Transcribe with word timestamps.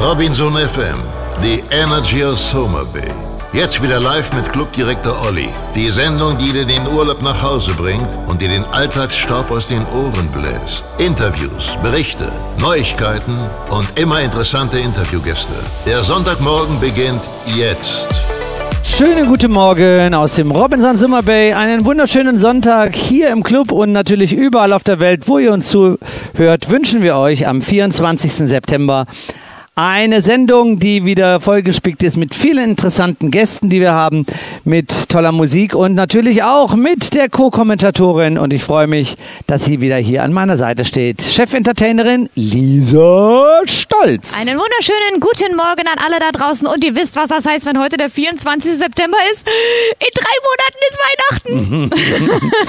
Robinson 0.00 0.52
FM, 0.52 1.02
the 1.42 1.60
Energy 1.72 2.22
of 2.22 2.38
Soma 2.38 2.84
Bay. 2.84 3.10
Jetzt 3.52 3.82
wieder 3.82 3.98
live 3.98 4.32
mit 4.32 4.52
Clubdirektor 4.52 5.26
Olli. 5.26 5.48
Die 5.74 5.90
Sendung, 5.90 6.38
die 6.38 6.52
dir 6.52 6.64
den 6.64 6.86
Urlaub 6.86 7.20
nach 7.20 7.42
Hause 7.42 7.72
bringt 7.76 8.06
und 8.28 8.40
dir 8.40 8.48
den 8.48 8.62
Alltagsstaub 8.62 9.50
aus 9.50 9.66
den 9.66 9.84
Ohren 9.86 10.28
bläst. 10.28 10.86
Interviews, 10.98 11.76
Berichte, 11.82 12.30
Neuigkeiten 12.60 13.40
und 13.70 13.88
immer 13.98 14.20
interessante 14.20 14.78
Interviewgäste. 14.78 15.54
Der 15.84 16.04
Sonntagmorgen 16.04 16.78
beginnt 16.78 17.22
jetzt. 17.56 18.06
Schönen 18.84 19.26
guten 19.26 19.50
Morgen 19.50 20.14
aus 20.14 20.36
dem 20.36 20.52
Robinson 20.52 20.96
Summer 20.96 21.24
Bay. 21.24 21.54
Einen 21.54 21.84
wunderschönen 21.84 22.38
Sonntag 22.38 22.94
hier 22.94 23.30
im 23.30 23.42
Club 23.42 23.72
und 23.72 23.90
natürlich 23.90 24.32
überall 24.32 24.72
auf 24.72 24.84
der 24.84 25.00
Welt, 25.00 25.26
wo 25.26 25.38
ihr 25.38 25.52
uns 25.52 25.68
zuhört, 25.68 26.70
wünschen 26.70 27.02
wir 27.02 27.16
euch 27.16 27.48
am 27.48 27.62
24. 27.62 28.32
September 28.32 29.06
eine 29.78 30.22
Sendung, 30.22 30.80
die 30.80 31.04
wieder 31.04 31.38
vollgespickt 31.38 32.02
ist 32.02 32.16
mit 32.16 32.34
vielen 32.34 32.70
interessanten 32.70 33.30
Gästen, 33.30 33.70
die 33.70 33.80
wir 33.80 33.92
haben, 33.92 34.26
mit 34.64 35.08
toller 35.08 35.30
Musik 35.30 35.72
und 35.72 35.94
natürlich 35.94 36.42
auch 36.42 36.74
mit 36.74 37.14
der 37.14 37.28
Co-Kommentatorin. 37.28 38.38
Und 38.38 38.52
ich 38.52 38.64
freue 38.64 38.88
mich, 38.88 39.16
dass 39.46 39.64
sie 39.64 39.80
wieder 39.80 39.94
hier 39.94 40.24
an 40.24 40.32
meiner 40.32 40.56
Seite 40.56 40.84
steht. 40.84 41.22
Chef-Entertainerin 41.22 42.28
Lisa 42.34 43.60
Stolz. 43.66 44.34
Einen 44.40 44.58
wunderschönen 44.58 45.20
guten 45.20 45.54
Morgen 45.54 45.86
an 45.86 46.04
alle 46.04 46.18
da 46.18 46.32
draußen. 46.32 46.66
Und 46.66 46.82
ihr 46.84 46.96
wisst, 46.96 47.14
was 47.14 47.28
das 47.28 47.46
heißt, 47.46 47.66
wenn 47.66 47.78
heute 47.78 47.96
der 47.98 48.10
24. 48.10 48.78
September 48.78 49.18
ist. 49.32 49.46
In 50.00 50.08
drei 50.12 50.34
Monaten 50.48 50.78
ist 50.88 50.98
Weihnachten. 51.52 52.60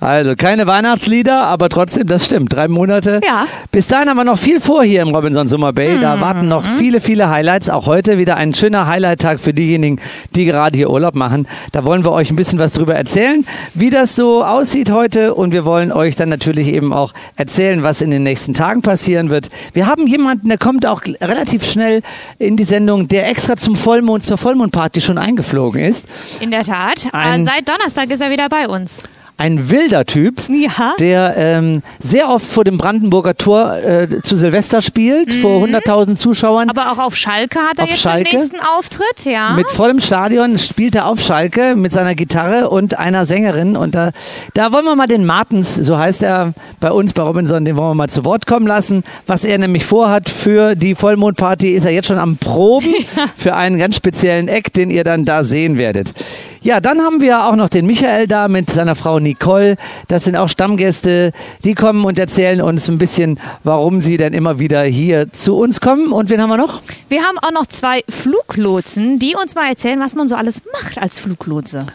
also 0.00 0.36
keine 0.36 0.66
Weihnachtslieder, 0.66 1.44
aber 1.44 1.70
trotzdem, 1.70 2.06
das 2.06 2.26
stimmt. 2.26 2.52
Drei 2.52 2.68
Monate. 2.68 3.22
Ja. 3.24 3.46
Bis 3.72 3.86
dahin 3.86 4.10
haben 4.10 4.18
wir 4.18 4.24
noch 4.24 4.38
viel 4.38 4.60
vor 4.60 4.84
hier 4.84 5.00
im 5.00 5.14
Robinson 5.14 5.48
Summer 5.48 5.72
Bay. 5.72 5.98
Da 5.98 6.16
mhm. 6.16 6.20
warten 6.20 6.48
noch 6.48 6.57
noch 6.58 6.78
viele, 6.78 7.00
viele 7.00 7.30
Highlights. 7.30 7.70
Auch 7.70 7.86
heute 7.86 8.18
wieder 8.18 8.36
ein 8.36 8.52
schöner 8.52 8.86
Highlight-Tag 8.86 9.38
für 9.38 9.54
diejenigen, 9.54 10.00
die 10.34 10.44
gerade 10.44 10.76
hier 10.76 10.90
Urlaub 10.90 11.14
machen. 11.14 11.46
Da 11.72 11.84
wollen 11.84 12.04
wir 12.04 12.12
euch 12.12 12.30
ein 12.30 12.36
bisschen 12.36 12.58
was 12.58 12.72
drüber 12.72 12.94
erzählen, 12.94 13.46
wie 13.74 13.90
das 13.90 14.16
so 14.16 14.44
aussieht 14.44 14.90
heute. 14.90 15.34
Und 15.34 15.52
wir 15.52 15.64
wollen 15.64 15.92
euch 15.92 16.16
dann 16.16 16.28
natürlich 16.28 16.68
eben 16.68 16.92
auch 16.92 17.12
erzählen, 17.36 17.82
was 17.82 18.00
in 18.00 18.10
den 18.10 18.24
nächsten 18.24 18.54
Tagen 18.54 18.82
passieren 18.82 19.30
wird. 19.30 19.50
Wir 19.72 19.86
haben 19.86 20.06
jemanden, 20.06 20.48
der 20.48 20.58
kommt 20.58 20.84
auch 20.86 21.02
relativ 21.20 21.64
schnell 21.64 22.02
in 22.38 22.56
die 22.56 22.64
Sendung, 22.64 23.08
der 23.08 23.28
extra 23.28 23.56
zum 23.56 23.76
Vollmond, 23.76 24.24
zur 24.24 24.38
Vollmondparty 24.38 25.00
schon 25.00 25.18
eingeflogen 25.18 25.84
ist. 25.84 26.06
In 26.40 26.50
der 26.50 26.64
Tat. 26.64 27.08
Ein 27.12 27.44
Seit 27.44 27.68
Donnerstag 27.68 28.10
ist 28.10 28.20
er 28.20 28.30
wieder 28.30 28.48
bei 28.48 28.66
uns 28.66 29.04
ein 29.38 29.70
wilder 29.70 30.04
Typ, 30.04 30.42
ja. 30.50 30.94
der 30.98 31.36
ähm, 31.36 31.82
sehr 32.00 32.28
oft 32.28 32.44
vor 32.44 32.64
dem 32.64 32.76
Brandenburger 32.76 33.36
Tor 33.36 33.76
äh, 33.76 34.20
zu 34.20 34.36
Silvester 34.36 34.82
spielt, 34.82 35.32
mhm. 35.32 35.40
vor 35.40 35.62
100.000 35.62 36.16
Zuschauern. 36.16 36.68
Aber 36.68 36.90
auch 36.90 36.98
auf 36.98 37.16
Schalke 37.16 37.60
hat 37.60 37.78
er 37.78 37.84
auf 37.84 37.90
jetzt 37.90 38.00
Schalke. 38.00 38.30
den 38.30 38.40
nächsten 38.40 38.58
Auftritt, 38.60 39.24
ja. 39.24 39.52
Mit 39.52 39.70
vollem 39.70 40.00
Stadion 40.00 40.58
spielt 40.58 40.96
er 40.96 41.06
auf 41.06 41.22
Schalke 41.22 41.76
mit 41.76 41.92
seiner 41.92 42.16
Gitarre 42.16 42.68
und 42.68 42.98
einer 42.98 43.26
Sängerin. 43.26 43.76
Und 43.76 43.94
da, 43.94 44.10
da 44.54 44.72
wollen 44.72 44.84
wir 44.84 44.96
mal 44.96 45.06
den 45.06 45.24
Martens, 45.24 45.76
so 45.76 45.96
heißt 45.96 46.24
er 46.24 46.52
bei 46.80 46.90
uns 46.90 47.12
bei 47.12 47.22
Robinson, 47.22 47.64
den 47.64 47.76
wollen 47.76 47.90
wir 47.90 47.94
mal 47.94 48.08
zu 48.08 48.24
Wort 48.24 48.44
kommen 48.44 48.66
lassen. 48.66 49.04
Was 49.28 49.44
er 49.44 49.58
nämlich 49.58 49.86
vorhat 49.86 50.28
für 50.28 50.74
die 50.74 50.96
Vollmondparty, 50.96 51.70
ist 51.70 51.84
er 51.84 51.92
jetzt 51.92 52.08
schon 52.08 52.18
am 52.18 52.38
Proben 52.38 52.92
ja. 53.16 53.26
für 53.36 53.54
einen 53.54 53.78
ganz 53.78 53.94
speziellen 53.94 54.48
Eck, 54.48 54.72
den 54.72 54.90
ihr 54.90 55.04
dann 55.04 55.24
da 55.24 55.44
sehen 55.44 55.78
werdet. 55.78 56.12
Ja, 56.60 56.80
dann 56.80 57.00
haben 57.02 57.20
wir 57.20 57.46
auch 57.46 57.54
noch 57.54 57.68
den 57.68 57.86
Michael 57.86 58.26
da 58.26 58.48
mit 58.48 58.68
seiner 58.70 58.96
Frau 58.96 59.20
Nicole. 59.28 59.76
Das 60.08 60.24
sind 60.24 60.36
auch 60.36 60.48
Stammgäste, 60.48 61.32
die 61.64 61.74
kommen 61.74 62.04
und 62.04 62.18
erzählen 62.18 62.60
uns 62.60 62.88
ein 62.88 62.98
bisschen, 62.98 63.38
warum 63.62 64.00
sie 64.00 64.16
denn 64.16 64.32
immer 64.32 64.58
wieder 64.58 64.82
hier 64.82 65.32
zu 65.32 65.56
uns 65.56 65.80
kommen. 65.80 66.12
Und 66.12 66.30
wen 66.30 66.40
haben 66.40 66.50
wir 66.50 66.56
noch? 66.56 66.80
Wir 67.08 67.22
haben 67.22 67.38
auch 67.38 67.52
noch 67.52 67.66
zwei 67.66 68.02
Fluglotsen, 68.08 69.18
die 69.18 69.34
uns 69.34 69.54
mal 69.54 69.68
erzählen, 69.68 70.00
was 70.00 70.14
man 70.14 70.28
so 70.28 70.36
alles 70.36 70.62
macht 70.72 70.98
als 70.98 71.20
Fluglotse. 71.20 71.86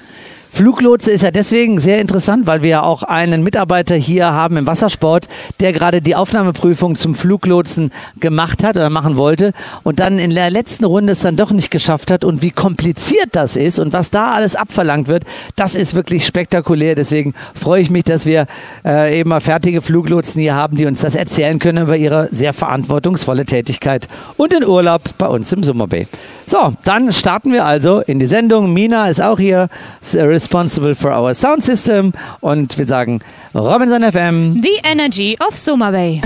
Fluglotse 0.55 1.09
ist 1.09 1.23
ja 1.23 1.31
deswegen 1.31 1.79
sehr 1.79 1.99
interessant, 1.99 2.45
weil 2.45 2.61
wir 2.61 2.69
ja 2.69 2.83
auch 2.83 3.01
einen 3.01 3.41
Mitarbeiter 3.41 3.95
hier 3.95 4.33
haben 4.33 4.55
im 4.55 4.67
Wassersport, 4.67 5.27
der 5.59 5.73
gerade 5.73 5.99
die 5.99 6.15
Aufnahmeprüfung 6.15 6.95
zum 6.95 7.15
Fluglotsen 7.15 7.91
gemacht 8.19 8.63
hat 8.63 8.75
oder 8.75 8.91
machen 8.91 9.17
wollte 9.17 9.53
und 9.81 9.99
dann 9.99 10.19
in 10.19 10.29
der 10.29 10.51
letzten 10.51 10.85
Runde 10.85 11.13
es 11.13 11.21
dann 11.21 11.37
doch 11.37 11.49
nicht 11.49 11.71
geschafft 11.71 12.11
hat 12.11 12.23
und 12.23 12.43
wie 12.43 12.51
kompliziert 12.51 13.29
das 13.31 13.55
ist 13.55 13.79
und 13.79 13.93
was 13.93 14.11
da 14.11 14.33
alles 14.33 14.55
abverlangt 14.55 15.07
wird, 15.07 15.23
das 15.55 15.73
ist 15.73 15.95
wirklich 15.95 16.23
spektakulär. 16.23 16.93
Deswegen 16.93 17.33
freue 17.55 17.81
ich 17.81 17.89
mich, 17.89 18.03
dass 18.03 18.27
wir 18.27 18.45
äh, 18.85 19.19
eben 19.19 19.29
mal 19.29 19.41
fertige 19.41 19.81
Fluglotsen 19.81 20.39
hier 20.39 20.53
haben, 20.53 20.77
die 20.77 20.85
uns 20.85 21.01
das 21.01 21.15
erzählen 21.15 21.57
können 21.57 21.81
über 21.85 21.97
ihre 21.97 22.27
sehr 22.29 22.53
verantwortungsvolle 22.53 23.45
Tätigkeit 23.45 24.07
und 24.37 24.53
den 24.53 24.63
Urlaub 24.63 25.01
bei 25.17 25.25
uns 25.25 25.51
im 25.51 25.63
Summer 25.63 25.87
Bay. 25.87 26.05
So, 26.47 26.73
dann 26.83 27.11
starten 27.13 27.51
wir 27.51 27.65
also 27.65 27.99
in 28.01 28.19
die 28.19 28.27
Sendung. 28.27 28.73
Mina 28.73 29.07
ist 29.07 29.21
auch 29.21 29.39
hier 29.39 29.69
responsible 30.13 30.95
for 30.95 31.11
our 31.11 31.33
sound 31.33 31.63
system. 31.63 32.13
Und 32.41 32.77
wir 32.77 32.85
sagen 32.85 33.19
Robinson 33.55 34.03
FM. 34.03 34.61
The 34.61 34.81
Energy 34.83 35.37
of 35.47 35.55
Soma 35.55 35.91
Bay. 35.91 36.21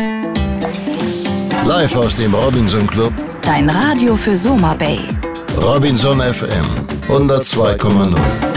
Live 1.66 1.95
aus 1.95 2.16
dem 2.17 2.33
Robinson 2.33 2.88
Club. 2.88 3.13
Dein 3.41 3.69
Radio 3.69 4.16
für 4.16 4.35
Soma 4.35 4.73
Bay. 4.73 5.00
Robinson 5.61 6.19
FM 6.22 6.66
102,0. 7.09 8.56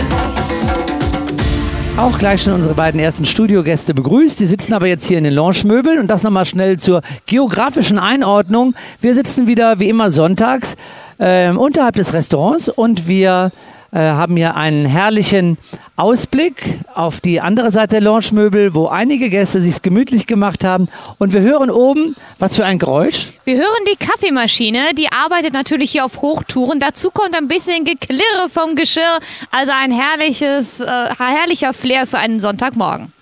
Auch 1.97 2.19
gleich 2.19 2.43
schon 2.43 2.55
unsere 2.55 2.75
beiden 2.75 2.99
ersten 2.99 3.25
Studiogäste 3.25 3.93
begrüßt. 3.93 4.41
Die 4.41 4.47
sitzen 4.47 4.73
aber 4.73 4.87
jetzt 4.87 5.05
hier 5.05 5.19
in 5.19 5.25
den 5.25 5.35
Lounge-Möbeln 5.35 5.99
und 5.99 6.07
das 6.07 6.23
nochmal 6.23 6.47
schnell 6.47 6.79
zur 6.79 7.03
geografischen 7.27 7.99
Einordnung. 7.99 8.75
Wir 9.01 9.15
sitzen 9.15 9.47
wieder 9.47 9.81
wie 9.81 9.89
immer 9.89 10.11
sonntags 10.11 10.77
äh, 11.19 11.51
unterhalb 11.51 11.97
des 11.97 12.15
Restaurants 12.15 12.69
und 12.69 13.07
wir 13.07 13.53
haben 13.99 14.37
hier 14.37 14.57
einen 14.57 14.87
herrlichen 14.87 15.59
Ausblick 15.97 16.79
auf 16.95 17.21
die 17.21 17.41
andere 17.41 17.71
Seite 17.71 17.97
der 17.97 18.01
Lounge-Möbel, 18.01 18.75
wo 18.75 18.87
einige 18.87 19.29
Gäste 19.29 19.61
sich 19.61 19.83
gemütlich 19.83 20.27
gemacht 20.27 20.65
haben. 20.65 20.89
Und 21.19 21.33
wir 21.33 21.41
hören 21.41 21.71
oben, 21.71 22.17
was 22.39 22.57
für 22.57 22.65
ein 22.65 22.79
Geräusch? 22.79 23.33
Wir 23.45 23.57
hören 23.57 23.85
die 23.91 23.97
Kaffeemaschine, 23.97 24.95
die 24.97 25.11
arbeitet 25.13 25.53
natürlich 25.53 25.91
hier 25.91 26.05
auf 26.05 26.23
Hochtouren. 26.23 26.81
Dazu 26.81 27.11
kommt 27.11 27.37
ein 27.37 27.49
bisschen 27.49 27.85
Geklirre 27.85 28.49
vom 28.53 28.77
Geschirr. 28.77 29.19
Also 29.51 29.73
ein 29.73 29.93
herrliches, 29.93 30.81
äh, 30.81 30.87
herrlicher 31.19 31.75
Flair 31.75 32.07
für 32.07 32.19
einen 32.19 32.41
Sonntagmorgen. 32.41 33.13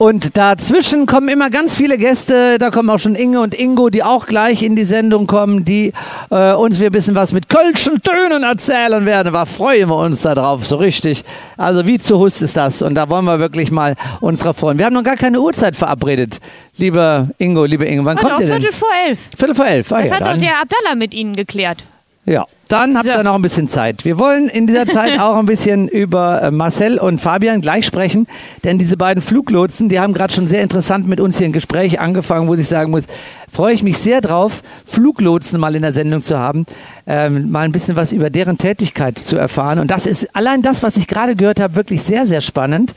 Und 0.00 0.36
dazwischen 0.36 1.06
kommen 1.06 1.28
immer 1.28 1.50
ganz 1.50 1.74
viele 1.74 1.98
Gäste. 1.98 2.58
Da 2.58 2.70
kommen 2.70 2.88
auch 2.88 3.00
schon 3.00 3.16
Inge 3.16 3.40
und 3.40 3.52
Ingo, 3.52 3.90
die 3.90 4.04
auch 4.04 4.26
gleich 4.26 4.62
in 4.62 4.76
die 4.76 4.84
Sendung 4.84 5.26
kommen, 5.26 5.64
die 5.64 5.92
äh, 6.30 6.52
uns 6.52 6.78
wir 6.78 6.90
ein 6.90 6.92
bisschen 6.92 7.16
was 7.16 7.32
mit 7.32 7.48
Kölschen 7.48 8.00
Tönen 8.00 8.44
erzählen 8.44 9.04
werden. 9.06 9.32
Da 9.32 9.44
freuen 9.44 9.88
wir 9.88 9.96
uns 9.96 10.22
darauf, 10.22 10.64
so 10.64 10.76
richtig. 10.76 11.24
Also 11.56 11.84
wie 11.88 11.98
zu 11.98 12.16
Hus 12.20 12.42
ist 12.42 12.56
das. 12.56 12.80
Und 12.80 12.94
da 12.94 13.08
wollen 13.08 13.24
wir 13.24 13.40
wirklich 13.40 13.72
mal 13.72 13.96
uns 14.20 14.38
drauf 14.38 14.58
freuen. 14.58 14.78
Wir 14.78 14.86
haben 14.86 14.94
noch 14.94 15.02
gar 15.02 15.16
keine 15.16 15.40
Uhrzeit 15.40 15.74
verabredet. 15.74 16.38
Lieber 16.76 17.26
Ingo, 17.38 17.64
liebe 17.64 17.84
Ingo, 17.84 18.04
wann 18.04 18.18
und 18.18 18.22
kommt 18.22 18.40
ihr 18.40 18.46
denn? 18.46 18.60
Viertel 18.62 18.72
vor 18.72 18.88
elf. 19.04 19.18
Viertel 19.36 19.54
vor 19.56 19.66
elf. 19.66 19.90
Ah, 19.90 20.02
das 20.02 20.10
ja, 20.10 20.14
hat 20.14 20.26
dann. 20.26 20.34
doch 20.34 20.46
der 20.46 20.62
Abdallah 20.62 20.94
mit 20.94 21.12
Ihnen 21.12 21.34
geklärt. 21.34 21.82
Ja, 22.24 22.46
dann 22.68 22.96
habt 22.96 23.06
ihr 23.06 23.22
noch 23.22 23.34
ein 23.34 23.42
bisschen 23.42 23.66
Zeit. 23.66 24.04
Wir 24.04 24.18
wollen 24.18 24.48
in 24.48 24.66
dieser 24.66 24.86
Zeit 24.86 25.18
auch 25.20 25.36
ein 25.36 25.46
bisschen 25.46 25.88
über 25.88 26.42
äh, 26.42 26.50
Marcel 26.50 26.98
und 26.98 27.20
Fabian 27.20 27.60
gleich 27.60 27.86
sprechen, 27.86 28.26
denn 28.64 28.78
diese 28.78 28.96
beiden 28.96 29.22
Fluglotsen, 29.22 29.88
die 29.88 29.98
haben 29.98 30.12
gerade 30.12 30.32
schon 30.32 30.46
sehr 30.46 30.62
interessant 30.62 31.08
mit 31.08 31.20
uns 31.20 31.38
hier 31.38 31.46
ein 31.46 31.52
Gespräch 31.52 32.00
angefangen, 32.00 32.48
wo 32.48 32.54
ich 32.54 32.68
sagen 32.68 32.90
muss, 32.90 33.04
freue 33.50 33.72
ich 33.72 33.82
mich 33.82 33.98
sehr 33.98 34.20
drauf, 34.20 34.62
Fluglotsen 34.84 35.58
mal 35.58 35.74
in 35.74 35.82
der 35.82 35.92
Sendung 35.92 36.22
zu 36.22 36.38
haben, 36.38 36.66
ähm, 37.06 37.50
mal 37.50 37.64
ein 37.64 37.72
bisschen 37.72 37.96
was 37.96 38.12
über 38.12 38.30
deren 38.30 38.58
Tätigkeit 38.58 39.18
zu 39.18 39.36
erfahren. 39.36 39.78
Und 39.78 39.90
das 39.90 40.06
ist 40.06 40.36
allein 40.36 40.62
das, 40.62 40.82
was 40.82 40.96
ich 40.96 41.08
gerade 41.08 41.36
gehört 41.36 41.60
habe, 41.60 41.74
wirklich 41.74 42.02
sehr, 42.02 42.26
sehr 42.26 42.42
spannend. 42.42 42.94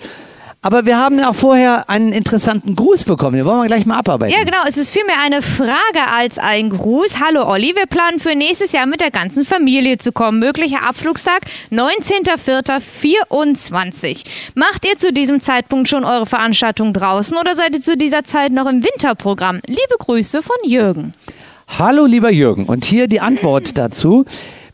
Aber 0.64 0.86
wir 0.86 1.00
haben 1.00 1.20
auch 1.22 1.34
vorher 1.34 1.90
einen 1.90 2.14
interessanten 2.14 2.76
Gruß 2.76 3.06
bekommen. 3.06 3.36
Den 3.36 3.46
wollen 3.46 3.62
wir 3.62 3.68
gleich 3.68 3.88
mal 3.88 3.98
abarbeiten. 3.98 4.38
Ja, 4.38 4.44
genau. 4.44 4.60
Es 4.68 4.78
ist 4.78 4.92
vielmehr 4.92 5.16
eine 5.20 5.42
Frage 5.42 6.08
als 6.16 6.38
ein 6.38 6.70
Gruß. 6.70 7.20
Hallo 7.20 7.50
Olli, 7.50 7.74
wir 7.76 7.88
planen 7.88 8.20
für 8.20 8.36
nächstes 8.36 8.72
Jahr 8.72 8.86
mit 8.86 9.02
der 9.02 9.10
ganzen 9.10 9.44
Familie 9.44 9.98
zu 9.98 10.12
kommen. 10.12 10.38
Möglicher 10.38 10.88
Abflugstag 10.88 11.48
19.04.24. 11.72 14.24
Macht 14.54 14.86
ihr 14.86 15.00
zu 15.00 15.12
diesem 15.12 15.42
Zeitpunkt 15.42 15.90
schon 15.90 16.06
eure 16.06 16.28
Veranstaltung 16.28 16.94
draußen 16.94 17.40
oder 17.40 17.56
seid 17.56 17.74
ihr 17.74 17.82
zu 17.82 17.98
dieser 17.98 18.24
Zeit 18.24 18.52
noch 18.52 18.68
im 18.68 18.84
Winterprogramm? 18.84 19.62
Liebe 19.66 19.96
Grüße 19.98 20.44
von 20.44 20.58
Jürgen. 20.64 21.16
Hallo 21.80 22.06
lieber 22.06 22.32
Jürgen. 22.32 22.68
Und 22.68 22.86
hier 22.86 23.08
die 23.08 23.20
Antwort 23.20 23.80
dazu. 23.80 24.26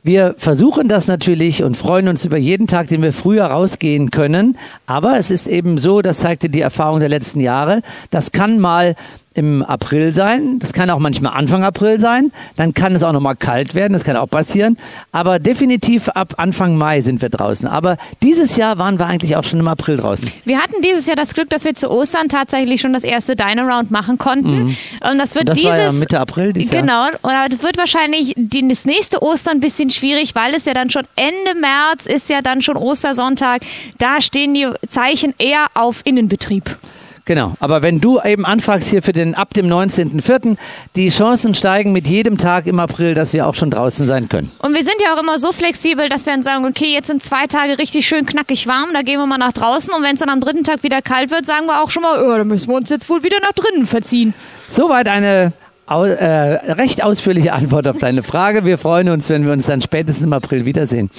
Wir 0.07 0.35
versuchen 0.37 0.87
das 0.87 1.07
natürlich 1.07 1.63
und 1.63 1.75
freuen 1.75 2.07
uns 2.07 2.23
über 2.23 2.37
jeden 2.37 2.65
Tag, 2.65 2.87
den 2.87 3.01
wir 3.01 3.11
früher 3.11 3.43
rausgehen 3.47 4.09
können. 4.09 4.57
Aber 4.85 5.17
es 5.17 5.31
ist 5.31 5.47
eben 5.47 5.79
so, 5.79 6.01
das 6.01 6.19
zeigte 6.19 6.47
die 6.49 6.61
Erfahrung 6.61 7.01
der 7.01 7.09
letzten 7.09 7.41
Jahre, 7.41 7.81
das 8.09 8.31
kann 8.31 8.57
mal 8.57 8.95
im 9.37 9.63
April 9.63 10.11
sein. 10.11 10.57
Das 10.59 10.73
kann 10.73 10.89
auch 10.89 10.99
manchmal 10.99 11.33
Anfang 11.33 11.63
April 11.63 11.99
sein. 11.99 12.31
Dann 12.55 12.73
kann 12.73 12.95
es 12.95 13.03
auch 13.03 13.11
nochmal 13.11 13.35
kalt 13.35 13.75
werden. 13.75 13.93
Das 13.93 14.03
kann 14.03 14.17
auch 14.17 14.27
passieren. 14.27 14.77
Aber 15.11 15.37
definitiv 15.37 16.09
ab 16.09 16.33
Anfang 16.37 16.75
Mai 16.75 17.01
sind 17.01 17.21
wir 17.21 17.29
draußen. 17.29 17.67
Aber 17.67 17.97
dieses 18.23 18.55
Jahr 18.55 18.79
waren 18.79 18.97
wir 18.97 19.05
eigentlich 19.05 19.35
auch 19.35 19.43
schon 19.43 19.59
im 19.59 19.67
April 19.67 19.97
draußen. 19.97 20.31
Wir 20.45 20.57
hatten 20.57 20.81
dieses 20.83 21.05
Jahr 21.05 21.15
das 21.15 21.35
Glück, 21.35 21.49
dass 21.49 21.65
wir 21.65 21.75
zu 21.75 21.91
Ostern 21.91 22.29
tatsächlich 22.29 22.81
schon 22.81 22.93
das 22.93 23.03
erste 23.03 23.35
Dine-Around 23.35 23.91
machen 23.91 24.17
konnten. 24.17 24.75
Und 25.09 25.17
das 25.19 25.35
wird 25.35 25.49
das 25.49 25.59
dieses 25.59 25.77
ja 25.77 25.91
Mitte 25.91 26.19
April 26.19 26.53
dieses 26.53 26.71
Jahr. 26.71 26.81
Genau, 26.81 27.05
und 27.05 27.53
das 27.53 27.61
wird 27.61 27.77
wahrscheinlich 27.77 28.33
die, 28.35 28.67
das 28.67 28.85
nächste 28.85 29.21
Ostern 29.21 29.57
ein 29.57 29.61
bisschen 29.61 29.91
schwierig, 29.91 30.33
weil 30.33 30.55
es 30.55 30.65
ja 30.65 30.73
dann 30.73 30.89
schon 30.89 31.03
Ende 31.15 31.59
März 31.59 32.07
ist 32.07 32.29
ja 32.29 32.41
dann 32.41 32.63
schon 32.63 32.75
Ostersonntag. 32.75 33.61
Da 33.99 34.19
stehen 34.21 34.53
die 34.55 34.67
Zeichen 34.87 35.33
eher 35.37 35.67
auf 35.75 36.01
Innenbetrieb. 36.05 36.77
Genau. 37.27 37.55
Aber 37.59 37.81
wenn 37.81 37.99
du 37.99 38.21
eben 38.21 38.45
anfragst 38.45 38.89
hier 38.89 39.03
für 39.03 39.11
den 39.11 39.35
ab 39.35 39.53
dem 39.53 39.67
19.04., 39.67 40.55
die 40.95 41.09
Chancen 41.09 41.53
steigen 41.53 41.91
mit 41.91 42.07
jedem 42.07 42.37
Tag 42.37 42.67
im 42.67 42.79
April, 42.79 43.15
dass 43.15 43.33
wir 43.33 43.47
auch 43.47 43.53
schon 43.53 43.69
draußen 43.69 44.07
sein 44.07 44.29
können. 44.29 44.49
Und 44.59 44.73
wir 44.73 44.83
sind 44.83 44.95
ja 45.03 45.13
auch 45.13 45.21
immer 45.21 45.37
so 45.37 45.51
flexibel, 45.51 46.07
dass 46.07 46.25
wir 46.25 46.31
dann 46.31 46.43
sagen, 46.43 46.65
okay, 46.65 46.93
jetzt 46.93 47.07
sind 47.07 47.21
zwei 47.21 47.45
Tage 47.45 47.79
richtig 47.79 48.07
schön 48.07 48.25
knackig 48.25 48.65
warm, 48.65 48.91
da 48.93 49.01
gehen 49.01 49.19
wir 49.19 49.25
mal 49.25 49.37
nach 49.37 49.51
draußen 49.51 49.93
und 49.93 50.03
wenn 50.03 50.13
es 50.13 50.21
dann 50.21 50.29
am 50.29 50.39
dritten 50.39 50.63
Tag 50.63 50.83
wieder 50.83 51.01
kalt 51.01 51.29
wird, 51.29 51.45
sagen 51.45 51.65
wir 51.65 51.83
auch 51.83 51.91
schon 51.91 52.03
mal, 52.03 52.17
oh, 52.23 52.37
da 52.37 52.45
müssen 52.45 52.69
wir 52.69 52.77
uns 52.77 52.89
jetzt 52.89 53.09
wohl 53.09 53.23
wieder 53.23 53.37
nach 53.41 53.51
drinnen 53.51 53.85
verziehen. 53.85 54.33
Soweit 54.69 55.09
eine 55.09 55.51
au 55.85 56.05
äh, 56.05 56.71
recht 56.71 57.03
ausführliche 57.03 57.51
Antwort 57.51 57.87
auf 57.87 57.97
deine 57.97 58.23
Frage. 58.23 58.63
Wir 58.63 58.77
freuen 58.77 59.09
uns, 59.09 59.29
wenn 59.29 59.45
wir 59.45 59.51
uns 59.51 59.65
dann 59.65 59.81
spätestens 59.81 60.23
im 60.23 60.33
April 60.33 60.63
wiedersehen. 60.63 61.09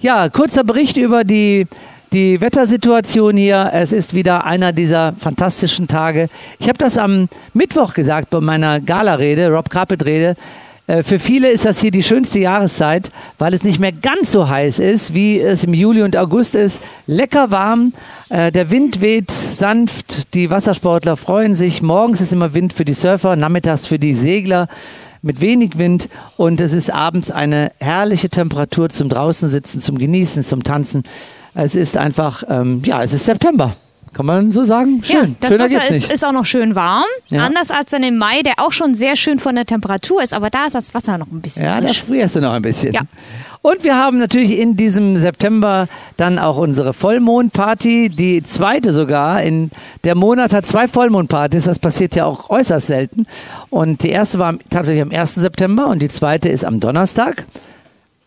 Ja, 0.00 0.28
kurzer 0.28 0.64
Bericht 0.64 0.98
über 0.98 1.24
die 1.24 1.66
die 2.14 2.40
Wettersituation 2.40 3.36
hier, 3.36 3.70
es 3.72 3.90
ist 3.90 4.14
wieder 4.14 4.44
einer 4.44 4.72
dieser 4.72 5.14
fantastischen 5.18 5.88
Tage. 5.88 6.28
Ich 6.60 6.68
habe 6.68 6.78
das 6.78 6.96
am 6.96 7.28
Mittwoch 7.54 7.92
gesagt 7.92 8.30
bei 8.30 8.40
meiner 8.40 8.80
Gala-Rede, 8.80 9.48
Rob 9.48 9.68
Carpet-Rede. 9.68 10.36
Äh, 10.86 11.02
Für 11.02 11.18
viele 11.18 11.50
ist 11.50 11.64
das 11.64 11.80
hier 11.80 11.90
die 11.90 12.04
schönste 12.04 12.38
Jahreszeit, 12.38 13.10
weil 13.38 13.52
es 13.52 13.64
nicht 13.64 13.80
mehr 13.80 13.90
ganz 13.90 14.30
so 14.30 14.48
heiß 14.48 14.78
ist, 14.78 15.12
wie 15.12 15.40
es 15.40 15.64
im 15.64 15.74
Juli 15.74 16.02
und 16.02 16.16
August 16.16 16.54
ist. 16.54 16.80
Lecker 17.08 17.50
warm, 17.50 17.92
äh, 18.28 18.52
der 18.52 18.70
Wind 18.70 19.00
weht 19.00 19.32
sanft, 19.32 20.34
die 20.34 20.50
Wassersportler 20.50 21.16
freuen 21.16 21.56
sich. 21.56 21.82
Morgens 21.82 22.20
ist 22.20 22.32
immer 22.32 22.54
Wind 22.54 22.72
für 22.74 22.84
die 22.84 22.94
Surfer, 22.94 23.34
nachmittags 23.34 23.88
für 23.88 23.98
die 23.98 24.14
Segler 24.14 24.68
mit 25.24 25.40
wenig 25.40 25.78
Wind 25.78 26.08
und 26.36 26.60
es 26.60 26.72
ist 26.72 26.92
abends 26.92 27.30
eine 27.30 27.72
herrliche 27.80 28.28
Temperatur 28.28 28.88
zum 28.90 29.08
draußen 29.08 29.48
sitzen, 29.48 29.80
zum 29.80 29.98
Genießen, 29.98 30.42
zum 30.42 30.62
Tanzen. 30.62 31.02
Es 31.54 31.74
ist 31.74 31.96
einfach, 31.96 32.42
ähm, 32.48 32.82
ja, 32.84 33.02
es 33.02 33.12
ist 33.12 33.24
September. 33.24 33.74
Kann 34.12 34.26
man 34.26 34.52
so 34.52 34.62
sagen? 34.62 35.00
Schön. 35.02 35.30
Ja, 35.30 35.36
das 35.40 35.50
Schöner 35.50 35.64
Wasser 35.64 35.74
geht's 35.74 35.84
ist, 35.90 36.02
nicht. 36.02 36.12
ist 36.12 36.24
auch 36.24 36.30
noch 36.32 36.46
schön 36.46 36.76
warm. 36.76 37.04
Ja. 37.30 37.44
Anders 37.46 37.72
als 37.72 37.90
dann 37.90 38.04
im 38.04 38.16
Mai, 38.16 38.42
der 38.42 38.54
auch 38.58 38.70
schon 38.70 38.94
sehr 38.94 39.16
schön 39.16 39.40
von 39.40 39.56
der 39.56 39.64
Temperatur 39.64 40.22
ist, 40.22 40.32
aber 40.34 40.50
da 40.50 40.66
ist 40.66 40.74
das 40.76 40.94
Wasser 40.94 41.18
noch 41.18 41.26
ein 41.32 41.40
bisschen 41.40 41.64
Ja, 41.64 41.80
da 41.80 41.88
frisch. 41.88 42.02
frierst 42.04 42.36
du 42.36 42.40
noch 42.40 42.52
ein 42.52 42.62
bisschen. 42.62 42.92
Ja. 42.92 43.00
Und 43.64 43.82
wir 43.82 43.96
haben 43.96 44.18
natürlich 44.18 44.58
in 44.58 44.76
diesem 44.76 45.16
September 45.16 45.88
dann 46.18 46.38
auch 46.38 46.58
unsere 46.58 46.92
Vollmondparty, 46.92 48.10
die 48.10 48.42
zweite 48.42 48.92
sogar. 48.92 49.42
In 49.42 49.70
der 50.04 50.14
Monat 50.14 50.52
hat 50.52 50.66
zwei 50.66 50.86
Vollmondpartys, 50.86 51.64
das 51.64 51.78
passiert 51.78 52.14
ja 52.14 52.26
auch 52.26 52.50
äußerst 52.50 52.88
selten. 52.88 53.26
Und 53.70 54.02
die 54.02 54.10
erste 54.10 54.38
war 54.38 54.54
tatsächlich 54.68 55.00
am 55.00 55.12
1. 55.12 55.36
September 55.36 55.86
und 55.86 56.02
die 56.02 56.08
zweite 56.08 56.50
ist 56.50 56.62
am 56.62 56.78
Donnerstag. 56.78 57.46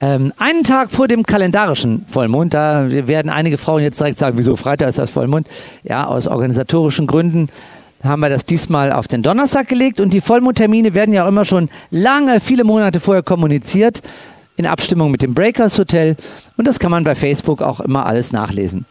Ähm, 0.02 0.34
einen 0.40 0.64
Tag 0.64 0.90
vor 0.90 1.08
dem 1.08 1.24
kalendarischen 1.24 2.08
Vollmond, 2.08 2.56
da 2.56 2.88
werden 2.90 3.30
einige 3.30 3.60
Frauen 3.60 3.84
jetzt 3.84 4.00
direkt 4.00 4.18
sagen, 4.18 4.40
wieso 4.40 4.56
Freitag 4.56 4.90
ist 4.90 4.98
das 4.98 5.12
Vollmond? 5.12 5.48
Ja, 5.84 6.08
aus 6.08 6.26
organisatorischen 6.26 7.06
Gründen 7.06 7.50
haben 8.04 8.22
wir 8.22 8.30
das 8.30 8.48
diesmal 8.48 8.92
auf 8.92 9.08
den 9.08 9.22
Donnerstag 9.22 9.68
gelegt 9.68 10.00
und 10.00 10.16
die 10.16 10.22
Vollmondtermine 10.22 10.96
werden 10.96 11.14
ja 11.14 11.26
auch 11.26 11.30
immer 11.30 11.46
schon 11.46 11.70
lange, 11.92 12.40
viele 12.42 12.64
Monate 12.64 13.00
vorher 13.00 13.22
kommuniziert 13.22 14.02
in 14.58 14.66
Abstimmung 14.66 15.12
mit 15.12 15.22
dem 15.22 15.34
Breakers 15.34 15.80
Hotel 15.80 16.18
und 16.58 16.68
das 16.68 16.80
kann 16.80 16.92
man 16.92 17.04
bei 17.04 17.16
Facebook 17.16 17.62
auch 17.62 17.80
immer 17.80 18.06
alles 18.06 18.34
nachlesen. 18.34 18.86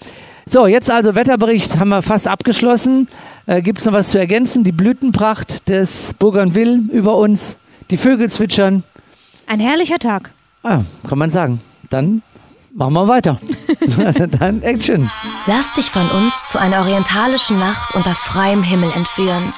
So, 0.46 0.68
jetzt 0.68 0.90
also 0.90 1.16
Wetterbericht 1.16 1.78
haben 1.78 1.88
wir 1.88 2.02
fast 2.02 2.28
abgeschlossen. 2.28 3.08
Äh, 3.46 3.62
Gibt 3.62 3.80
es 3.80 3.84
noch 3.84 3.92
was 3.92 4.10
zu 4.10 4.18
ergänzen? 4.18 4.62
Die 4.62 4.70
Blütenpracht 4.70 5.68
des 5.68 6.14
Bougainville 6.20 6.82
über 6.92 7.16
uns, 7.16 7.58
die 7.90 7.96
Vögel 7.96 8.30
zwitschern. 8.30 8.84
Ein 9.48 9.58
herrlicher 9.58 9.98
Tag. 9.98 10.30
Ah, 10.62 10.82
kann 11.08 11.18
man 11.18 11.32
sagen. 11.32 11.60
Dann 11.90 12.22
machen 12.74 12.94
wir 12.94 13.08
weiter. 13.08 13.40
Dann 14.38 14.62
Action. 14.62 15.10
Lass 15.46 15.72
dich 15.72 15.90
von 15.90 16.08
uns 16.10 16.44
zu 16.46 16.58
einer 16.58 16.78
orientalischen 16.80 17.58
Nacht 17.58 17.96
unter 17.96 18.14
freiem 18.14 18.62
Himmel 18.62 18.92
entführen. 18.94 19.52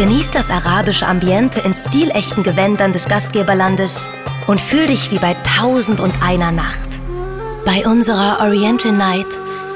Genieß 0.00 0.30
das 0.30 0.48
arabische 0.48 1.06
Ambiente 1.06 1.60
in 1.60 1.74
stilechten 1.74 2.42
Gewändern 2.42 2.90
des 2.90 3.06
Gastgeberlandes 3.06 4.08
und 4.46 4.58
fühl 4.58 4.86
dich 4.86 5.10
wie 5.10 5.18
bei 5.18 5.36
Tausend 5.58 6.00
und 6.00 6.14
einer 6.22 6.52
Nacht. 6.52 6.98
Bei 7.66 7.86
unserer 7.86 8.40
Oriental 8.40 8.92
Night 8.92 9.26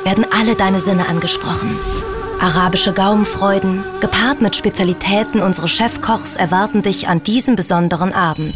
werden 0.03 0.25
alle 0.32 0.55
deine 0.55 0.81
Sinne 0.81 1.11
angesprochen. 1.11 1.69
Arabische 2.41 2.94
Gaumenfreuden, 2.94 3.85
gepaart 4.00 4.41
mit 4.41 4.56
Spezialitäten 4.56 5.43
unseres 5.43 5.73
Chefkochs, 5.73 6.37
erwarten 6.37 6.81
dich 6.81 7.06
an 7.06 7.23
diesem 7.23 7.55
besonderen 7.55 8.15
Abend. 8.15 8.55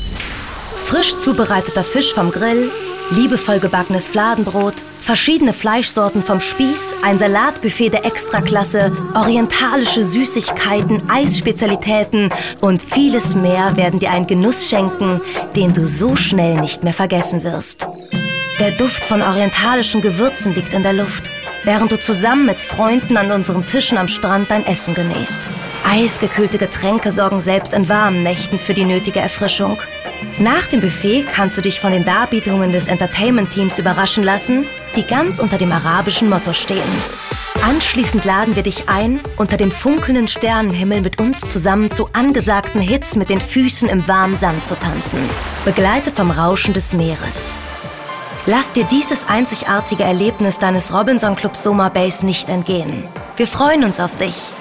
Frisch 0.84 1.18
zubereiteter 1.18 1.84
Fisch 1.84 2.14
vom 2.14 2.30
Grill, 2.30 2.70
liebevoll 3.10 3.58
gebackenes 3.58 4.08
Fladenbrot, 4.08 4.72
verschiedene 5.08 5.54
Fleischsorten 5.54 6.22
vom 6.22 6.38
Spieß, 6.38 6.96
ein 7.02 7.18
Salatbuffet 7.18 7.88
der 7.88 8.04
Extraklasse, 8.04 8.92
orientalische 9.14 10.04
Süßigkeiten, 10.04 11.00
Eisspezialitäten 11.08 12.28
und 12.60 12.82
vieles 12.82 13.34
mehr 13.34 13.74
werden 13.78 14.00
dir 14.00 14.10
einen 14.10 14.26
Genuss 14.26 14.68
schenken, 14.68 15.22
den 15.56 15.72
du 15.72 15.88
so 15.88 16.14
schnell 16.14 16.60
nicht 16.60 16.84
mehr 16.84 16.92
vergessen 16.92 17.42
wirst. 17.42 17.86
Der 18.60 18.72
Duft 18.72 19.02
von 19.02 19.22
orientalischen 19.22 20.02
Gewürzen 20.02 20.54
liegt 20.54 20.74
in 20.74 20.82
der 20.82 20.92
Luft, 20.92 21.30
während 21.64 21.90
du 21.90 21.98
zusammen 21.98 22.44
mit 22.44 22.60
Freunden 22.60 23.16
an 23.16 23.30
unseren 23.30 23.64
Tischen 23.64 23.96
am 23.96 24.08
Strand 24.08 24.50
dein 24.50 24.66
Essen 24.66 24.92
genießt. 24.92 25.48
Eisgekühlte 25.88 26.58
Getränke 26.58 27.12
sorgen 27.12 27.40
selbst 27.40 27.72
in 27.72 27.88
warmen 27.88 28.22
Nächten 28.22 28.58
für 28.58 28.74
die 28.74 28.84
nötige 28.84 29.20
Erfrischung. 29.20 29.78
Nach 30.38 30.66
dem 30.66 30.80
Buffet 30.80 31.24
kannst 31.32 31.56
du 31.56 31.62
dich 31.62 31.80
von 31.80 31.92
den 31.92 32.04
Darbietungen 32.04 32.72
des 32.72 32.88
Entertainment-Teams 32.88 33.78
überraschen 33.78 34.22
lassen, 34.22 34.66
die 34.96 35.04
ganz 35.04 35.38
unter 35.38 35.58
dem 35.58 35.72
arabischen 35.72 36.28
Motto 36.28 36.52
stehen. 36.52 36.82
Anschließend 37.62 38.24
laden 38.24 38.56
wir 38.56 38.62
dich 38.62 38.88
ein, 38.88 39.20
unter 39.36 39.56
dem 39.56 39.70
funkelnden 39.70 40.28
Sternenhimmel 40.28 41.00
mit 41.00 41.20
uns 41.20 41.40
zusammen 41.40 41.90
zu 41.90 42.08
angesagten 42.12 42.80
Hits 42.80 43.16
mit 43.16 43.30
den 43.30 43.40
Füßen 43.40 43.88
im 43.88 44.06
warmen 44.06 44.36
Sand 44.36 44.64
zu 44.64 44.74
tanzen, 44.74 45.20
begleitet 45.64 46.16
vom 46.16 46.30
Rauschen 46.30 46.72
des 46.74 46.94
Meeres. 46.94 47.58
Lass 48.46 48.72
dir 48.72 48.84
dieses 48.84 49.28
einzigartige 49.28 50.04
Erlebnis 50.04 50.58
deines 50.58 50.94
Robinson 50.94 51.36
Club 51.36 51.54
Soma 51.56 51.90
Base 51.90 52.24
nicht 52.24 52.48
entgehen. 52.48 53.04
Wir 53.36 53.46
freuen 53.46 53.84
uns 53.84 54.00
auf 54.00 54.16
dich. 54.16 54.52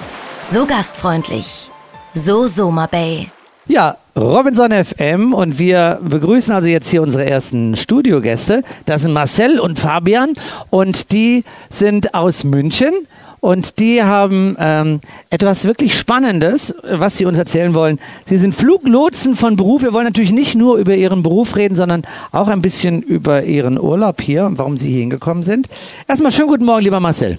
So 0.44 0.66
gastfreundlich. 0.66 1.70
So 2.14 2.48
Soma 2.48 2.88
Bay. 2.88 3.30
Ja, 3.68 3.96
Robinson 4.18 4.72
FM 4.72 5.32
und 5.36 5.60
wir 5.60 6.00
begrüßen 6.02 6.52
also 6.52 6.68
jetzt 6.68 6.90
hier 6.90 7.04
unsere 7.04 7.26
ersten 7.26 7.76
Studiogäste. 7.76 8.64
Das 8.88 9.04
sind 9.04 9.14
Marcel 9.14 9.60
und 9.60 9.78
Fabian 9.78 10.34
und 10.72 11.12
die 11.12 11.44
sind 11.70 12.16
aus 12.16 12.44
München 12.44 12.94
und 13.42 13.78
die 13.78 14.02
haben 14.02 14.58
ähm, 14.60 15.02
etwas 15.30 15.66
wirklich 15.66 15.96
Spannendes, 15.96 16.74
was 16.82 17.18
sie 17.18 17.26
uns 17.26 17.38
erzählen 17.38 17.76
wollen. 17.76 18.00
Sie 18.26 18.38
sind 18.38 18.56
Fluglotsen 18.56 19.36
von 19.36 19.56
Beruf. 19.56 19.84
Wir 19.84 19.94
wollen 19.94 20.06
natürlich 20.06 20.32
nicht 20.32 20.56
nur 20.56 20.78
über 20.78 20.96
ihren 20.96 21.22
Beruf 21.22 21.56
reden, 21.56 21.76
sondern 21.76 22.02
auch 22.32 22.48
ein 22.48 22.64
bisschen 22.64 23.04
über 23.04 23.44
ihren 23.44 23.80
Urlaub 23.80 24.20
hier 24.20 24.48
und 24.48 24.58
warum 24.58 24.78
sie 24.78 24.90
hier 24.90 25.02
hingekommen 25.02 25.44
sind. 25.44 25.70
Erstmal 26.08 26.32
schönen 26.32 26.48
guten 26.48 26.66
Morgen, 26.66 26.84
lieber 26.84 27.00
Marcel. 27.00 27.38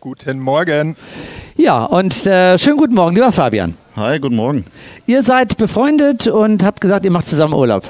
Guten 0.00 0.40
Morgen. 0.40 0.96
Ja, 1.56 1.82
und 1.84 2.26
äh, 2.26 2.58
schönen 2.58 2.76
guten 2.76 2.94
Morgen, 2.94 3.14
lieber 3.14 3.32
Fabian. 3.32 3.74
Hi, 4.00 4.18
guten 4.18 4.36
Morgen. 4.36 4.64
Ihr 5.06 5.22
seid 5.22 5.58
befreundet 5.58 6.26
und 6.26 6.64
habt 6.64 6.80
gesagt, 6.80 7.04
ihr 7.04 7.10
macht 7.10 7.26
zusammen 7.26 7.52
Urlaub. 7.52 7.86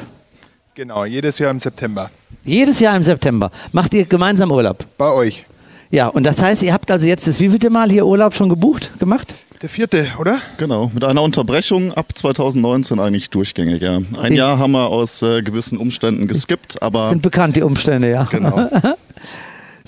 Genau, 0.74 1.04
jedes 1.04 1.38
Jahr 1.38 1.52
im 1.52 1.60
September. 1.60 2.10
Jedes 2.44 2.80
Jahr 2.80 2.96
im 2.96 3.04
September 3.04 3.52
macht 3.70 3.94
ihr 3.94 4.06
gemeinsam 4.06 4.50
Urlaub. 4.50 4.84
Bei 4.98 5.12
euch. 5.12 5.46
Ja, 5.92 6.08
und 6.08 6.24
das 6.24 6.42
heißt, 6.42 6.64
ihr 6.64 6.72
habt 6.72 6.90
also 6.90 7.06
jetzt 7.06 7.28
das 7.28 7.38
wievielte 7.38 7.70
Mal 7.70 7.92
hier 7.92 8.06
Urlaub 8.06 8.34
schon 8.34 8.48
gebucht, 8.48 8.90
gemacht? 8.98 9.36
Der 9.62 9.68
vierte, 9.68 10.04
oder? 10.18 10.38
Genau, 10.56 10.90
mit 10.92 11.04
einer 11.04 11.22
Unterbrechung 11.22 11.94
ab 11.94 12.06
2019 12.12 12.98
eigentlich 12.98 13.30
durchgängig, 13.30 13.80
ja. 13.80 14.00
Ein 14.20 14.32
Jahr 14.32 14.58
haben 14.58 14.72
wir 14.72 14.88
aus 14.88 15.22
äh, 15.22 15.42
gewissen 15.42 15.78
Umständen 15.78 16.26
geskippt, 16.26 16.82
aber 16.82 17.10
Sind 17.10 17.22
bekannt 17.22 17.54
die 17.54 17.62
Umstände, 17.62 18.10
ja. 18.10 18.24
genau. 18.24 18.68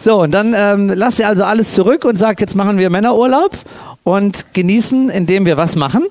So, 0.02 0.20
und 0.20 0.32
dann 0.32 0.52
ähm, 0.56 0.88
lasst 0.92 1.20
ihr 1.20 1.28
also 1.28 1.44
alles 1.44 1.74
zurück 1.74 2.04
und 2.04 2.18
sagt, 2.18 2.40
jetzt 2.40 2.56
machen 2.56 2.76
wir 2.76 2.90
Männerurlaub 2.90 3.56
und 4.02 4.46
genießen, 4.52 5.10
indem 5.10 5.46
wir 5.46 5.56
was 5.56 5.76
machen. 5.76 6.06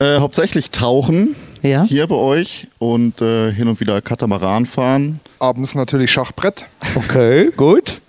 Äh, 0.00 0.18
hauptsächlich 0.18 0.70
tauchen 0.70 1.34
Ja. 1.62 1.84
hier 1.84 2.06
bei 2.06 2.14
euch 2.16 2.68
und 2.78 3.20
äh, 3.22 3.52
hin 3.52 3.68
und 3.68 3.80
wieder 3.80 4.00
Katamaran 4.02 4.66
fahren. 4.66 5.20
Abends 5.38 5.74
natürlich 5.74 6.10
Schachbrett. 6.10 6.66
Okay, 6.94 7.50
gut. 7.56 8.00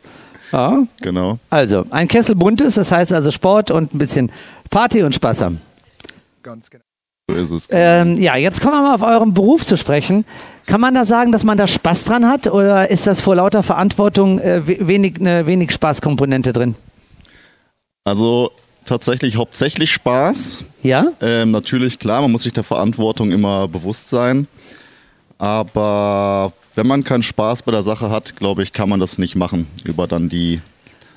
Ja. 0.51 0.83
Genau. 1.01 1.39
Also, 1.49 1.85
ein 1.89 2.07
Kessel 2.07 2.35
buntes, 2.35 2.75
das 2.75 2.91
heißt 2.91 3.11
also 3.13 3.31
Sport 3.31 3.71
und 3.71 3.93
ein 3.93 3.97
bisschen 3.97 4.31
Party 4.69 5.03
und 5.03 5.13
Spaß 5.13 5.41
haben. 5.41 5.59
Ganz 6.43 6.69
genau. 6.69 6.83
So 7.27 7.35
ist 7.35 7.49
es. 7.51 7.67
Ähm, 7.71 8.17
ja, 8.21 8.35
jetzt 8.35 8.61
kommen 8.61 8.75
wir 8.75 8.81
mal 8.83 8.95
auf 8.95 9.01
euren 9.01 9.33
Beruf 9.33 9.65
zu 9.65 9.77
sprechen. 9.77 10.25
Kann 10.67 10.79
man 10.79 10.93
da 10.93 11.05
sagen, 11.05 11.31
dass 11.31 11.43
man 11.43 11.57
da 11.57 11.65
Spaß 11.67 12.05
dran 12.05 12.27
hat 12.27 12.45
oder 12.47 12.89
ist 12.91 13.07
das 13.07 13.19
vor 13.21 13.35
lauter 13.35 13.63
Verantwortung 13.63 14.39
äh, 14.39 14.67
we- 14.67 14.87
wenig, 14.87 15.19
eine 15.19 15.45
wenig 15.47 15.71
Spaßkomponente 15.71 16.53
drin? 16.53 16.75
Also 18.03 18.51
tatsächlich 18.85 19.37
hauptsächlich 19.37 19.91
Spaß. 19.91 20.63
Ja? 20.83 21.07
Ähm, 21.21 21.51
natürlich, 21.51 21.99
klar, 21.99 22.21
man 22.21 22.31
muss 22.31 22.43
sich 22.43 22.53
der 22.53 22.63
Verantwortung 22.63 23.31
immer 23.31 23.67
bewusst 23.67 24.09
sein. 24.09 24.47
Aber 25.37 26.53
wenn 26.75 26.87
man 26.87 27.03
keinen 27.03 27.23
Spaß 27.23 27.63
bei 27.63 27.71
der 27.71 27.83
Sache 27.83 28.09
hat, 28.09 28.35
glaube 28.35 28.63
ich, 28.63 28.71
kann 28.73 28.89
man 28.89 28.99
das 28.99 29.17
nicht 29.17 29.35
machen. 29.35 29.67
Über 29.83 30.07
dann 30.07 30.29
die 30.29 30.61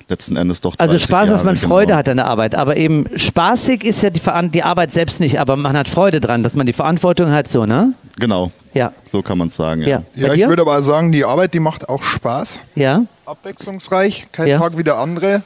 letzten 0.09 0.35
Endes 0.35 0.61
doch 0.61 0.75
30 0.75 0.81
Also 0.93 0.97
Spaß, 1.05 1.29
dass 1.29 1.41
Jahre, 1.41 1.45
man 1.45 1.55
Freude 1.55 1.87
genau. 1.87 1.97
hat 1.99 2.09
an 2.09 2.17
der 2.17 2.25
Arbeit, 2.27 2.55
aber 2.55 2.77
eben 2.77 3.05
spaßig 3.15 3.83
ist 3.83 4.01
ja 4.01 4.09
die, 4.09 4.19
Veran- 4.19 4.51
die 4.51 4.63
Arbeit 4.63 4.91
selbst 4.91 5.19
nicht, 5.19 5.39
aber 5.39 5.55
man 5.55 5.77
hat 5.77 5.87
Freude 5.87 6.19
dran, 6.19 6.41
dass 6.41 6.55
man 6.55 6.65
die 6.65 6.73
Verantwortung 6.73 7.31
hat, 7.31 7.47
so, 7.47 7.65
ne? 7.67 7.93
Genau, 8.17 8.51
Ja. 8.73 8.91
so 9.07 9.21
kann 9.21 9.37
man 9.37 9.49
es 9.49 9.55
sagen. 9.55 9.81
Ja. 9.83 10.01
Ja. 10.15 10.27
Ja, 10.29 10.33
ich 10.33 10.47
würde 10.47 10.63
aber 10.63 10.81
sagen, 10.81 11.11
die 11.11 11.23
Arbeit, 11.23 11.53
die 11.53 11.59
macht 11.59 11.87
auch 11.89 12.01
Spaß. 12.01 12.59
Ja. 12.73 13.03
Abwechslungsreich, 13.25 14.27
kein 14.31 14.47
Ja. 14.47 14.57
Tag 14.57 14.77
wie 14.77 14.83
der 14.83 14.97
andere. 14.97 15.43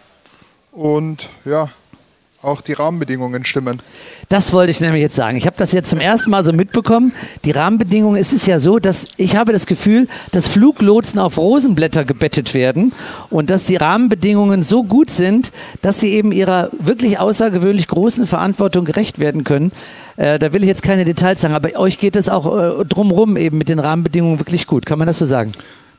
Und 0.71 1.27
ja, 1.45 1.69
auch 2.43 2.61
die 2.61 2.73
Rahmenbedingungen 2.73 3.45
stimmen. 3.45 3.81
Das 4.29 4.53
wollte 4.53 4.71
ich 4.71 4.81
nämlich 4.81 5.01
jetzt 5.01 5.15
sagen. 5.15 5.37
Ich 5.37 5.45
habe 5.45 5.55
das 5.57 5.71
jetzt 5.71 5.89
zum 5.89 5.99
ersten 5.99 6.29
Mal 6.31 6.43
so 6.43 6.53
mitbekommen. 6.53 7.13
Die 7.45 7.51
Rahmenbedingungen, 7.51 8.19
es 8.19 8.33
ist 8.33 8.45
ja 8.47 8.59
so, 8.59 8.79
dass 8.79 9.05
ich 9.17 9.35
habe 9.35 9.53
das 9.53 9.65
Gefühl, 9.65 10.07
dass 10.31 10.47
Fluglotsen 10.47 11.19
auf 11.19 11.37
Rosenblätter 11.37 12.03
gebettet 12.03 12.53
werden 12.53 12.93
und 13.29 13.49
dass 13.49 13.65
die 13.65 13.75
Rahmenbedingungen 13.75 14.63
so 14.63 14.83
gut 14.83 15.09
sind, 15.09 15.51
dass 15.81 15.99
sie 15.99 16.09
eben 16.09 16.31
ihrer 16.31 16.69
wirklich 16.79 17.19
außergewöhnlich 17.19 17.87
großen 17.87 18.27
Verantwortung 18.27 18.85
gerecht 18.85 19.19
werden 19.19 19.43
können. 19.43 19.71
Äh, 20.17 20.39
da 20.39 20.53
will 20.53 20.63
ich 20.63 20.67
jetzt 20.67 20.83
keine 20.83 21.05
Details 21.05 21.41
sagen, 21.41 21.53
aber 21.53 21.77
euch 21.79 21.97
geht 21.97 22.15
es 22.15 22.29
auch 22.29 22.81
äh, 22.81 22.85
drumrum 22.85 23.37
eben 23.37 23.57
mit 23.57 23.69
den 23.69 23.79
Rahmenbedingungen 23.79 24.39
wirklich 24.39 24.67
gut. 24.67 24.85
Kann 24.85 24.99
man 24.99 25.07
das 25.07 25.17
so 25.19 25.25
sagen? 25.25 25.51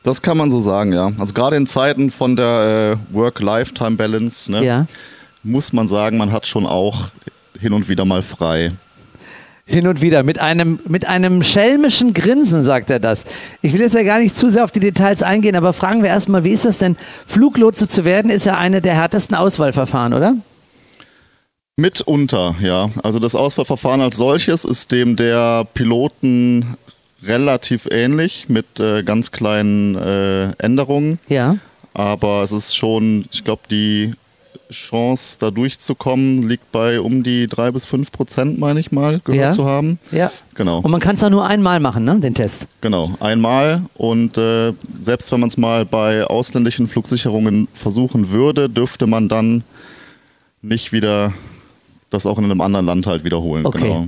Das 0.03 0.21
kann 0.21 0.37
man 0.37 0.51
so 0.51 0.59
sagen, 0.59 0.93
ja. 0.93 1.11
Also 1.17 1.33
gerade 1.33 1.55
in 1.55 1.65
Zeiten 1.65 2.11
von 2.11 2.35
der 2.35 2.99
äh, 3.11 3.15
Work-Lifetime-Balance 3.15 4.51
ne, 4.51 4.63
Ja. 4.63 4.85
Muss 5.45 5.71
man 5.71 5.87
sagen, 5.87 6.17
man 6.17 6.31
hat 6.31 6.47
schon 6.47 6.65
auch 6.65 7.09
hin 7.59 7.71
und 7.73 7.87
wieder 7.87 8.03
mal 8.03 8.21
frei. 8.21 8.71
Hin 9.67 9.87
und 9.87 10.01
wieder 10.01 10.23
mit 10.23 10.39
einem, 10.39 10.79
mit 10.87 11.07
einem 11.07 11.41
schelmischen 11.41 12.13
Grinsen 12.13 12.61
sagt 12.61 12.89
er 12.89 12.99
das. 12.99 13.25
Ich 13.61 13.73
will 13.73 13.81
jetzt 13.81 13.95
ja 13.95 14.03
gar 14.03 14.19
nicht 14.19 14.35
zu 14.35 14.51
sehr 14.51 14.63
auf 14.63 14.71
die 14.71 14.79
Details 14.79 15.23
eingehen, 15.23 15.55
aber 15.55 15.73
fragen 15.73 16.03
wir 16.03 16.09
erstmal, 16.09 16.43
wie 16.43 16.51
ist 16.51 16.65
das 16.65 16.77
denn? 16.77 16.97
Fluglotse 17.25 17.87
zu 17.87 18.05
werden 18.05 18.29
ist 18.29 18.45
ja 18.45 18.57
eine 18.57 18.81
der 18.81 18.93
härtesten 18.93 19.35
Auswahlverfahren, 19.35 20.13
oder? 20.13 20.35
Mitunter, 21.77 22.55
ja. 22.61 22.89
Also 23.01 23.19
das 23.19 23.35
Auswahlverfahren 23.35 24.01
als 24.01 24.17
solches 24.17 24.65
ist 24.65 24.91
dem 24.91 25.15
der 25.15 25.65
Piloten 25.73 26.77
relativ 27.23 27.87
ähnlich 27.89 28.49
mit 28.49 28.79
äh, 28.79 29.01
ganz 29.01 29.31
kleinen 29.31 29.95
äh, 29.95 30.51
Änderungen. 30.57 31.19
Ja. 31.27 31.57
Aber 31.93 32.43
es 32.43 32.51
ist 32.51 32.75
schon, 32.75 33.25
ich 33.31 33.43
glaube, 33.43 33.63
die 33.69 34.13
Chance, 34.71 35.37
da 35.39 35.51
durchzukommen, 35.51 36.47
liegt 36.47 36.71
bei 36.71 36.99
um 36.99 37.23
die 37.23 37.47
drei 37.47 37.71
bis 37.71 37.85
fünf 37.85 38.11
Prozent, 38.11 38.59
meine 38.59 38.79
ich 38.79 38.91
mal, 38.91 39.19
gehört 39.23 39.41
Ja. 39.41 39.51
zu 39.51 39.65
haben. 39.65 39.99
Ja. 40.11 40.31
Genau. 40.55 40.79
Und 40.79 40.91
man 40.91 40.99
kann 40.99 41.15
es 41.15 41.23
auch 41.23 41.29
nur 41.29 41.45
einmal 41.45 41.79
machen, 41.79 42.03
ne, 42.05 42.19
den 42.19 42.33
Test. 42.33 42.67
Genau, 42.81 43.11
einmal 43.19 43.81
und 43.95 44.37
äh, 44.37 44.73
selbst 44.99 45.31
wenn 45.31 45.39
man 45.39 45.49
es 45.49 45.57
mal 45.57 45.85
bei 45.85 46.23
ausländischen 46.25 46.87
Flugsicherungen 46.87 47.67
versuchen 47.73 48.29
würde, 48.31 48.69
dürfte 48.69 49.07
man 49.07 49.29
dann 49.29 49.63
nicht 50.61 50.91
wieder 50.91 51.33
das 52.09 52.25
auch 52.25 52.37
in 52.37 52.45
einem 52.45 52.61
anderen 52.61 52.85
Land 52.85 53.07
halt 53.07 53.23
wiederholen. 53.23 53.65
Okay. 53.65 53.79
Genau. 53.81 54.07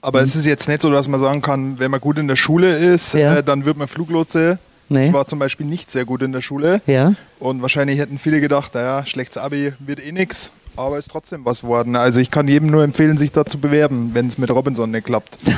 Aber 0.00 0.22
es 0.22 0.36
ist 0.36 0.44
jetzt 0.46 0.68
nicht 0.68 0.80
so, 0.82 0.90
dass 0.90 1.08
man 1.08 1.18
sagen 1.20 1.42
kann, 1.42 1.78
wenn 1.80 1.90
man 1.90 2.00
gut 2.00 2.18
in 2.18 2.28
der 2.28 2.36
Schule 2.36 2.76
ist, 2.76 3.14
Ja. 3.14 3.36
äh, 3.38 3.42
dann 3.42 3.64
wird 3.64 3.76
man 3.76 3.88
Fluglotse. 3.88 4.58
Nee. 4.88 5.08
Ich 5.08 5.12
war 5.12 5.26
zum 5.26 5.38
Beispiel 5.38 5.66
nicht 5.66 5.90
sehr 5.90 6.04
gut 6.04 6.22
in 6.22 6.32
der 6.32 6.40
Schule. 6.40 6.80
Ja. 6.86 7.14
Und 7.38 7.62
wahrscheinlich 7.62 7.98
hätten 7.98 8.18
viele 8.18 8.40
gedacht, 8.40 8.74
naja, 8.74 9.04
schlechtes 9.06 9.38
Abi 9.38 9.72
wird 9.78 10.04
eh 10.04 10.12
nix, 10.12 10.50
aber 10.76 10.98
ist 10.98 11.10
trotzdem 11.10 11.44
was 11.44 11.62
worden. 11.64 11.96
Also 11.96 12.20
ich 12.20 12.30
kann 12.30 12.48
jedem 12.48 12.70
nur 12.70 12.84
empfehlen, 12.84 13.18
sich 13.18 13.32
da 13.32 13.44
zu 13.44 13.58
bewerben, 13.58 14.10
wenn 14.14 14.28
es 14.28 14.38
mit 14.38 14.50
Robinson 14.50 14.90
nicht 14.90 15.06
klappt. 15.06 15.38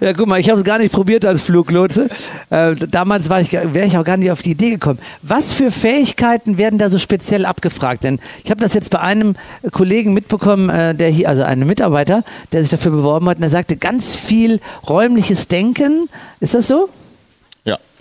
Ja, 0.00 0.12
guck 0.14 0.26
mal, 0.26 0.40
ich 0.40 0.50
habe 0.50 0.58
es 0.58 0.64
gar 0.64 0.78
nicht 0.78 0.92
probiert 0.92 1.24
als 1.24 1.42
Fluglotse. 1.42 2.08
Äh, 2.50 2.74
damals 2.74 3.30
wäre 3.30 3.86
ich 3.86 3.96
auch 3.96 4.02
gar 4.02 4.16
nicht 4.16 4.32
auf 4.32 4.42
die 4.42 4.50
Idee 4.50 4.70
gekommen. 4.70 4.98
Was 5.22 5.52
für 5.52 5.70
Fähigkeiten 5.70 6.58
werden 6.58 6.76
da 6.76 6.90
so 6.90 6.98
speziell 6.98 7.46
abgefragt? 7.46 8.02
Denn 8.02 8.18
ich 8.42 8.50
habe 8.50 8.60
das 8.60 8.74
jetzt 8.74 8.90
bei 8.90 8.98
einem 8.98 9.36
Kollegen 9.70 10.12
mitbekommen, 10.12 10.70
äh, 10.70 10.92
der 10.96 11.08
hier, 11.08 11.28
also 11.28 11.44
einem 11.44 11.68
Mitarbeiter, 11.68 12.24
der 12.50 12.62
sich 12.62 12.70
dafür 12.70 12.90
beworben 12.90 13.28
hat, 13.28 13.36
und 13.36 13.44
er 13.44 13.50
sagte 13.50 13.76
ganz 13.76 14.16
viel 14.16 14.58
räumliches 14.88 15.46
Denken. 15.46 16.08
Ist 16.40 16.54
das 16.54 16.66
so? 16.66 16.88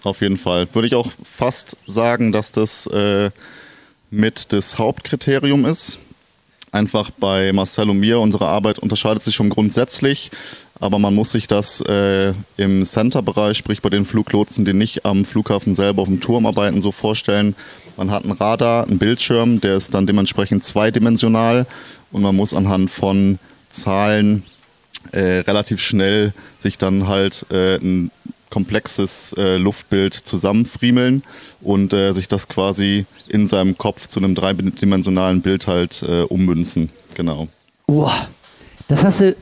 Auf 0.03 0.22
jeden 0.22 0.38
Fall. 0.38 0.67
Würde 0.74 0.88
ich 0.88 0.96
auch 0.96 1.12
fast 1.24 1.77
sagen, 1.86 2.31
dass 2.31 2.51
das 2.51 2.88
äh, 2.88 3.29
mit 4.10 4.51
das 4.51 4.77
Hauptkriterium 4.79 5.65
ist. 5.65 6.00
Einfach 6.72 7.12
bei 7.12 7.51
Marcel 7.51 7.89
und 7.89 8.00
mir, 8.00 8.20
unsere 8.20 8.48
Arbeit 8.48 8.79
unterscheidet 8.79 9.22
sich 9.22 9.36
schon 9.36 9.50
grundsätzlich, 9.50 10.31
aber 10.79 11.00
man 11.00 11.13
muss 11.13 11.31
sich 11.31 11.48
das 11.48 11.81
äh, 11.81 12.34
im 12.55 12.86
Center-Bereich, 12.86 13.58
sprich 13.58 13.81
bei 13.81 13.89
den 13.89 14.05
Fluglotsen, 14.05 14.63
die 14.63 14.74
nicht 14.74 15.05
am 15.05 15.25
Flughafen 15.25 15.75
selber 15.75 16.01
auf 16.01 16.08
dem 16.08 16.22
Turm 16.22 16.46
arbeiten, 16.46 16.81
so 16.81 16.93
vorstellen. 16.93 17.55
Man 17.98 18.10
hat 18.10 18.24
ein 18.24 18.31
Radar, 18.31 18.88
einen 18.88 19.00
Bildschirm, 19.00 19.60
der 19.60 19.75
ist 19.75 19.93
dann 19.93 20.08
dementsprechend 20.08 20.63
zweidimensional 20.63 21.67
und 22.12 22.22
man 22.22 22.36
muss 22.36 22.53
anhand 22.53 22.89
von 22.89 23.38
Zahlen 23.70 24.43
äh, 25.12 25.39
relativ 25.39 25.81
schnell 25.81 26.34
sich 26.58 26.77
dann 26.77 27.08
halt 27.08 27.46
äh, 27.51 27.75
ein 27.75 28.12
komplexes 28.51 29.34
äh, 29.38 29.58
Luftbild 29.58 30.13
zusammenfriemeln 30.13 31.24
und 31.62 31.93
äh, 31.93 32.12
sich 32.12 32.27
das 32.27 32.48
quasi 32.48 33.05
in 33.27 33.48
seinem 33.48 33.77
Kopf 33.77 34.08
zu 34.08 34.20
einem 34.20 34.36
dreidimensionalen 34.36 35.41
Bild 35.41 35.65
halt 35.65 36.03
äh, 36.08 36.22
ummünzen. 36.24 36.89
Genau. 37.15 37.48
Wow, 37.88 38.27
das 38.88 39.03
hast 39.03 39.22
du 39.22 39.36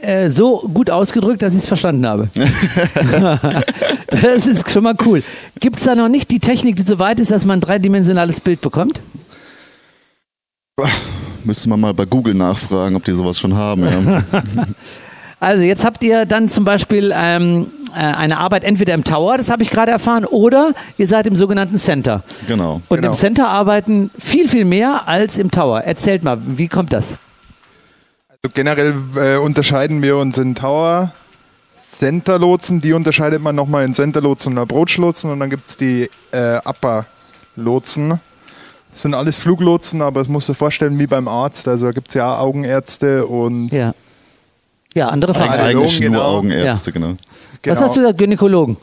äh, 0.00 0.30
so 0.30 0.60
gut 0.72 0.90
ausgedrückt, 0.90 1.42
dass 1.42 1.54
ich 1.54 1.60
es 1.60 1.66
verstanden 1.66 2.06
habe. 2.06 2.28
das 4.06 4.46
ist 4.46 4.70
schon 4.70 4.84
mal 4.84 4.94
cool. 5.04 5.22
Gibt 5.58 5.78
es 5.78 5.84
da 5.84 5.94
noch 5.94 6.08
nicht 6.08 6.30
die 6.30 6.40
Technik, 6.40 6.76
die 6.76 6.82
so 6.82 6.98
weit 6.98 7.18
ist, 7.18 7.30
dass 7.30 7.44
man 7.44 7.58
ein 7.58 7.62
dreidimensionales 7.62 8.40
Bild 8.40 8.60
bekommt? 8.60 9.00
Müsste 11.44 11.68
man 11.68 11.80
mal 11.80 11.94
bei 11.94 12.04
Google 12.04 12.34
nachfragen, 12.34 12.96
ob 12.96 13.04
die 13.04 13.12
sowas 13.12 13.38
schon 13.38 13.54
haben. 13.54 13.84
Ja. 13.84 14.22
Also 15.40 15.62
jetzt 15.62 15.84
habt 15.84 16.02
ihr 16.02 16.24
dann 16.24 16.48
zum 16.48 16.64
Beispiel 16.64 17.12
ähm, 17.14 17.66
äh, 17.66 17.83
eine 17.98 18.38
Arbeit 18.38 18.64
entweder 18.64 18.94
im 18.94 19.04
Tower, 19.04 19.36
das 19.36 19.50
habe 19.50 19.62
ich 19.62 19.70
gerade 19.70 19.90
erfahren, 19.92 20.24
oder 20.24 20.72
ihr 20.98 21.06
seid 21.06 21.26
im 21.26 21.36
sogenannten 21.36 21.78
Center. 21.78 22.22
genau. 22.46 22.80
Und 22.88 22.96
Genau. 22.98 23.08
im 23.08 23.14
Center 23.14 23.48
arbeiten 23.48 24.10
viel, 24.18 24.48
viel 24.48 24.64
mehr 24.64 25.02
als 25.06 25.38
im 25.38 25.50
Tower. 25.50 25.80
Erzählt 25.82 26.24
mal, 26.24 26.38
wie 26.44 26.68
kommt 26.68 26.92
das? 26.92 27.16
Also 28.30 28.52
generell 28.54 28.94
äh, 29.16 29.36
unterscheiden 29.36 30.02
wir 30.02 30.16
uns 30.16 30.36
in 30.38 30.54
Tower, 30.54 31.12
Center-Lotsen, 31.78 32.80
die 32.80 32.92
unterscheidet 32.92 33.42
man 33.42 33.54
nochmal 33.54 33.84
in 33.84 33.94
Center-Lotsen 33.94 34.52
und 34.54 34.58
Approach-Lotsen 34.58 35.30
und 35.30 35.40
dann 35.40 35.50
gibt 35.50 35.68
es 35.68 35.76
die 35.76 36.10
äh, 36.32 36.58
Upper-Lotsen. 36.64 38.20
Das 38.90 39.02
sind 39.02 39.14
alles 39.14 39.36
Fluglotsen, 39.36 40.02
aber 40.02 40.20
das 40.20 40.28
musst 40.28 40.48
du 40.48 40.52
dir 40.52 40.56
vorstellen 40.58 40.98
wie 40.98 41.06
beim 41.06 41.26
Arzt. 41.28 41.66
Also 41.68 41.86
da 41.86 41.92
gibt 41.92 42.08
es 42.08 42.14
ja 42.14 42.38
Augenärzte 42.38 43.26
und 43.26 43.68
Ja. 43.72 43.92
Ja, 44.94 45.08
andere 45.08 45.32
Eig 45.32 45.38
Fachrichtungen. 45.38 45.60
Radiologen, 45.66 45.88
eigentlich 45.88 46.00
nur 46.00 46.10
genau. 46.10 46.36
Augenärzte, 46.38 46.92
genau. 46.92 47.08
Was 47.10 47.16
genau. 47.62 47.80
hast 47.80 47.96
du 47.96 48.00
gesagt? 48.00 48.18
Gynäkologen? 48.18 48.76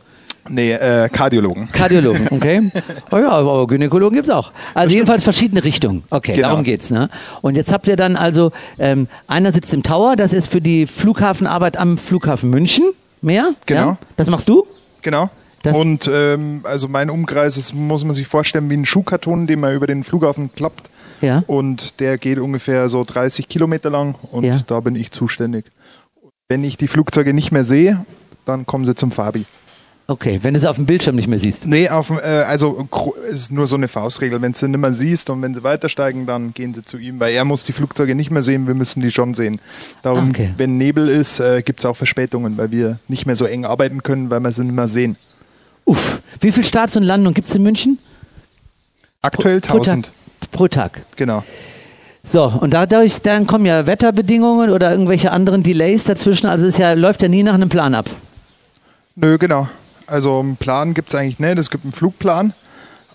Nee, 0.49 0.71
äh, 0.73 1.07
Kardiologen. 1.09 1.69
Kardiologen, 1.71 2.27
okay. 2.31 2.71
Oh 3.11 3.17
ja, 3.17 3.29
aber 3.29 3.67
Gynäkologen 3.67 4.15
gibt's 4.15 4.29
auch. 4.31 4.51
Also 4.73 4.93
jedenfalls 4.93 5.23
verschiedene 5.23 5.63
Richtungen. 5.63 6.03
Okay, 6.09 6.33
Genau. 6.33 6.49
darum 6.49 6.63
geht's. 6.63 6.89
Ne? 6.89 7.09
Und 7.41 7.55
jetzt 7.55 7.71
habt 7.71 7.87
ihr 7.87 7.95
dann 7.95 8.15
also, 8.15 8.51
ähm, 8.79 9.07
einer 9.27 9.51
sitzt 9.51 9.71
im 9.73 9.83
Tower, 9.83 10.15
das 10.15 10.33
ist 10.33 10.47
für 10.47 10.59
die 10.59 10.87
Flughafenarbeit 10.87 11.77
am 11.77 11.97
Flughafen 11.97 12.49
München. 12.49 12.85
Mehr? 13.21 13.53
Genau. 13.67 13.81
Ja? 13.81 13.97
Das 14.17 14.29
machst 14.31 14.49
du? 14.49 14.65
Genau. 15.03 15.29
Das- 15.61 15.77
und 15.77 16.09
ähm, 16.11 16.61
also 16.63 16.87
mein 16.87 17.11
Umkreis 17.11 17.55
ist, 17.55 17.75
muss 17.75 18.03
man 18.03 18.15
sich 18.15 18.25
vorstellen, 18.25 18.67
wie 18.71 18.77
ein 18.77 18.85
Schuhkarton, 18.85 19.45
den 19.45 19.59
man 19.59 19.75
über 19.75 19.85
den 19.85 20.03
Flughafen 20.03 20.49
klappt. 20.55 20.89
Ja. 21.21 21.43
Und 21.45 21.99
der 21.99 22.17
geht 22.17 22.39
ungefähr 22.39 22.89
so 22.89 23.03
30 23.03 23.47
Kilometer 23.47 23.91
lang 23.91 24.15
und 24.31 24.43
Ja. 24.43 24.57
da 24.65 24.79
bin 24.79 24.95
ich 24.95 25.11
zuständig. 25.11 25.65
Wenn 26.51 26.65
ich 26.65 26.75
die 26.75 26.89
Flugzeuge 26.89 27.34
nicht 27.34 27.53
mehr 27.53 27.63
sehe, 27.63 28.05
dann 28.43 28.65
kommen 28.65 28.86
sie 28.86 28.93
zum 28.93 29.13
Fabi. 29.13 29.46
Okay, 30.08 30.39
wenn 30.41 30.53
du 30.53 30.58
es 30.58 30.65
auf 30.65 30.75
dem 30.75 30.86
Bildschirm 30.86 31.15
nicht 31.15 31.29
mehr 31.29 31.39
siehst. 31.39 31.65
Nee, 31.65 31.88
auf, 31.88 32.08
dem, 32.08 32.17
äh, 32.17 32.24
also 32.24 32.89
es 33.31 33.43
ist 33.43 33.51
nur 33.53 33.67
so 33.67 33.77
eine 33.77 33.88
Faustregel. 33.88 34.41
Wenn 34.41 34.51
du 34.51 34.58
sie 34.58 34.67
nicht 34.67 34.77
mehr 34.81 34.91
siehst 34.91 35.29
und 35.29 35.41
wenn 35.41 35.53
sie 35.55 35.63
weitersteigen, 35.63 36.25
dann 36.25 36.53
gehen 36.53 36.74
sie 36.74 36.84
zu 36.84 36.98
ihm, 36.98 37.22
weil 37.22 37.34
er 37.34 37.46
muss 37.46 37.63
die 37.63 37.72
Flugzeuge 37.72 38.15
nicht 38.15 38.31
mehr 38.31 38.43
sehen, 38.43 38.67
wir 38.67 38.74
müssen 38.74 39.00
die 39.01 39.12
schon 39.12 39.34
sehen. 39.34 39.62
Darum, 40.03 40.25
Ah, 40.25 40.29
okay. 40.31 40.53
wenn 40.58 40.77
Nebel 40.77 41.08
ist, 41.08 41.39
äh, 41.39 41.62
gibt 41.62 41.79
es 41.79 41.86
auch 41.86 41.96
Verspätungen, 41.96 42.58
weil 42.58 42.70
wir 42.72 43.00
nicht 43.08 43.25
mehr 43.25 43.38
so 43.38 43.46
eng 43.46 43.63
arbeiten 43.63 44.03
können, 44.03 44.29
weil 44.29 44.41
wir 44.41 44.51
sie 44.51 44.65
nicht 44.65 44.75
mehr 44.75 44.89
sehen. 44.89 45.15
Uff, 45.86 46.20
wie 46.41 46.51
viel 46.51 46.65
Starts 46.65 46.98
und 46.98 47.03
Landungen 47.03 47.34
gibt's 47.34 47.55
in 47.55 47.63
München? 47.63 47.98
Aktuell 49.22 49.62
Pro 49.62 49.77
1000. 49.77 50.08
Tag. 50.08 50.51
Pro 50.51 50.67
Tag. 50.67 51.01
Genau. 51.15 51.46
So, 52.23 52.45
und 52.45 52.73
dadurch, 52.73 53.21
dann 53.21 53.47
kommen 53.47 53.65
ja 53.65 53.87
Wetterbedingungen 53.87 54.69
oder 54.69 54.91
irgendwelche 54.91 55.31
anderen 55.31 55.63
Delays 55.63 56.03
dazwischen. 56.03 56.47
Also 56.47 56.67
es 56.67 56.77
ja, 56.77 56.93
läuft 56.93 57.21
ja 57.21 57.27
nie 57.27 57.43
nach 57.43 57.55
einem 57.55 57.69
Plan 57.69 57.95
ab. 57.95 58.09
Nö, 59.15 59.37
genau. 59.37 59.67
Also 60.07 60.39
einen 60.39 60.57
Plan 60.57 60.93
gibt 60.93 61.09
es 61.09 61.15
eigentlich 61.15 61.39
nicht. 61.39 61.57
Es 61.57 61.69
gibt 61.69 61.83
einen 61.83 61.93
Flugplan, 61.93 62.53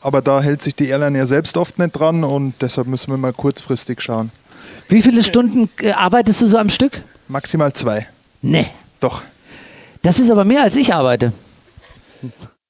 aber 0.01 0.23
da 0.23 0.41
hält 0.41 0.63
sich 0.63 0.75
die 0.75 0.89
Airline 0.89 1.19
ja 1.19 1.27
selbst 1.27 1.57
oft 1.57 1.79
nicht 1.79 1.93
dran 1.93 2.25
und 2.25 2.55
deshalb 2.61 2.87
müssen 2.87 3.11
wir 3.11 3.19
mal 3.19 3.33
kurzfristig 3.33 4.01
schauen. 4.01 4.31
Wie 4.89 5.03
viele 5.03 5.23
Stunden 5.23 5.69
äh, 5.81 5.93
arbeitest 5.93 6.43
du 6.43 6.49
so 6.49 6.59
am 6.59 6.71
Stück? 6.71 7.03
Maximal 7.29 7.73
zwei. 7.73 8.07
Nee. 8.43 8.67
Doch. 9.01 9.23
Das 10.03 10.19
ist 10.19 10.31
aber 10.31 10.45
mehr 10.45 10.63
als 10.63 10.77
ich 10.77 10.95
arbeite. 10.95 11.33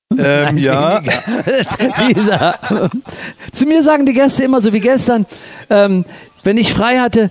Ähm, 0.18 0.56
ja. 0.56 1.02
Zu 3.52 3.66
mir 3.66 3.82
sagen 3.82 4.06
die 4.06 4.12
Gäste 4.12 4.44
immer 4.44 4.60
so 4.60 4.72
wie 4.72 4.80
gestern, 4.80 5.26
ähm, 5.68 6.04
wenn 6.44 6.56
ich 6.58 6.72
frei 6.72 7.00
hatte, 7.00 7.30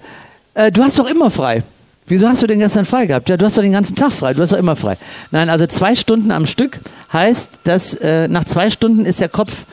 äh, 0.55 0.71
du 0.71 0.83
hast 0.83 0.99
doch 0.99 1.09
immer 1.09 1.31
frei. 1.31 1.63
Wieso 2.07 2.27
hast 2.27 2.43
du 2.43 2.47
denn 2.47 2.59
gestern 2.59 2.85
frei 2.85 3.05
gehabt? 3.05 3.29
Ja, 3.29 3.37
du 3.37 3.45
hast 3.45 3.57
doch 3.57 3.63
den 3.63 3.71
ganzen 3.71 3.95
Tag 3.95 4.11
frei, 4.11 4.33
du 4.33 4.41
hast 4.41 4.51
doch 4.51 4.57
immer 4.57 4.75
frei. 4.75 4.97
Nein, 5.31 5.49
also 5.49 5.65
zwei 5.67 5.95
Stunden 5.95 6.31
am 6.31 6.45
Stück 6.45 6.79
heißt, 7.13 7.49
dass 7.63 7.95
äh, 7.95 8.27
nach 8.27 8.43
zwei 8.43 8.69
Stunden 8.69 9.05
ist 9.05 9.21
der 9.21 9.29
Kopf 9.29 9.65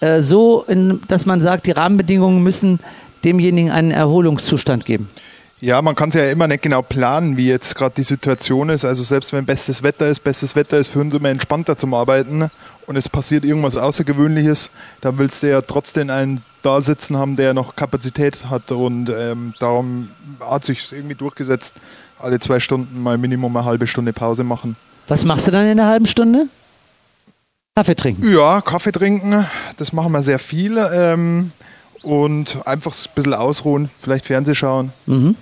äh, 0.00 0.20
so, 0.20 0.62
in, 0.68 1.00
dass 1.08 1.26
man 1.26 1.40
sagt, 1.40 1.66
die 1.66 1.72
Rahmenbedingungen 1.72 2.42
müssen 2.42 2.80
demjenigen 3.24 3.70
einen 3.70 3.90
Erholungszustand 3.90 4.84
geben. 4.84 5.08
Ja, 5.62 5.80
man 5.80 5.94
kann 5.94 6.08
es 6.08 6.16
ja 6.16 6.28
immer 6.28 6.48
nicht 6.48 6.64
genau 6.64 6.82
planen, 6.82 7.36
wie 7.36 7.46
jetzt 7.46 7.76
gerade 7.76 7.94
die 7.94 8.02
Situation 8.02 8.68
ist. 8.68 8.84
Also 8.84 9.04
selbst 9.04 9.32
wenn 9.32 9.46
bestes 9.46 9.84
Wetter 9.84 10.08
ist, 10.08 10.18
bestes 10.18 10.56
Wetter 10.56 10.76
ist 10.76 10.88
für 10.88 10.98
uns 10.98 11.14
immer 11.14 11.28
entspannter 11.28 11.78
zum 11.78 11.94
Arbeiten 11.94 12.50
und 12.86 12.96
es 12.96 13.08
passiert 13.08 13.44
irgendwas 13.44 13.76
Außergewöhnliches, 13.76 14.72
dann 15.02 15.18
willst 15.18 15.44
du 15.44 15.50
ja 15.50 15.60
trotzdem 15.60 16.10
einen 16.10 16.42
da 16.62 16.82
sitzen 16.82 17.16
haben, 17.16 17.36
der 17.36 17.54
noch 17.54 17.76
Kapazität 17.76 18.50
hat 18.50 18.72
und 18.72 19.08
ähm, 19.08 19.54
darum 19.60 20.08
hat 20.40 20.64
sich 20.64 20.92
irgendwie 20.92 21.14
durchgesetzt, 21.14 21.76
alle 22.18 22.40
zwei 22.40 22.58
Stunden 22.58 23.00
mal 23.00 23.16
Minimum 23.16 23.56
eine 23.56 23.64
halbe 23.64 23.86
Stunde 23.86 24.12
Pause 24.12 24.42
machen. 24.42 24.74
Was 25.06 25.24
machst 25.24 25.46
du 25.46 25.52
dann 25.52 25.66
in 25.66 25.78
einer 25.78 25.88
halben 25.88 26.08
Stunde? 26.08 26.48
Kaffee 27.76 27.94
trinken. 27.94 28.34
Ja, 28.34 28.62
Kaffee 28.62 28.90
trinken, 28.90 29.46
das 29.76 29.92
machen 29.92 30.10
wir 30.10 30.24
sehr 30.24 30.40
viel. 30.40 30.76
Ähm, 30.92 31.52
und 32.02 32.66
einfach 32.66 32.92
ein 32.94 33.10
bisschen 33.14 33.34
ausruhen, 33.34 33.88
vielleicht 34.00 34.26
Fernseh 34.26 34.54
schauen. 34.54 34.92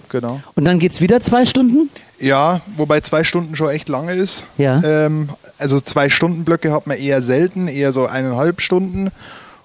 Genau. 0.08 0.40
Und 0.54 0.64
dann 0.64 0.78
geht's 0.78 1.00
wieder 1.00 1.20
zwei 1.20 1.44
Stunden? 1.46 1.88
Ja, 2.18 2.60
wobei 2.76 3.00
zwei 3.00 3.24
Stunden 3.24 3.56
schon 3.56 3.70
echt 3.70 3.88
lange 3.88 4.12
ist. 4.12 4.44
Ja. 4.58 4.82
Ähm, 4.84 5.30
also 5.58 5.80
zwei 5.80 6.08
Stunden 6.10 6.44
Blöcke 6.44 6.70
hat 6.72 6.86
man 6.86 6.98
eher 6.98 7.22
selten, 7.22 7.66
eher 7.68 7.92
so 7.92 8.06
eineinhalb 8.06 8.60
Stunden. 8.60 9.10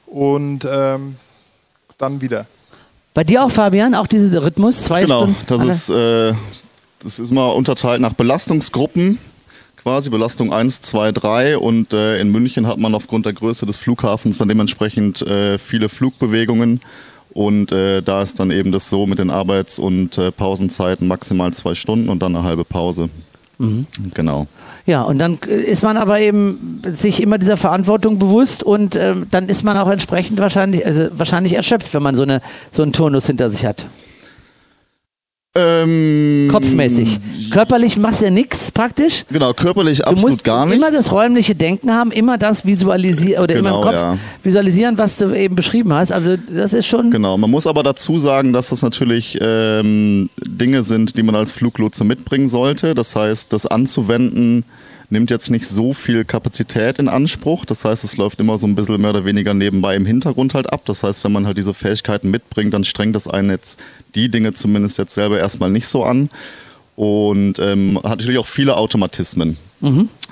Und 0.06 0.66
ähm, 0.70 1.18
dann 1.98 2.22
wieder. 2.22 2.46
Bei 3.14 3.24
dir 3.24 3.44
auch, 3.44 3.52
Fabian, 3.52 3.96
auch 3.96 4.08
dieser 4.08 4.44
Rhythmus? 4.44 4.84
Zwei 4.84 5.02
Genau, 5.02 5.24
Stunden? 5.24 5.38
das 5.48 5.60
alle? 5.60 5.72
ist, 5.72 5.90
äh, 5.90 6.34
das 7.04 7.20
ist 7.20 7.32
mal 7.32 7.48
unterteilt 7.48 8.00
nach 8.02 8.14
Belastungsgruppen. 8.14 9.20
Quasi 9.86 10.10
Belastung 10.10 10.52
1, 10.52 10.82
2, 10.82 11.12
3 11.12 11.58
und 11.60 11.94
äh, 11.94 12.20
in 12.20 12.32
München 12.32 12.66
hat 12.66 12.80
man 12.80 12.96
aufgrund 12.96 13.28
der 13.28 13.34
Größe 13.34 13.68
des 13.68 13.78
Flughafens 13.78 14.40
dann 14.40 14.48
dementsprechend 14.48 15.22
äh, 15.22 15.60
viele 15.60 15.90
Flugbewegungen 15.90 16.82
und 17.36 17.72
äh, 17.72 18.02
da 18.02 18.24
ist 18.24 18.40
dann 18.40 18.50
eben 18.50 18.72
das 18.72 18.90
so 18.90 19.06
mit 19.06 19.20
den 19.20 19.30
Arbeits- 19.30 19.78
und 19.78 20.18
äh, 20.18 20.32
Pausenzeiten 20.32 21.08
maximal 21.08 21.54
zwei 21.54 21.76
Stunden 21.76 22.10
und 22.10 22.24
dann 22.24 22.36
eine 22.36 22.44
halbe 22.44 22.66
Pause. 22.66 23.10
Genau. 24.16 24.48
Ja, 24.88 25.04
und 25.04 25.20
dann 25.20 25.38
äh, 25.48 25.62
ist 25.62 25.84
man 25.84 25.98
aber 25.98 26.20
eben 26.20 26.82
sich 26.88 27.22
immer 27.22 27.38
dieser 27.38 27.56
Verantwortung 27.56 28.18
bewusst 28.18 28.64
und 28.64 28.96
ähm, 28.96 29.28
dann 29.30 29.50
ist 29.50 29.64
man 29.64 29.78
auch 29.78 29.92
entsprechend 29.92 30.40
wahrscheinlich, 30.40 30.84
also 30.84 31.10
wahrscheinlich 31.12 31.54
erschöpft, 31.54 31.94
wenn 31.94 32.02
man 32.02 32.16
so 32.16 32.24
eine 32.24 32.42
so 32.72 32.82
einen 32.82 32.92
Turnus 32.92 33.28
hinter 33.28 33.52
sich 33.52 33.68
hat. 33.68 33.86
Ähm, 35.58 36.50
Kopfmäßig. 36.52 37.20
Körperlich 37.50 37.96
machst 37.96 38.20
du 38.22 38.26
ja 38.26 38.32
nichts 38.32 38.72
praktisch. 38.72 39.24
Genau, 39.32 39.54
körperlich 39.54 40.00
Du 40.00 40.06
absolut 40.06 40.44
gar 40.44 40.66
nicht. 40.66 40.76
immer 40.76 40.92
das 40.92 41.12
räumliche 41.12 41.56
Denken 41.56 41.94
haben, 41.94 42.12
immer 42.12 42.38
das 42.38 42.66
visualisieren 42.66 43.44
oder 43.44 43.56
immer 43.56 43.70
im 43.70 43.76
Genau, 43.76 43.82
Kopf 43.84 43.94
ja. 43.94 44.18
visualisieren, 44.44 44.98
was 44.98 45.18
du 45.18 45.34
eben 45.34 45.56
beschrieben 45.56 45.94
hast. 45.94 46.12
Also 46.12 46.36
das 46.38 46.74
ist 46.74 46.88
schon 46.88 47.10
Genau, 47.10 47.38
man 47.38 47.50
muss 47.50 47.68
aber 47.68 47.84
dazu 47.84 48.18
sagen, 48.18 48.52
dass 48.52 48.70
das 48.70 48.82
natürlich 48.82 49.38
ähm, 49.42 50.30
Dinge 50.46 50.84
sind, 50.84 51.18
die 51.18 51.24
man 51.24 51.36
als 51.36 51.52
Fluglotse 51.52 52.04
mitbringen 52.04 52.50
sollte. 52.50 52.94
Das 52.94 53.16
heißt, 53.16 53.54
das 53.54 53.66
anzuwenden 53.66 54.66
nimmt 55.10 55.30
jetzt 55.32 55.50
nicht 55.50 55.68
so 55.68 55.94
viel 55.94 56.26
Kapazität 56.26 57.00
in 57.00 57.08
Anspruch. 57.08 57.66
Das 57.66 57.86
heißt, 57.86 58.04
es 58.04 58.18
läuft 58.18 58.40
immer 58.40 58.58
so 58.58 58.68
ein 58.68 58.76
bisschen 58.76 59.00
mehr 59.02 59.12
oder 59.12 59.26
weniger 59.26 59.54
nebenbei 59.54 59.96
im 59.96 60.06
Hintergrund 60.06 60.54
halt 60.54 60.72
ab. 60.72 60.82
Das 60.86 61.04
heißt, 61.04 61.24
wenn 61.24 61.32
man 61.32 61.46
halt 61.46 61.58
diese 61.58 61.74
Fähigkeiten 61.74 62.30
mitbringt, 62.32 62.74
dann 62.74 62.84
strengt 62.84 63.16
das 63.16 63.28
einen 63.28 63.50
jetzt 63.50 63.78
die 64.16 64.30
Dinge 64.30 64.54
zumindest 64.54 64.98
jetzt 64.98 65.14
selber 65.14 65.38
erstmal 65.40 65.70
nicht 65.70 65.88
so 65.88 66.04
an. 66.04 66.30
Und 66.96 67.60
ähm, 67.60 67.98
hat 68.04 68.20
natürlich 68.20 68.40
auch 68.40 68.48
viele 68.48 68.78
Automatismen. 68.78 69.58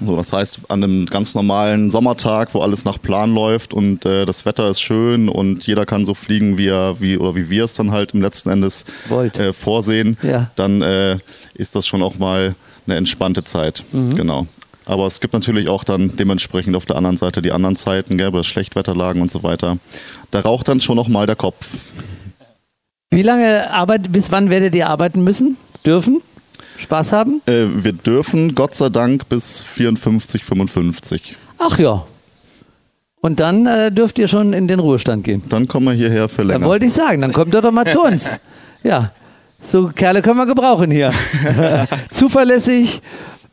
So, 0.01 0.15
das 0.15 0.33
heißt, 0.33 0.61
an 0.69 0.83
einem 0.83 1.05
ganz 1.05 1.35
normalen 1.35 1.91
Sommertag, 1.91 2.53
wo 2.55 2.61
alles 2.61 2.85
nach 2.85 2.99
Plan 2.99 3.35
läuft 3.35 3.73
und 3.73 4.03
äh, 4.05 4.25
das 4.25 4.45
Wetter 4.45 4.67
ist 4.69 4.81
schön 4.81 5.29
und 5.29 5.67
jeder 5.67 5.85
kann 5.85 6.05
so 6.05 6.15
fliegen, 6.15 6.57
wie 6.57 6.67
er, 6.69 6.99
wie 7.01 7.17
oder 7.17 7.35
wie 7.35 7.49
wir 7.51 7.65
es 7.65 7.73
dann 7.75 7.91
halt 7.91 8.13
im 8.15 8.21
letzten 8.21 8.49
Endes 8.49 8.85
äh, 9.37 9.53
vorsehen, 9.53 10.17
Ja. 10.23 10.49
dann 10.55 10.81
äh, 10.81 11.17
ist 11.53 11.75
das 11.75 11.85
schon 11.85 12.01
auch 12.01 12.17
mal 12.17 12.55
eine 12.87 12.95
entspannte 12.95 13.43
Zeit. 13.43 13.83
Genau. 13.91 14.47
Aber 14.85 15.05
es 15.05 15.19
gibt 15.21 15.33
natürlich 15.33 15.69
auch 15.69 15.83
dann 15.83 16.15
dementsprechend 16.15 16.75
auf 16.75 16.85
der 16.85 16.95
anderen 16.97 17.17
Seite 17.17 17.41
die 17.41 17.51
anderen 17.51 17.75
Zeiten, 17.75 18.17
gell, 18.17 18.31
bei 18.31 18.43
Schlechtwetterlagen 18.43 19.21
und 19.21 19.31
so 19.31 19.43
weiter. 19.43 19.77
Da 20.31 20.41
raucht 20.41 20.67
dann 20.67 20.79
schon 20.79 20.95
noch 20.97 21.07
mal 21.07 21.25
der 21.25 21.35
Kopf. 21.35 21.67
Wie 23.11 23.21
lange 23.21 23.71
arbeit, 23.71 24.11
bis 24.11 24.31
wann 24.31 24.49
werdet 24.49 24.73
ihr 24.75 24.89
arbeiten 24.89 25.23
müssen? 25.23 25.57
Dürfen? 25.85 26.21
Spaß 26.77 27.11
haben? 27.13 27.41
Äh, 27.45 27.65
wir 27.83 27.93
dürfen 27.93 28.55
Gott 28.55 28.75
sei 28.75 28.89
Dank 28.89 29.29
bis 29.29 29.61
54, 29.61 30.43
55. 30.43 31.35
Ach 31.59 31.77
ja. 31.77 32.05
Und 33.21 33.39
dann 33.39 33.65
äh, 33.67 33.91
dürft 33.91 34.19
ihr 34.19 34.27
schon 34.27 34.51
in 34.51 34.67
den 34.67 34.79
Ruhestand 34.79 35.23
gehen. 35.23 35.43
Dann 35.47 35.67
kommen 35.67 35.85
wir 35.85 35.93
hierher 35.93 36.27
für 36.27 36.39
Dann 36.39 36.47
länger. 36.47 36.65
wollte 36.65 36.87
ich 36.87 36.93
sagen, 36.93 37.21
dann 37.21 37.31
kommt 37.31 37.53
ihr 37.53 37.61
doch 37.61 37.71
mal 37.71 37.85
zu 37.85 38.01
uns. 38.03 38.39
Ja, 38.83 39.11
so 39.61 39.87
Kerle 39.95 40.21
können 40.21 40.37
wir 40.37 40.45
gebrauchen 40.45 40.91
hier. 40.91 41.13
Zuverlässig, 42.11 43.01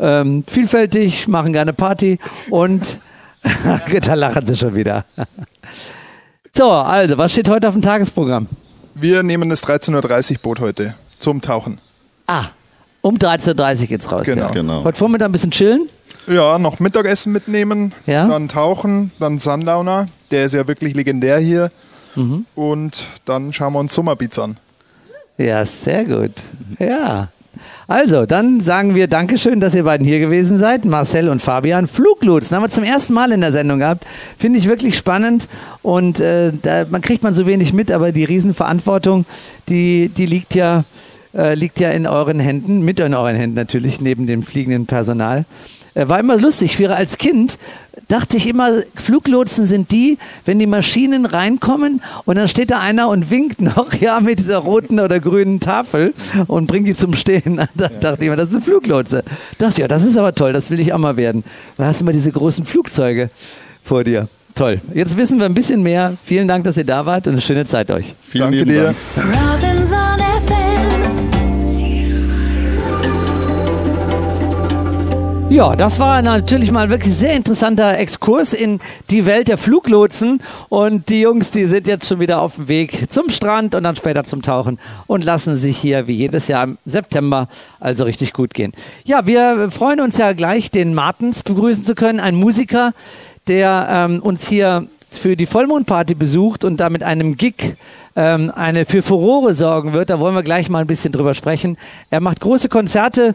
ähm, 0.00 0.44
vielfältig, 0.46 1.28
machen 1.28 1.52
gerne 1.52 1.72
Party 1.72 2.18
und 2.50 2.98
da 4.06 4.14
lachen 4.14 4.44
sie 4.46 4.56
schon 4.56 4.74
wieder. 4.74 5.04
So, 6.56 6.70
also, 6.70 7.16
was 7.18 7.32
steht 7.32 7.48
heute 7.48 7.68
auf 7.68 7.74
dem 7.74 7.82
Tagesprogramm? 7.82 8.46
Wir 8.94 9.22
nehmen 9.22 9.48
das 9.48 9.64
13.30 9.64 10.32
Uhr 10.32 10.38
Boot 10.42 10.60
heute 10.60 10.94
zum 11.18 11.40
Tauchen. 11.40 11.78
Ah, 12.26 12.46
um 13.02 13.16
13.30 13.16 13.80
Uhr 13.82 13.86
geht's 13.86 14.10
raus. 14.12 14.22
Genau. 14.24 14.46
Ja. 14.46 14.52
Genau. 14.52 14.84
Heute 14.84 14.98
Vormittag 14.98 15.28
ein 15.28 15.32
bisschen 15.32 15.50
chillen. 15.52 15.88
Ja, 16.26 16.58
noch 16.58 16.80
Mittagessen 16.80 17.32
mitnehmen, 17.32 17.94
Ja. 18.06 18.26
dann 18.28 18.48
tauchen, 18.48 19.10
dann 19.18 19.38
Sundowner, 19.38 20.08
der 20.30 20.44
ist 20.44 20.54
ja 20.54 20.66
wirklich 20.68 20.94
legendär 20.94 21.38
hier. 21.38 21.70
Und 22.54 23.06
dann 23.24 23.52
schauen 23.52 23.72
wir 23.72 23.78
uns 23.78 23.94
Summerbeats 23.94 24.38
an. 24.38 24.58
Ja, 25.38 25.64
sehr 25.64 26.04
gut. 26.04 26.32
Ja. 26.78 27.28
Also, 27.90 28.24
dann 28.24 28.60
sagen 28.60 28.94
wir 28.94 29.08
Dankeschön, 29.08 29.58
dass 29.58 29.74
ihr 29.74 29.82
beiden 29.82 30.06
hier 30.06 30.20
gewesen 30.20 30.58
seid. 30.58 30.84
Marcel 30.84 31.28
und 31.28 31.42
Fabian. 31.42 31.88
Fluglotsen 31.88 32.54
haben 32.54 32.62
wir 32.62 32.68
zum 32.68 32.84
ersten 32.84 33.14
Mal 33.14 33.32
in 33.32 33.40
der 33.40 33.50
Sendung 33.50 33.80
gehabt. 33.80 34.04
Finde 34.38 34.60
ich 34.60 34.68
wirklich 34.68 34.96
spannend. 34.96 35.48
Und 35.82 36.20
äh, 36.20 36.52
da 36.62 36.86
man 36.88 37.00
kriegt 37.00 37.24
man 37.24 37.34
so 37.34 37.48
wenig 37.48 37.72
mit, 37.72 37.90
aber 37.90 38.12
die 38.12 38.22
Riesenverantwortung, 38.22 39.24
die, 39.68 40.08
die 40.08 40.26
liegt 40.26 40.54
ja, 40.54 40.84
äh, 41.34 41.54
liegt 41.54 41.80
ja 41.80 41.90
in 41.90 42.06
euren 42.06 42.38
Händen, 42.38 42.84
mit 42.84 43.00
in 43.00 43.12
euren 43.12 43.34
Händen 43.34 43.56
natürlich, 43.56 44.00
neben 44.00 44.28
dem 44.28 44.44
fliegenden 44.44 44.86
Personal. 44.86 45.44
Äh, 45.94 46.08
war 46.08 46.20
immer 46.20 46.36
lustig. 46.36 46.76
Früher 46.76 46.96
als 46.96 47.18
Kind 47.18 47.58
dachte 48.08 48.36
ich 48.36 48.46
immer, 48.48 48.82
Fluglotsen 48.94 49.66
sind 49.66 49.90
die, 49.92 50.18
wenn 50.44 50.58
die 50.58 50.66
Maschinen 50.66 51.26
reinkommen 51.26 52.02
und 52.24 52.36
dann 52.36 52.48
steht 52.48 52.70
da 52.70 52.80
einer 52.80 53.08
und 53.08 53.30
winkt 53.30 53.60
noch, 53.60 53.92
ja, 53.94 54.20
mit 54.20 54.38
dieser 54.38 54.58
roten 54.58 55.00
oder 55.00 55.20
grünen 55.20 55.60
Tafel 55.60 56.14
und 56.46 56.66
bringt 56.66 56.86
die 56.86 56.94
zum 56.94 57.14
Stehen. 57.14 57.60
Da 57.76 57.88
dachte 57.88 58.22
ich 58.22 58.26
immer, 58.26 58.36
das 58.36 58.50
ist 58.50 58.56
ein 58.56 58.62
Fluglotse. 58.62 59.22
Dachte 59.58 59.82
ja, 59.82 59.88
das 59.88 60.02
ist 60.04 60.16
aber 60.16 60.34
toll, 60.34 60.52
das 60.52 60.70
will 60.70 60.80
ich 60.80 60.92
auch 60.92 60.98
mal 60.98 61.16
werden. 61.16 61.44
Da 61.78 61.86
hast 61.86 62.00
du 62.00 62.04
immer 62.04 62.12
diese 62.12 62.32
großen 62.32 62.64
Flugzeuge 62.64 63.30
vor 63.82 64.04
dir. 64.04 64.28
Toll. 64.54 64.80
Jetzt 64.92 65.16
wissen 65.16 65.38
wir 65.38 65.46
ein 65.46 65.54
bisschen 65.54 65.82
mehr. 65.82 66.16
Vielen 66.24 66.48
Dank, 66.48 66.64
dass 66.64 66.76
ihr 66.76 66.84
da 66.84 67.06
wart 67.06 67.26
und 67.26 67.34
eine 67.34 67.40
schöne 67.40 67.64
Zeit 67.64 67.90
euch. 67.90 68.14
Vielen 68.28 68.52
Danke 68.52 68.64
dir. 68.64 68.94
Dank. 69.14 70.29
Ja, 75.50 75.74
das 75.74 75.98
war 75.98 76.22
natürlich 76.22 76.70
mal 76.70 76.90
wirklich 76.90 77.16
sehr 77.16 77.34
interessanter 77.34 77.98
Exkurs 77.98 78.52
in 78.52 78.78
die 79.10 79.26
Welt 79.26 79.48
der 79.48 79.58
Fluglotsen. 79.58 80.40
Und 80.68 81.08
die 81.08 81.22
Jungs, 81.22 81.50
die 81.50 81.66
sind 81.66 81.88
jetzt 81.88 82.06
schon 82.06 82.20
wieder 82.20 82.40
auf 82.40 82.54
dem 82.54 82.68
Weg 82.68 83.10
zum 83.10 83.30
Strand 83.30 83.74
und 83.74 83.82
dann 83.82 83.96
später 83.96 84.22
zum 84.22 84.42
Tauchen 84.42 84.78
und 85.08 85.24
lassen 85.24 85.56
sich 85.56 85.76
hier 85.76 86.06
wie 86.06 86.12
jedes 86.12 86.46
Jahr 86.46 86.62
im 86.62 86.78
September 86.84 87.48
also 87.80 88.04
richtig 88.04 88.32
gut 88.32 88.54
gehen. 88.54 88.72
Ja, 89.04 89.26
wir 89.26 89.72
freuen 89.72 90.00
uns 90.00 90.18
ja 90.18 90.34
gleich, 90.34 90.70
den 90.70 90.94
Martens 90.94 91.42
begrüßen 91.42 91.82
zu 91.82 91.96
können, 91.96 92.20
ein 92.20 92.36
Musiker, 92.36 92.92
der 93.48 93.88
ähm, 93.90 94.22
uns 94.22 94.46
hier 94.46 94.86
für 95.10 95.36
die 95.36 95.46
Vollmondparty 95.46 96.14
besucht 96.14 96.64
und 96.64 96.76
da 96.76 96.90
mit 96.90 97.02
einem 97.02 97.36
Gig 97.36 97.74
ähm, 98.16 98.52
eine 98.54 98.84
für 98.84 99.02
Furore 99.02 99.54
sorgen 99.54 99.92
wird. 99.92 100.10
Da 100.10 100.18
wollen 100.18 100.34
wir 100.34 100.42
gleich 100.42 100.68
mal 100.68 100.80
ein 100.80 100.86
bisschen 100.86 101.12
drüber 101.12 101.34
sprechen. 101.34 101.76
Er 102.10 102.20
macht 102.20 102.40
große 102.40 102.68
Konzerte 102.68 103.34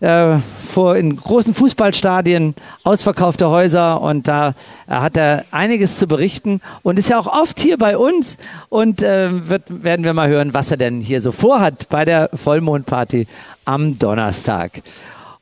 äh, 0.00 0.36
vor 0.66 0.96
in 0.96 1.16
großen 1.16 1.54
Fußballstadien, 1.54 2.54
ausverkaufte 2.82 3.48
Häuser 3.48 4.00
und 4.00 4.28
da 4.28 4.54
äh, 4.88 4.94
hat 4.94 5.16
er 5.16 5.44
einiges 5.50 5.98
zu 5.98 6.06
berichten 6.06 6.60
und 6.82 6.98
ist 6.98 7.08
ja 7.08 7.18
auch 7.18 7.26
oft 7.26 7.60
hier 7.60 7.78
bei 7.78 7.96
uns 7.96 8.38
und 8.68 9.02
äh, 9.02 9.48
wird, 9.48 9.62
werden 9.82 10.04
wir 10.04 10.14
mal 10.14 10.28
hören, 10.28 10.54
was 10.54 10.70
er 10.70 10.76
denn 10.76 11.00
hier 11.00 11.20
so 11.20 11.32
vorhat 11.32 11.88
bei 11.88 12.04
der 12.04 12.30
Vollmondparty 12.34 13.26
am 13.64 13.98
Donnerstag. 13.98 14.82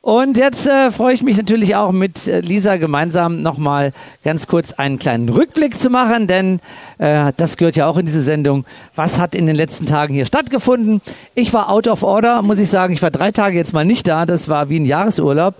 Und 0.05 0.35
jetzt 0.35 0.67
äh, 0.67 0.91
freue 0.91 1.13
ich 1.13 1.21
mich 1.21 1.37
natürlich 1.37 1.77
auch 1.77 1.93
mit 1.93 2.27
äh, 2.27 2.41
Lisa 2.41 2.75
gemeinsam 2.75 3.41
nochmal 3.41 3.93
ganz 4.21 4.47
kurz 4.47 4.73
einen 4.73 4.99
kleinen 4.99 5.29
Rückblick 5.29 5.79
zu 5.79 5.89
machen, 5.89 6.27
denn 6.27 6.59
äh, 6.97 7.31
das 7.37 7.55
gehört 7.55 7.77
ja 7.77 7.87
auch 7.87 7.95
in 7.95 8.05
diese 8.05 8.21
Sendung. 8.21 8.65
Was 8.95 9.17
hat 9.17 9.33
in 9.33 9.47
den 9.47 9.55
letzten 9.55 9.85
Tagen 9.85 10.13
hier 10.13 10.25
stattgefunden? 10.25 11.01
Ich 11.35 11.53
war 11.53 11.69
out 11.69 11.87
of 11.87 12.03
order, 12.03 12.41
muss 12.41 12.59
ich 12.59 12.69
sagen. 12.69 12.93
Ich 12.93 13.01
war 13.01 13.11
drei 13.11 13.31
Tage 13.31 13.55
jetzt 13.55 13.71
mal 13.71 13.85
nicht 13.85 14.05
da. 14.05 14.25
Das 14.25 14.49
war 14.49 14.67
wie 14.67 14.77
ein 14.81 14.85
Jahresurlaub. 14.85 15.55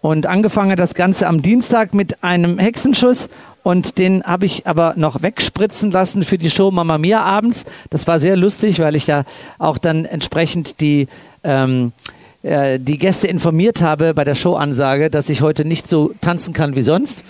Und 0.00 0.26
angefangen 0.26 0.72
hat 0.72 0.80
das 0.80 0.94
Ganze 0.94 1.28
am 1.28 1.40
Dienstag 1.40 1.94
mit 1.94 2.24
einem 2.24 2.58
Hexenschuss 2.58 3.28
und 3.62 3.98
den 3.98 4.24
habe 4.24 4.44
ich 4.44 4.66
aber 4.66 4.94
noch 4.96 5.22
wegspritzen 5.22 5.92
lassen 5.92 6.24
für 6.24 6.36
die 6.36 6.50
Show 6.50 6.72
Mama 6.72 6.98
Mia 6.98 7.20
abends. 7.22 7.64
Das 7.90 8.08
war 8.08 8.18
sehr 8.18 8.36
lustig, 8.36 8.80
weil 8.80 8.96
ich 8.96 9.06
da 9.06 9.22
auch 9.60 9.78
dann 9.78 10.04
entsprechend 10.04 10.80
die 10.80 11.06
ähm, 11.44 11.92
äh, 12.44 12.78
die 12.78 12.98
Gäste 12.98 13.26
informiert 13.26 13.80
habe 13.80 14.14
bei 14.14 14.24
der 14.24 14.34
Showansage, 14.34 15.10
dass 15.10 15.28
ich 15.28 15.40
heute 15.40 15.64
nicht 15.64 15.88
so 15.88 16.12
tanzen 16.20 16.54
kann 16.54 16.76
wie 16.76 16.82
sonst 16.82 17.22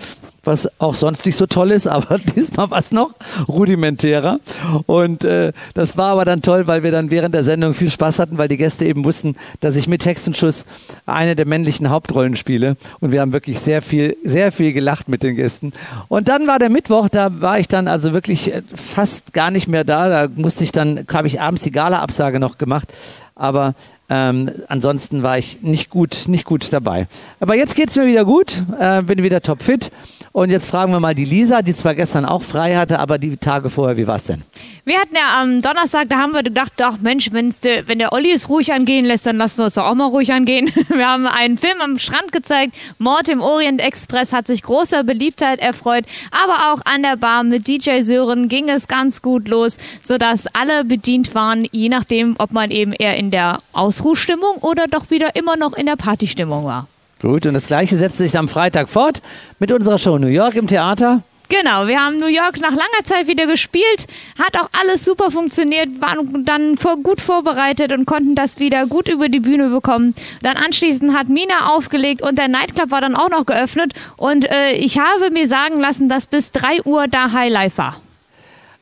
was 0.47 0.69
auch 0.79 0.95
sonst 0.95 1.27
nicht 1.27 1.37
so 1.37 1.47
toll 1.47 1.71
ist, 1.71 1.87
aber 1.95 2.19
diesmal 2.19 2.71
war 2.71 2.79
es 2.79 2.93
noch 2.93 3.11
rudimentärer. 3.49 4.39
Und 4.87 5.25
äh, 5.25 5.53
das 5.75 5.97
war 5.97 6.13
aber 6.13 6.25
dann 6.25 6.43
toll, 6.43 6.67
weil 6.67 6.83
wir 6.83 6.93
dann 6.93 7.11
während 7.11 7.35
der 7.35 7.45
Sendung 7.45 7.75
viel 7.75 7.91
Spaß 7.91 8.19
hatten, 8.19 8.39
weil 8.39 8.49
die 8.49 8.57
Gäste 8.57 8.85
eben 8.85 9.05
wussten, 9.05 9.37
dass 9.61 9.77
ich 9.77 9.89
mit 9.89 10.05
Hexenschuss 10.05 10.67
eine 11.07 11.37
der 11.37 11.47
männlichen 11.47 11.91
Hauptrollen 11.91 12.37
spiele. 12.37 12.77
Und 13.01 13.13
wir 13.13 13.21
haben 13.21 13.33
wirklich 13.33 13.61
sehr 13.61 13.83
viel, 13.83 14.17
sehr 14.25 14.53
viel 14.53 14.73
gelacht 14.73 15.09
mit 15.09 15.23
den 15.23 15.37
Gästen. 15.37 15.73
Und 16.09 16.29
dann 16.29 16.47
war 16.47 16.59
der 16.59 16.71
Mittwoch, 16.71 17.09
da 17.09 17.41
war 17.41 17.59
ich 17.59 17.69
dann 17.69 17.89
also 17.89 18.13
wirklich 18.13 18.53
äh, 18.53 18.63
fast 18.75 19.33
gar 19.33 19.51
nicht 19.51 19.69
mehr 19.69 19.85
da. 19.85 20.09
Da 20.09 20.33
musste 20.35 20.65
ich 20.65 20.73
dann, 20.73 21.07
habe 21.13 21.29
ich 21.29 21.41
abends 21.41 21.63
die 21.63 21.73
Gala-Absage 21.73 22.41
noch 22.41 22.59
gemacht. 22.59 22.93
Aber 23.37 23.75
ähm, 24.09 24.51
ansonsten 24.69 25.23
war 25.23 25.39
ich 25.39 25.63
nicht 25.63 25.91
gut, 25.91 26.25
nicht 26.29 26.45
gut 26.45 26.73
dabei. 26.73 27.09
Aber 27.41 27.57
jetzt 27.57 27.75
geht's 27.75 27.97
mir 27.97 28.07
wieder 28.07 28.25
gut, 28.25 28.63
äh, 28.79 29.03
bin 29.03 29.23
wieder 29.23 29.41
topfit 29.41 29.91
und 30.33 30.51
jetzt 30.51 30.67
fragen 30.67 30.91
wir 30.91 30.99
mal 30.99 31.15
die 31.15 31.25
Lisa, 31.25 31.63
die 31.63 31.75
zwar 31.75 31.95
gestern 31.95 32.25
auch 32.25 32.43
frei 32.43 32.75
hatte, 32.75 32.99
aber 32.99 33.19
die 33.19 33.37
Tage 33.37 33.71
vorher, 33.71 33.97
wie 33.97 34.09
war's 34.09 34.25
denn? 34.25 34.43
Wir 34.85 34.99
hatten 34.99 35.15
ja 35.15 35.41
am 35.41 35.63
Donnerstag, 35.63 36.09
da 36.09 36.19
haben 36.19 36.33
wir 36.33 36.43
gedacht, 36.43 36.73
ach 36.83 36.99
Mensch, 37.01 37.33
wenn's 37.33 37.61
de, 37.61 37.85
wenn 37.87 38.01
der 38.01 38.13
Olli 38.13 38.33
es 38.33 38.49
ruhig 38.49 38.73
angehen 38.73 39.05
lässt, 39.05 39.27
dann 39.27 39.37
lassen 39.37 39.59
wir 39.59 39.67
es 39.67 39.75
doch 39.75 39.87
auch 39.87 39.95
mal 39.95 40.09
ruhig 40.09 40.33
angehen. 40.33 40.73
Wir 40.89 41.09
haben 41.09 41.27
einen 41.27 41.57
Film 41.57 41.81
am 41.81 41.99
Strand 41.99 42.33
gezeigt, 42.33 42.75
Mord 42.99 43.29
im 43.29 43.41
Orient 43.41 43.81
Express 43.81 44.33
hat 44.33 44.47
sich 44.49 44.63
großer 44.63 45.05
Beliebtheit 45.05 45.61
erfreut, 45.61 46.05
aber 46.33 46.73
auch 46.73 46.81
an 46.85 47.03
der 47.03 47.17
Bar 47.17 47.45
mit 47.45 47.69
DJ 47.69 48.01
Sören 48.01 48.49
ging 48.49 48.69
es 48.69 48.89
ganz 48.89 49.23
gut 49.23 49.49
los, 49.49 49.79
sodass 50.03 50.49
alle 50.49 50.85
bedient 50.85 51.35
waren, 51.35 51.65
je 51.71 51.89
nachdem, 51.89 52.35
ob 52.39 52.53
man 52.53 52.73
eben 52.73 52.93
eher 52.93 53.17
in 53.17 53.24
der 53.31 53.59
Ausruhstimmung 53.73 54.57
oder 54.61 54.87
doch 54.87 55.11
wieder 55.11 55.37
immer 55.37 55.57
noch 55.57 55.75
in 55.75 55.87
der 55.87 55.97
Partystimmung 55.97 56.65
war. 56.65 56.89
Gut, 57.21 57.47
und 57.47 57.55
das 57.55 57.67
gleiche 57.67 57.97
setzt 57.97 58.19
sich 58.19 58.37
am 58.37 58.49
Freitag 58.49 58.89
fort 58.89 59.23
mit 59.59 59.73
unserer 59.73 59.99
Show 59.99 60.19
New 60.19 60.27
York 60.27 60.57
im 60.57 60.67
Theater. 60.67 61.23
Genau, 61.49 61.87
wir 61.87 62.01
haben 62.01 62.19
New 62.19 62.27
York 62.27 62.59
nach 62.61 62.71
langer 62.71 63.05
Zeit 63.05 63.29
wieder 63.29 63.47
gespielt, 63.47 64.07
hat 64.39 64.57
auch 64.57 64.69
alles 64.81 65.05
super 65.05 65.31
funktioniert, 65.31 66.01
waren 66.01 66.45
dann 66.45 66.77
gut 67.03 67.21
vorbereitet 67.21 67.93
und 67.93 68.07
konnten 68.07 68.35
das 68.35 68.59
wieder 68.59 68.87
gut 68.87 69.09
über 69.09 69.29
die 69.29 69.41
Bühne 69.41 69.69
bekommen. 69.69 70.15
Dann 70.43 70.57
anschließend 70.57 71.15
hat 71.15 71.29
Mina 71.29 71.75
aufgelegt 71.75 72.23
und 72.23 72.39
der 72.39 72.49
Nightclub 72.49 72.91
war 72.91 73.03
dann 73.03 73.15
auch 73.15 73.29
noch 73.29 73.45
geöffnet 73.45 73.93
und 74.17 74.51
äh, 74.51 74.73
ich 74.73 74.99
habe 74.99 75.31
mir 75.31 75.47
sagen 75.47 75.81
lassen, 75.81 76.09
dass 76.09 76.27
bis 76.27 76.51
3 76.53 76.83
Uhr 76.85 77.09
da 77.09 77.33
Highlife 77.33 77.79
war. 77.79 78.01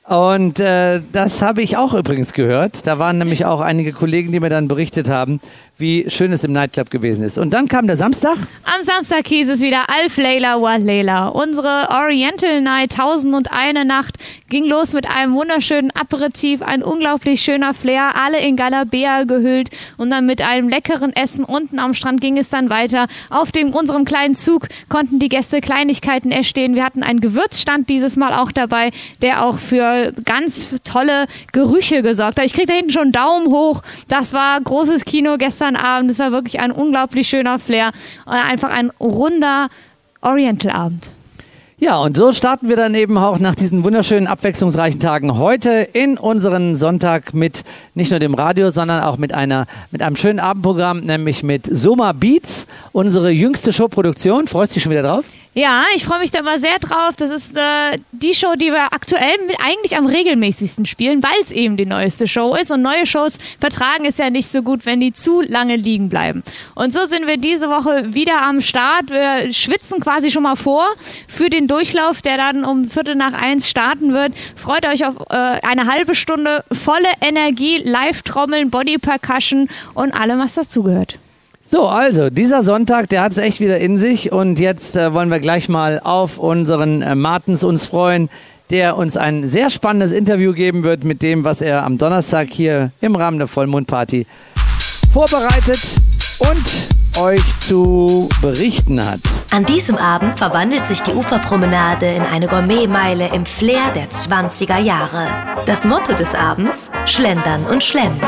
Und 0.05 0.59
äh, 0.59 1.01
das 1.13 1.43
habe 1.43 1.63
ich 1.63 1.77
auch 1.77 1.95
übrigens 1.95 2.33
gehört. 2.33 2.87
Da 2.87 2.99
waren 2.99 3.19
nämlich 3.19 3.45
auch 3.45 3.61
einige 3.61 3.93
Kollegen, 3.93 4.33
die 4.33 4.41
mir 4.41 4.51
dann 4.51 4.67
berichtet 4.67 5.09
haben, 5.09 5.41
wie 5.83 6.09
schön 6.09 6.33
es 6.33 6.45
im 6.45 6.53
Nightclub 6.53 6.91
gewesen 6.91 7.25
ist. 7.25 7.37
Und 7.37 7.51
dann 7.51 7.69
kam 7.69 7.87
der 7.87 7.99
Samstag. 7.99 8.37
Am 8.63 8.83
Samstag 8.83 9.27
hieß 9.27 9.51
es 9.51 9.61
wieder 9.61 9.91
Alf 9.91 10.17
Leila 10.17 10.63
wa 10.63 10.77
Leila. 10.77 11.29
Unsere 11.29 11.89
Oriental 11.91 12.63
Night 12.63 12.93
1001 12.93 13.85
Nacht 13.85 14.17
ging 14.49 14.65
los 14.67 14.93
mit 14.93 15.11
einem 15.11 15.35
wunderschönen 15.35 15.91
Aperitif, 15.91 16.63
ein 16.63 16.83
unglaublich 16.83 17.43
schöner 17.43 17.75
Flair, 17.75 18.13
alle 18.15 18.39
in 18.39 18.57
Galabea 18.57 19.25
gehüllt 19.25 19.71
und 19.97 20.11
dann 20.11 20.25
mit 20.25 20.41
einem 20.41 20.69
leckeren 20.69 21.13
Essen 21.15 21.45
unten 21.45 21.79
am 21.79 21.95
Strand 21.95 22.21
ging 22.21 22.39
es 22.39 22.49
dann 22.49 22.71
weiter. 22.71 23.09
Auf 23.29 23.51
dem 23.51 23.75
unserem 23.75 24.05
kleinen 24.05 24.37
Zug 24.37 24.69
konnten 24.89 25.19
die 25.19 25.29
Gäste 25.29 25.61
Kleinigkeiten 25.61 26.31
erstehen. 26.31 26.77
Wir 26.77 26.85
hatten 26.85 27.03
einen 27.03 27.21
Gewürzstand 27.21 27.89
dieses 27.89 28.17
Mal 28.17 28.35
auch 28.35 28.53
dabei, 28.53 28.93
der 29.21 29.45
auch 29.45 29.59
für 29.59 30.13
ganz 30.25 30.81
tolle 30.85 31.27
Gerüche 31.51 32.03
gesorgt 32.03 32.39
hat. 32.39 32.47
Ich 32.47 32.53
krieg 32.53 32.69
da 32.69 32.75
hinten 32.75 32.93
schon 32.93 33.03
einen 33.03 33.13
Daumen 33.13 33.49
hoch. 33.49 33.83
Das 34.07 34.33
war 34.33 34.61
großes 34.61 35.05
Kino 35.05 35.39
gestern 35.39 35.72
gestern 35.73 35.77
Abend. 35.77 36.11
Es 36.11 36.19
war 36.19 36.33
wirklich 36.33 36.61
ein 36.61 36.71
unglaublich 36.71 37.29
schöner 37.29 37.59
Flair 37.59 37.93
und 38.27 38.33
einfach 38.33 38.71
ein 38.71 38.91
runder 39.01 39.69
Oriental-Abend. 40.21 41.11
Ja, 41.79 41.97
und 41.97 42.17
so 42.17 42.33
starten 42.33 42.69
wir 42.69 42.77
dann 42.77 42.95
eben 42.95 43.19
auch 43.19 43.41
nach 43.41 43.57
diesen 43.57 43.83
wunderschönen, 43.83 44.29
abwechslungsreichen 44.29 45.01
Tagen 45.01 45.37
heute 45.37 45.89
in 45.93 46.17
unseren 46.17 46.77
Sonntag 46.77 47.35
mit 47.35 47.65
nicht 47.95 48.13
nur 48.13 48.21
dem 48.21 48.35
Radio, 48.35 48.71
sondern 48.71 49.03
auch 49.03 49.19
mit 49.19 49.35
einer, 49.35 49.67
mit 49.91 50.01
einem 50.01 50.15
schönen 50.15 50.39
Abendprogramm, 50.39 51.01
nämlich 51.01 51.43
mit 51.43 51.67
Soma 51.69 52.13
Beats, 52.13 52.69
unsere 52.93 53.31
jüngste 53.31 53.73
Showproduktion. 53.73 54.47
Freust 54.47 54.73
du 54.73 54.75
dich 54.75 54.85
schon 54.85 54.93
wieder 54.93 55.03
drauf? 55.03 55.25
Ja, 55.55 55.85
ich 55.95 56.07
freue 56.07 56.21
mich 56.21 56.31
da 56.31 56.41
mal 56.41 56.59
sehr 56.59 56.79
drauf. 56.79 57.15
Das 57.19 57.31
ist 57.31 57.59
äh, 57.59 57.99
die 58.13 58.33
Show, 58.33 58.55
die 58.57 58.73
wir 58.73 58.95
aktuell 58.95 59.37
mit 59.47 59.57
eigentlich 59.61 59.99
am 59.99 60.07
regelmäßigsten 60.07 60.87
spielen, 60.87 61.23
weil 61.23 61.39
es 61.43 61.51
eben 61.51 61.77
die 61.77 61.85
neueste 61.85 62.27
Show 62.27 62.55
ist. 62.55 62.71
Und 62.71 62.81
neue 62.81 63.05
Shows 63.05 63.37
vertragen 63.61 64.07
es 64.07 64.17
ja 64.17 64.31
nicht 64.31 64.49
so 64.49 64.63
gut, 64.63 64.87
wenn 64.87 65.01
die 65.01 65.13
zu 65.13 65.43
lange 65.43 65.77
liegen 65.77 66.09
bleiben. 66.09 66.43
Und 66.75 66.95
so 66.95 67.05
sind 67.05 67.27
wir 67.27 67.37
diese 67.37 67.69
Woche 67.69 68.15
wieder 68.15 68.41
am 68.41 68.63
Start. 68.63 69.11
Wir 69.11 69.53
schwitzen 69.53 70.01
quasi 70.01 70.31
schon 70.31 70.45
mal 70.45 70.57
vor 70.57 70.87
für 71.29 71.51
den 71.51 71.69
Durchlauf, 71.69 72.23
der 72.23 72.39
dann 72.39 72.65
um 72.65 72.89
Viertel 72.89 73.15
nach 73.15 73.35
eins 73.35 73.69
starten 73.69 74.15
wird. 74.15 74.33
Freut 74.57 74.87
euch 74.87 75.05
auf 75.05 75.17
äh, 75.29 75.37
eine 75.37 75.87
halbe 75.87 76.15
Stunde 76.15 76.65
volle 76.73 77.09
Energie, 77.21 77.77
Live-Trommeln, 77.85 78.71
Body-Percussion 78.71 79.69
und 79.93 80.13
allem, 80.13 80.39
was 80.39 80.55
dazugehört. 80.55 81.19
So, 81.65 81.87
also 81.87 82.29
dieser 82.29 82.65
Sonntag, 82.65 83.09
der 83.09 83.23
hat 83.23 83.33
es 83.33 83.39
echt 83.39 83.61
wieder 83.61 83.79
in 83.79 83.97
sich 83.97 84.33
und 84.33 84.59
jetzt 84.59 84.97
äh, 84.97 85.15
wollen 85.15 85.31
wir 85.31 85.39
gleich 85.39 85.69
mal 85.69 86.01
auf 86.03 86.39
unseren 86.39 87.03
äh, 87.03 87.15
Martens 87.15 87.63
uns 87.63 87.87
freuen, 87.87 88.29
der 88.71 88.97
uns 88.97 89.17
ein 89.17 89.47
sehr 89.47 89.71
spannendes 89.71 90.11
Interview 90.11 90.53
geben 90.55 90.83
wird 90.83 91.05
mit 91.05 91.23
dem, 91.23 91.45
was 91.45 91.61
er 91.61 91.85
am 91.85 91.99
Donnerstag 91.99 92.49
hier 92.51 92.91
im 93.01 93.15
Rahmen 93.15 93.39
der 93.39 93.47
Vollmondparty 93.47 94.27
vorbereitet 95.13 95.81
und 96.41 97.21
euch 97.23 97.43
zu 97.61 98.29
berichten 98.41 99.05
hat. 99.05 99.21
An 99.53 99.67
diesem 99.67 99.99
Abend 99.99 100.39
verwandelt 100.39 100.89
sich 100.89 101.03
die 101.03 101.13
Uferpromenade 101.13 102.07
in 102.07 102.23
eine 102.23 102.49
Gourmetmeile 102.49 103.29
im 103.35 103.45
Flair 103.45 103.91
der 103.95 104.09
20er 104.09 104.79
Jahre. 104.79 105.29
Das 105.67 105.85
Motto 105.85 106.15
des 106.15 106.35
Abends: 106.35 106.91
Schlendern 107.05 107.67
und 107.67 107.85
Schlemmen. 107.85 108.19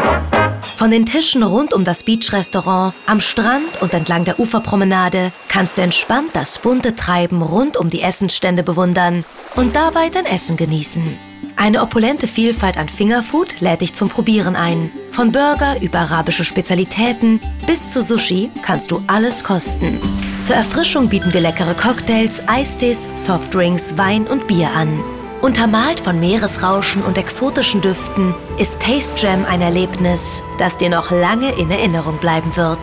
Von 0.76 0.90
den 0.90 1.06
Tischen 1.06 1.42
rund 1.42 1.72
um 1.72 1.82
das 1.82 2.02
Beach-Restaurant, 2.02 2.92
am 3.06 3.22
Strand 3.22 3.80
und 3.80 3.94
entlang 3.94 4.26
der 4.26 4.38
Uferpromenade 4.38 5.32
kannst 5.48 5.78
du 5.78 5.82
entspannt 5.82 6.28
das 6.34 6.58
bunte 6.58 6.94
Treiben 6.94 7.40
rund 7.40 7.78
um 7.78 7.88
die 7.88 8.02
Essensstände 8.02 8.62
bewundern 8.62 9.24
und 9.56 9.74
dabei 9.74 10.10
dein 10.10 10.26
Essen 10.26 10.58
genießen. 10.58 11.33
Eine 11.56 11.82
opulente 11.82 12.26
Vielfalt 12.26 12.76
an 12.76 12.88
Fingerfood 12.88 13.60
lädt 13.60 13.80
dich 13.80 13.94
zum 13.94 14.08
Probieren 14.08 14.56
ein. 14.56 14.90
Von 15.12 15.32
Burger 15.32 15.80
über 15.80 16.00
arabische 16.00 16.44
Spezialitäten 16.44 17.40
bis 17.66 17.90
zu 17.90 18.02
Sushi 18.02 18.50
kannst 18.62 18.90
du 18.90 19.02
alles 19.06 19.44
kosten. 19.44 19.98
Zur 20.44 20.56
Erfrischung 20.56 21.08
bieten 21.08 21.32
wir 21.32 21.40
leckere 21.40 21.74
Cocktails, 21.74 22.42
Eistees, 22.48 23.08
Softdrinks, 23.16 23.96
Wein 23.96 24.26
und 24.26 24.46
Bier 24.46 24.70
an. 24.72 25.02
Untermalt 25.40 26.00
von 26.00 26.18
Meeresrauschen 26.18 27.02
und 27.02 27.18
exotischen 27.18 27.80
Düften 27.80 28.34
ist 28.58 28.80
Taste 28.80 29.14
Jam 29.16 29.44
ein 29.44 29.60
Erlebnis, 29.60 30.42
das 30.58 30.76
dir 30.76 30.88
noch 30.88 31.10
lange 31.10 31.52
in 31.58 31.70
Erinnerung 31.70 32.18
bleiben 32.18 32.56
wird. 32.56 32.80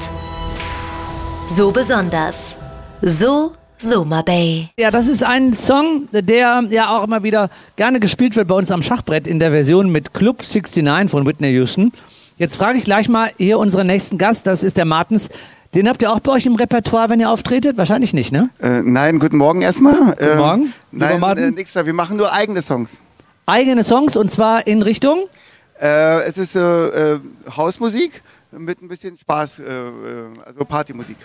So 1.47 1.71
besonders. 1.71 2.57
So 3.01 3.53
Soma 3.81 4.21
Bay. 4.21 4.69
Ja, 4.77 4.91
das 4.91 5.07
ist 5.07 5.23
ein 5.23 5.55
Song, 5.55 6.07
der 6.11 6.63
ja 6.69 6.95
auch 6.95 7.03
immer 7.03 7.23
wieder 7.23 7.49
gerne 7.77 7.99
gespielt 7.99 8.35
wird 8.35 8.47
bei 8.47 8.53
uns 8.53 8.69
am 8.69 8.83
Schachbrett 8.83 9.25
in 9.25 9.39
der 9.39 9.49
Version 9.49 9.91
mit 9.91 10.13
Club 10.13 10.43
69 10.43 11.09
von 11.09 11.25
Whitney 11.25 11.51
Houston. 11.53 11.91
Jetzt 12.37 12.57
frage 12.57 12.77
ich 12.77 12.83
gleich 12.83 13.09
mal 13.09 13.31
hier 13.37 13.57
unseren 13.57 13.87
nächsten 13.87 14.19
Gast, 14.19 14.45
das 14.45 14.61
ist 14.61 14.77
der 14.77 14.85
Martens. 14.85 15.29
Den 15.73 15.89
habt 15.89 16.01
ihr 16.03 16.11
auch 16.11 16.19
bei 16.19 16.33
euch 16.33 16.45
im 16.45 16.55
Repertoire, 16.55 17.09
wenn 17.09 17.19
ihr 17.19 17.31
auftretet? 17.31 17.77
Wahrscheinlich 17.77 18.13
nicht, 18.13 18.31
ne? 18.31 18.51
Äh, 18.61 18.81
nein, 18.83 19.17
guten 19.17 19.37
Morgen 19.37 19.63
erstmal. 19.63 19.95
Guten 20.11 20.37
Morgen. 20.37 20.61
Ähm, 20.63 20.73
nein, 20.91 21.37
äh, 21.37 21.51
nix 21.51 21.73
da. 21.73 21.83
Wir 21.83 21.93
machen 21.93 22.17
nur 22.17 22.31
eigene 22.31 22.61
Songs. 22.61 22.89
eigene 23.47 23.83
Songs 23.83 24.15
und 24.15 24.29
zwar 24.29 24.67
in 24.67 24.83
Richtung? 24.83 25.23
Äh, 25.81 26.21
es 26.25 26.37
ist 26.37 26.55
äh, 26.55 27.13
äh, 27.13 27.19
Hausmusik 27.57 28.21
mit 28.51 28.79
ein 28.83 28.87
bisschen 28.87 29.17
Spaß, 29.17 29.59
äh, 29.59 29.63
äh, 29.63 29.89
also 30.45 30.65
Partymusik. 30.65 31.17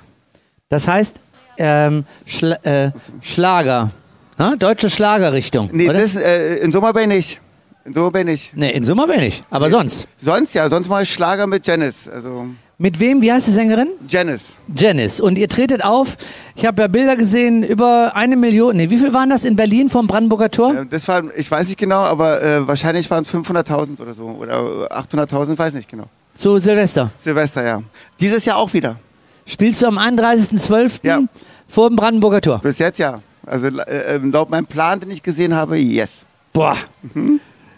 Das 0.68 0.88
heißt 0.88 1.16
ähm, 1.58 2.04
Schla 2.26 2.56
äh, 2.62 2.90
Schlager. 3.20 3.90
Ha? 4.38 4.54
Deutsche 4.56 4.90
Schlagerrichtung. 4.90 5.70
Nee, 5.72 5.88
oder? 5.88 5.98
das, 6.00 6.14
äh, 6.14 6.56
in 6.58 6.70
Sommerbay 6.72 7.06
nicht. 7.06 7.40
In 7.84 7.94
Sommerbay 7.94 8.24
nicht. 8.24 8.56
nee, 8.56 8.70
in 8.72 8.82
Sommer 8.84 9.08
wenig. 9.08 9.42
Aber 9.50 9.70
sonst. 9.70 10.08
Sonst 10.20 10.54
ja, 10.54 10.68
sonst 10.68 10.88
mache 10.88 11.04
ich 11.04 11.12
Schlager 11.12 11.46
mit 11.46 11.66
Janice. 11.66 12.08
Also 12.12 12.46
Mit 12.78 12.98
wem? 12.98 13.22
Wie 13.22 13.32
heißt 13.32 13.46
die 13.46 13.52
Sängerin? 13.52 13.88
Janice. 14.08 14.56
Janice. 14.74 15.20
Und 15.20 15.38
ihr 15.38 15.48
tretet 15.48 15.84
auf. 15.84 16.16
Ich 16.56 16.66
habe 16.66 16.82
ja 16.82 16.88
Bilder 16.88 17.14
gesehen, 17.16 17.62
über 17.62 18.12
eine 18.16 18.36
Million. 18.36 18.76
Nee, 18.76 18.90
wie 18.90 18.98
viel 18.98 19.14
waren 19.14 19.30
das 19.30 19.44
in 19.44 19.54
Berlin 19.54 19.88
vom 19.88 20.06
Brandenburger 20.08 20.50
Tor? 20.50 20.74
Äh, 20.74 20.86
Das 20.90 21.06
war, 21.06 21.22
ich 21.36 21.48
weiß 21.50 21.68
nicht 21.68 21.78
genau, 21.78 22.00
aber 22.00 22.42
äh, 22.42 22.66
wahrscheinlich 22.66 23.08
waren 23.08 23.22
es 23.22 23.30
500.000 23.32 24.00
oder 24.00 24.12
so. 24.12 24.24
Oder 24.24 24.58
800.000, 24.92 25.56
weiß 25.56 25.72
nicht 25.74 25.88
genau. 25.88 26.06
Zu 26.34 26.58
Silvester. 26.58 27.10
Silvester, 27.22 27.64
ja. 27.64 27.82
Dieses 28.20 28.44
Jahr 28.44 28.56
auch 28.58 28.72
wieder. 28.74 28.98
Spielst 29.46 29.80
du 29.82 29.86
am 29.86 29.98
31.12. 29.98 31.00
Ja. 31.04 31.20
vor 31.68 31.88
dem 31.88 31.96
Brandenburger 31.96 32.40
Tor? 32.40 32.58
Bis 32.58 32.78
jetzt 32.78 32.98
ja. 32.98 33.20
Also 33.46 33.68
äh, 33.68 34.16
äh, 34.16 34.16
laut 34.18 34.50
meinem 34.50 34.66
Plan, 34.66 34.98
den 35.00 35.10
ich 35.10 35.22
gesehen 35.22 35.54
habe, 35.54 35.78
yes. 35.78 36.10
Boah, 36.52 36.76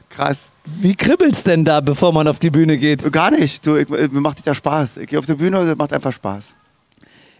Krass. 0.08 0.46
wie 0.64 0.94
kribbelt's 0.94 1.42
denn 1.42 1.64
da, 1.64 1.80
bevor 1.80 2.12
man 2.12 2.26
auf 2.28 2.38
die 2.38 2.50
Bühne 2.50 2.78
geht? 2.78 3.10
Gar 3.12 3.32
nicht. 3.32 3.66
Du, 3.66 3.76
ich, 3.76 3.88
mir 3.88 4.08
macht 4.20 4.44
ja 4.46 4.54
Spaß. 4.54 4.96
Ich 4.98 5.08
gehe 5.08 5.18
auf 5.18 5.26
die 5.26 5.34
Bühne 5.34 5.60
und 5.60 5.68
es 5.68 5.76
macht 5.76 5.92
einfach 5.92 6.12
Spaß. 6.12 6.44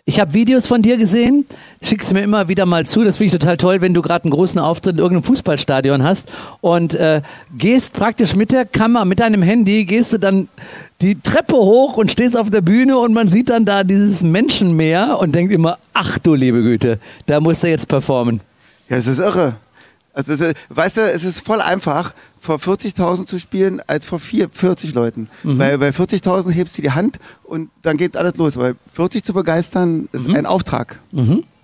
Ich 0.09 0.19
habe 0.19 0.33
Videos 0.33 0.67
von 0.67 0.81
dir 0.81 0.97
gesehen, 0.97 1.45
schickst 1.83 2.15
mir 2.15 2.23
immer 2.23 2.49
wieder 2.49 2.65
mal 2.65 2.87
zu. 2.87 3.05
Das 3.05 3.19
finde 3.19 3.27
ich 3.27 3.39
total 3.39 3.59
toll, 3.59 3.83
wenn 3.83 3.93
du 3.93 4.01
gerade 4.01 4.25
einen 4.25 4.31
großen 4.31 4.59
Auftritt 4.59 4.95
in 4.95 5.01
irgendeinem 5.01 5.25
Fußballstadion 5.25 6.03
hast 6.03 6.31
und 6.63 6.95
äh, 6.95 7.21
gehst 7.59 7.93
praktisch 7.93 8.35
mit 8.35 8.51
der 8.51 8.65
Kamera, 8.65 9.05
mit 9.05 9.21
deinem 9.21 9.43
Handy, 9.43 9.85
gehst 9.85 10.15
du 10.15 10.19
dann 10.19 10.49
die 11.03 11.21
Treppe 11.21 11.57
hoch 11.57 11.99
und 11.99 12.11
stehst 12.11 12.39
auf 12.39 12.49
der 12.49 12.63
Bühne 12.63 12.97
und 12.97 13.13
man 13.13 13.29
sieht 13.29 13.51
dann 13.51 13.67
da 13.67 13.85
dieses 13.85 14.23
Menschenmeer 14.23 15.19
und 15.21 15.35
denkt 15.35 15.53
immer, 15.53 15.77
ach 15.93 16.17
du 16.17 16.35
liebe 16.35 16.63
Güte, 16.63 17.01
da 17.27 17.41
muss 17.41 17.63
er 17.63 17.69
jetzt 17.69 17.89
performen. 17.89 18.41
Ja, 18.89 18.97
es 18.97 19.07
ist 19.07 19.19
irre. 19.19 19.57
Also, 20.15 20.33
weißt 20.71 20.97
du, 20.97 21.01
es 21.03 21.23
ist 21.23 21.45
voll 21.45 21.61
einfach, 21.61 22.15
vor 22.41 22.57
40.000 22.57 23.27
zu 23.27 23.39
spielen, 23.39 23.81
als 23.87 24.07
vor 24.07 24.21
vier, 24.21 24.49
40 24.51 24.95
Leuten. 24.95 25.29
Weil 25.43 25.79
bei 25.79 25.91
40.000 25.91 26.51
hebst 26.51 26.79
du 26.79 26.83
die 26.83 26.91
Hand 26.93 27.19
und 27.45 27.71
dann 27.83 27.97
geht 27.97 28.17
alles 28.17 28.37
los. 28.37 28.57
Weil 28.57 28.77
40 28.95 29.25
zu 29.25 29.33
begeistern 29.33 30.09
ist 30.13 30.29
ein 30.29 30.47
Auftrag. 30.47 30.99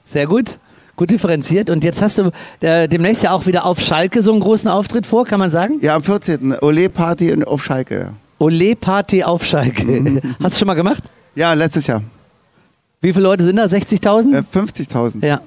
Sehr 0.04 0.26
gut. 0.26 0.58
Gut 0.96 1.10
differenziert. 1.10 1.70
Und 1.70 1.82
jetzt 1.82 2.00
hast 2.02 2.18
du 2.18 2.30
äh, 2.60 2.86
demnächst 2.88 3.22
ja 3.24 3.32
auch 3.32 3.46
wieder 3.46 3.64
auf 3.64 3.80
Schalke 3.80 4.22
so 4.22 4.30
einen 4.30 4.40
großen 4.40 4.70
Auftritt 4.70 5.06
vor, 5.06 5.24
kann 5.24 5.40
man 5.40 5.50
sagen? 5.50 5.78
Ja, 5.82 5.96
am 5.96 6.02
14. 6.04 6.56
Ole 6.60 6.88
Party 6.88 7.30
in- 7.30 7.42
auf 7.44 7.64
Schalke. 7.64 7.98
ja. 7.98 8.12
Ole 8.38 8.76
Party 8.76 9.24
auf 9.24 9.44
Schalke. 9.44 10.20
Hast 10.42 10.54
du 10.54 10.58
schon 10.60 10.66
mal 10.66 10.74
gemacht? 10.74 11.02
Ja, 11.34 11.52
letztes 11.54 11.86
Jahr. 11.88 12.02
Wie 13.00 13.12
viele 13.12 13.24
Leute 13.24 13.44
sind 13.44 13.56
da? 13.56 13.64
60.000? 13.64 14.36
Äh, 14.38 14.42
50.000. 14.56 15.26
Ja. 15.26 15.40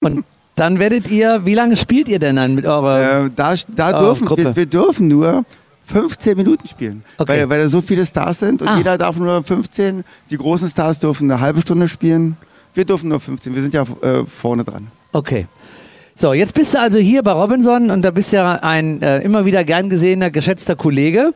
Und 0.00 0.24
dann 0.56 0.78
werdet 0.78 1.10
ihr, 1.10 1.44
wie 1.44 1.54
lange 1.54 1.76
spielt 1.76 2.08
ihr 2.08 2.18
denn 2.18 2.36
dann 2.36 2.54
mit 2.54 2.64
eurer? 2.66 3.24
Äh, 3.26 3.30
da 3.34 3.54
da 3.74 3.98
Oh, 4.00 4.04
dürfen 4.06 4.26
Gruppe. 4.26 4.44
wir, 4.44 4.56
wir 4.56 4.66
dürfen 4.66 5.08
nur 5.08 5.44
15 5.86 6.36
Minuten 6.36 6.66
spielen. 6.68 7.04
Okay. 7.18 7.40
Weil, 7.40 7.50
weil 7.50 7.60
da 7.60 7.68
so 7.68 7.82
viele 7.82 8.06
Stars 8.06 8.38
sind 8.40 8.62
und 8.62 8.68
Ah. 8.68 8.76
jeder 8.78 8.96
darf 8.96 9.16
nur 9.16 9.42
15. 9.42 10.04
Die 10.30 10.36
großen 10.36 10.68
Stars 10.70 10.98
dürfen 10.98 11.30
eine 11.30 11.40
halbe 11.40 11.60
Stunde 11.60 11.88
spielen. 11.88 12.36
Wir 12.72 12.84
dürfen 12.84 13.08
nur 13.10 13.20
15. 13.20 13.54
Wir 13.54 13.62
sind 13.62 13.74
ja 13.74 13.82
äh, 14.02 14.24
vorne 14.24 14.64
dran. 14.64 14.88
Okay. 15.12 15.46
So, 16.16 16.32
jetzt 16.32 16.54
bist 16.54 16.74
du 16.74 16.78
also 16.80 16.98
hier 16.98 17.22
bei 17.24 17.32
Robinson 17.32 17.90
und 17.90 18.02
da 18.02 18.12
bist 18.12 18.32
ja 18.32 18.52
ein 18.62 19.02
äh, 19.02 19.18
immer 19.20 19.44
wieder 19.46 19.64
gern 19.64 19.90
gesehener, 19.90 20.30
geschätzter 20.30 20.76
Kollege. 20.76 21.34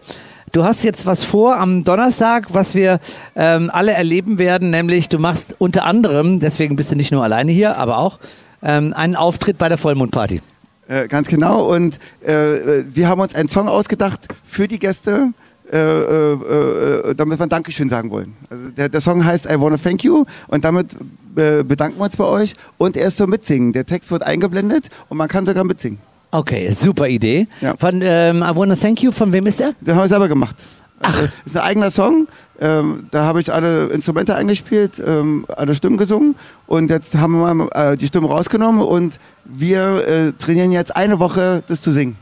Du 0.52 0.64
hast 0.64 0.82
jetzt 0.82 1.04
was 1.04 1.24
vor 1.24 1.56
am 1.56 1.82
Donnerstag, 1.84 2.54
was 2.54 2.74
wir 2.74 3.00
ähm, 3.36 3.70
alle 3.72 3.92
erleben 3.92 4.38
werden, 4.38 4.70
nämlich 4.70 5.08
du 5.08 5.18
machst 5.18 5.56
unter 5.58 5.84
anderem, 5.84 6.38
deswegen 6.40 6.76
bist 6.76 6.90
du 6.92 6.96
nicht 6.96 7.12
nur 7.12 7.22
alleine 7.22 7.52
hier, 7.52 7.76
aber 7.76 7.98
auch 7.98 8.18
ähm, 8.62 8.92
einen 8.94 9.16
Auftritt 9.16 9.58
bei 9.58 9.68
der 9.68 9.78
Vollmondparty. 9.78 10.40
Äh, 10.88 11.06
ganz 11.08 11.28
genau. 11.28 11.72
Und 11.74 11.98
äh, 12.26 12.32
äh, 12.32 12.84
wir 12.92 13.08
haben 13.08 13.20
uns 13.20 13.34
einen 13.34 13.48
Song 13.48 13.68
ausgedacht 13.68 14.26
für 14.44 14.66
die 14.68 14.78
Gäste, 14.78 15.32
äh, 15.70 15.76
äh, 15.76 16.32
äh, 16.32 17.14
damit 17.14 17.38
wir 17.38 17.44
ein 17.44 17.50
Dankeschön 17.50 17.90
sagen 17.90 18.10
wollen. 18.10 18.34
Also 18.48 18.68
der, 18.70 18.88
der 18.88 19.00
Song 19.02 19.24
heißt 19.24 19.44
I 19.46 19.60
Wanna 19.60 19.76
Thank 19.76 20.02
You 20.02 20.24
und 20.46 20.64
damit 20.64 20.92
äh, 21.36 21.62
bedanken 21.62 21.98
wir 21.98 22.04
uns 22.04 22.16
bei 22.16 22.24
euch. 22.24 22.54
Und 22.78 22.96
er 22.96 23.08
ist 23.08 23.18
zum 23.18 23.28
Mitsingen. 23.28 23.74
Der 23.74 23.84
Text 23.84 24.10
wird 24.10 24.22
eingeblendet 24.22 24.86
und 25.10 25.18
man 25.18 25.28
kann 25.28 25.44
sogar 25.44 25.64
mitsingen. 25.64 25.98
Okay, 26.30 26.72
super 26.72 27.08
Idee. 27.08 27.48
Ja. 27.60 27.74
Von 27.78 28.00
ähm, 28.02 28.38
I 28.38 28.56
Wanna 28.56 28.76
Thank 28.76 29.02
You, 29.02 29.12
von 29.12 29.32
wem 29.32 29.46
ist 29.46 29.60
der? 29.60 29.74
Den 29.80 29.94
haben 29.94 30.04
wir 30.04 30.08
selber 30.08 30.28
gemacht. 30.28 30.56
Ach. 31.00 31.14
Das 31.20 31.30
ist 31.46 31.56
ein 31.56 31.62
eigener 31.62 31.90
Song. 31.90 32.26
Ähm, 32.60 33.06
da 33.12 33.22
habe 33.24 33.40
ich 33.40 33.52
alle 33.52 33.86
Instrumente 33.86 34.34
eingespielt, 34.34 34.94
ähm, 35.04 35.46
alle 35.48 35.74
Stimmen 35.74 35.96
gesungen. 35.96 36.34
Und 36.66 36.90
jetzt 36.90 37.14
haben 37.16 37.38
wir 37.40 37.54
mal 37.54 37.92
äh, 37.92 37.96
die 37.96 38.06
Stimmen 38.08 38.26
rausgenommen 38.26 38.82
und 38.82 39.20
wir 39.44 40.06
äh, 40.08 40.32
trainieren 40.32 40.72
jetzt 40.72 40.94
eine 40.96 41.20
Woche, 41.20 41.62
das 41.68 41.80
zu 41.80 41.92
singen. 41.92 42.16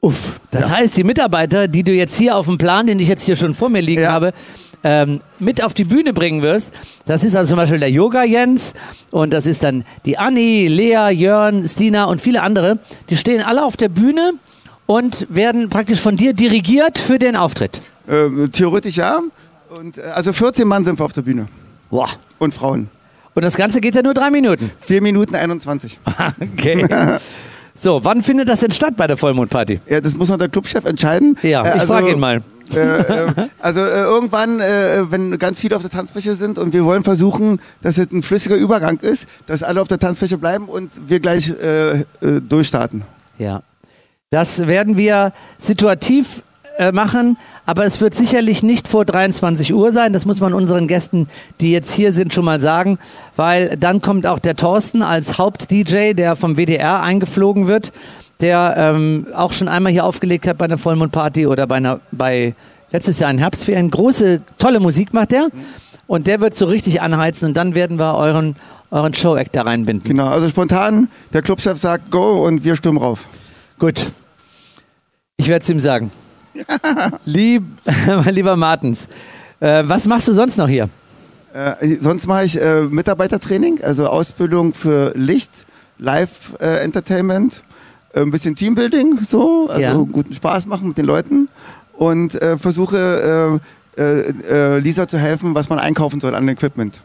Uff, 0.00 0.38
das 0.50 0.70
heißt, 0.70 0.96
die 0.96 1.04
Mitarbeiter, 1.04 1.68
die 1.68 1.82
du 1.82 1.92
jetzt 1.92 2.16
hier 2.16 2.36
auf 2.36 2.46
dem 2.46 2.58
Plan, 2.58 2.86
den 2.86 2.98
ich 3.00 3.08
jetzt 3.08 3.22
hier 3.22 3.36
schon 3.36 3.54
vor 3.54 3.68
mir 3.70 3.80
liegen 3.82 4.02
Ja. 4.02 4.12
habe, 4.12 4.32
ähm, 4.84 5.20
mit 5.38 5.64
auf 5.64 5.74
die 5.74 5.84
Bühne 5.84 6.12
bringen 6.12 6.42
wirst. 6.42 6.72
Das 7.06 7.24
ist 7.24 7.34
also 7.34 7.50
zum 7.50 7.56
Beispiel 7.56 7.80
der 7.80 7.90
Yoga 7.90 8.22
Jens 8.22 8.72
und 9.10 9.32
das 9.32 9.46
ist 9.46 9.62
dann 9.64 9.84
die 10.04 10.16
Anni, 10.16 10.68
Lea, 10.68 11.10
Jörn, 11.10 11.66
Stina 11.66 12.04
und 12.04 12.20
viele 12.22 12.42
andere. 12.42 12.78
Die 13.10 13.16
stehen 13.16 13.42
alle 13.42 13.64
auf 13.64 13.76
der 13.76 13.88
Bühne 13.88 14.34
und 14.86 15.26
werden 15.28 15.68
praktisch 15.68 16.00
von 16.00 16.16
dir 16.16 16.32
dirigiert 16.32 16.98
für 16.98 17.18
den 17.18 17.36
Auftritt. 17.36 17.80
Ähm, 18.08 18.50
theoretisch 18.52 18.96
ja. 18.96 19.20
Und, 19.68 19.98
äh, 19.98 20.02
also 20.02 20.32
14 20.32 20.66
Mann 20.66 20.84
sind 20.84 20.98
wir 20.98 21.04
auf 21.04 21.12
der 21.12 21.22
Bühne. 21.22 21.48
Boah. 21.90 22.08
Und 22.38 22.54
Frauen. 22.54 22.88
Und 23.34 23.42
das 23.42 23.56
Ganze 23.56 23.80
geht 23.80 23.94
ja 23.94 24.02
nur 24.02 24.14
drei 24.14 24.30
Minuten. 24.30 24.70
4 24.82 25.02
Minuten 25.02 25.34
21. 25.34 25.98
Okay. 26.40 26.86
So, 27.78 28.02
wann 28.04 28.22
findet 28.22 28.48
das 28.48 28.60
denn 28.60 28.72
statt 28.72 28.94
bei 28.96 29.06
der 29.06 29.18
Vollmondparty? 29.18 29.80
Ja, 29.86 30.00
das 30.00 30.16
muss 30.16 30.30
noch 30.30 30.38
der 30.38 30.48
Clubchef 30.48 30.86
entscheiden. 30.86 31.36
Ja, 31.42 31.62
Äh, 31.62 31.74
ich 31.74 31.80
also, 31.82 31.92
frage 31.92 32.10
ihn 32.10 32.18
mal. 32.18 32.42
Äh, 32.74 32.78
äh, 32.78 33.32
also 33.58 33.80
äh, 33.80 34.00
irgendwann, 34.02 34.60
äh, 34.60 35.04
wenn 35.10 35.38
ganz 35.38 35.60
viele 35.60 35.76
auf 35.76 35.82
der 35.82 35.90
Tanzfläche 35.90 36.36
sind 36.36 36.58
und 36.58 36.72
wir 36.72 36.86
wollen 36.86 37.02
versuchen, 37.02 37.60
dass 37.82 37.98
es 37.98 38.10
ein 38.12 38.22
flüssiger 38.22 38.56
Übergang 38.56 38.98
ist, 39.00 39.28
dass 39.44 39.62
alle 39.62 39.82
auf 39.82 39.88
der 39.88 39.98
Tanzfläche 39.98 40.38
bleiben 40.38 40.70
und 40.70 40.90
wir 41.06 41.20
gleich 41.20 41.50
äh, 41.50 42.04
durchstarten. 42.20 43.02
Ja. 43.36 43.62
Das 44.30 44.66
werden 44.66 44.96
wir 44.96 45.32
situativ 45.56 46.42
äh, 46.78 46.90
machen, 46.90 47.36
aber 47.64 47.84
es 47.84 48.00
wird 48.00 48.16
sicherlich 48.16 48.64
nicht 48.64 48.88
vor 48.88 49.04
23 49.04 49.72
Uhr 49.72 49.92
sein. 49.92 50.12
Das 50.12 50.26
muss 50.26 50.40
man 50.40 50.52
unseren 50.52 50.88
Gästen, 50.88 51.28
die 51.60 51.70
jetzt 51.70 51.92
hier 51.92 52.12
sind, 52.12 52.34
schon 52.34 52.44
mal 52.44 52.58
sagen, 52.58 52.98
weil 53.36 53.76
dann 53.76 54.02
kommt 54.02 54.26
auch 54.26 54.40
der 54.40 54.56
Thorsten 54.56 55.02
als 55.02 55.38
Haupt-DJ, 55.38 56.14
der 56.14 56.34
vom 56.34 56.56
WDR 56.56 57.04
eingeflogen 57.04 57.68
wird, 57.68 57.92
der 58.40 58.74
ähm, 58.76 59.28
auch 59.32 59.52
schon 59.52 59.68
einmal 59.68 59.92
hier 59.92 60.04
aufgelegt 60.04 60.48
hat 60.48 60.58
bei 60.58 60.64
einer 60.64 60.78
Vollmondparty 60.78 61.46
oder 61.46 61.68
bei 61.68 61.76
einer, 61.76 62.00
bei 62.10 62.56
letztes 62.90 63.20
Jahr 63.20 63.30
in 63.30 63.38
Herbstferien. 63.38 63.92
Große, 63.92 64.42
tolle 64.58 64.80
Musik 64.80 65.14
macht 65.14 65.30
der. 65.30 65.50
Und 66.08 66.26
der 66.26 66.40
wird 66.40 66.56
so 66.56 66.64
richtig 66.64 67.00
anheizen 67.00 67.46
und 67.46 67.56
dann 67.56 67.76
werden 67.76 68.00
wir 68.00 68.16
euren, 68.16 68.56
euren 68.90 69.14
Show-Act 69.14 69.54
da 69.54 69.62
reinbinden. 69.62 70.08
Genau, 70.08 70.26
also 70.26 70.48
spontan, 70.48 71.06
der 71.32 71.42
Clubchef 71.42 71.78
sagt 71.78 72.10
Go 72.10 72.44
und 72.44 72.64
wir 72.64 72.74
stürmen 72.74 73.00
rauf. 73.00 73.28
Gut. 73.78 74.10
Ich 75.36 75.48
werde 75.48 75.62
es 75.62 75.68
ihm 75.68 75.80
sagen. 75.80 76.10
Lieb, 77.24 77.62
mein 78.06 78.34
lieber 78.34 78.56
Martens, 78.56 79.08
äh, 79.60 79.82
was 79.86 80.06
machst 80.06 80.26
du 80.28 80.32
sonst 80.32 80.56
noch 80.56 80.68
hier? 80.68 80.88
Äh, 81.52 81.96
sonst 82.00 82.26
mache 82.26 82.44
ich 82.44 82.60
äh, 82.60 82.82
Mitarbeitertraining, 82.82 83.82
also 83.82 84.06
Ausbildung 84.06 84.72
für 84.72 85.12
Licht, 85.14 85.50
Live-Entertainment, 85.98 87.62
äh, 88.14 88.20
ein 88.22 88.30
bisschen 88.30 88.54
Teambuilding, 88.56 89.18
so, 89.28 89.68
also 89.68 89.80
Ja. 89.80 89.92
guten 89.94 90.32
Spaß 90.34 90.66
machen 90.66 90.88
mit 90.88 90.98
den 90.98 91.04
Leuten 91.06 91.48
und 91.92 92.34
äh, 92.40 92.56
versuche 92.58 93.60
äh, 93.96 94.00
äh, 94.00 94.74
äh, 94.76 94.78
Lisa 94.78 95.06
zu 95.08 95.18
helfen, 95.18 95.54
was 95.54 95.68
man 95.68 95.78
einkaufen 95.78 96.20
soll 96.20 96.34
an 96.34 96.48
Equipment. 96.48 97.00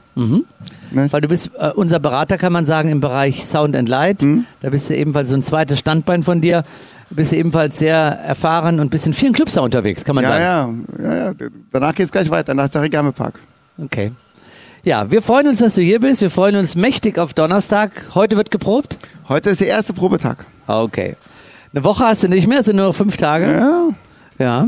Ne? 0.92 1.12
Weil 1.12 1.22
du 1.22 1.28
bist 1.28 1.52
äh, 1.58 1.70
unser 1.70 2.00
Berater, 2.00 2.38
kann 2.38 2.54
man 2.54 2.66
sagen, 2.66 2.90
im 2.90 3.00
Bereich 3.02 3.46
Sound 3.46 3.76
and 3.76 3.88
Light. 3.90 4.22
Mhm. 4.24 4.46
Da 4.62 4.70
bist 4.70 4.90
du 4.90 4.96
ebenfalls 4.96 5.30
so 5.30 5.36
ein 5.36 5.44
zweites 5.44 5.80
Standbein 5.80 6.24
von 6.24 6.42
dir. 6.42 6.64
Du 7.10 7.16
bist 7.16 7.34
ebenfalls 7.34 7.78
sehr 7.78 7.96
erfahren 7.98 8.80
und 8.80 8.90
bist 8.90 9.06
in 9.06 9.14
vielen 9.14 9.34
Clubs 9.34 9.54
da 9.56 9.62
unterwegs, 9.62 10.06
kann 10.06 10.16
man 10.16 10.24
Ja, 10.24 10.30
sagen. 10.32 10.86
ja, 11.02 11.04
ja, 11.16 11.26
ja. 11.28 11.34
Danach 11.72 11.94
geht's 11.96 12.12
gleich 12.12 12.30
weiter, 12.30 12.54
nach 12.54 12.70
der 12.70 12.82
Regamepark. 12.84 13.34
Okay. 13.78 14.12
Ja, 14.84 15.12
wir 15.12 15.22
freuen 15.22 15.48
uns, 15.48 15.60
dass 15.60 15.76
du 15.76 15.82
hier 15.82 16.00
bist. 16.00 16.22
Wir 16.22 16.32
freuen 16.32 16.56
uns 16.56 16.76
mächtig 16.76 17.20
auf 17.20 17.34
Donnerstag. 17.34 18.06
Heute 18.16 18.38
wird 18.38 18.50
geprobt. 18.50 18.98
Heute 19.30 19.52
ist 19.52 19.62
der 19.62 19.68
erste 19.68 19.94
Probetag. 19.94 20.46
Okay. 20.68 21.16
Eine 21.74 21.84
Woche 21.84 22.04
hast 22.06 22.24
du 22.24 22.28
nicht 22.30 22.48
mehr, 22.48 22.60
es 22.60 22.66
sind 22.66 22.78
nur 22.78 22.88
noch 22.88 22.96
fünf 22.96 23.16
Tage. 23.18 23.46
Ja. 23.52 23.90
Ja. 24.40 24.68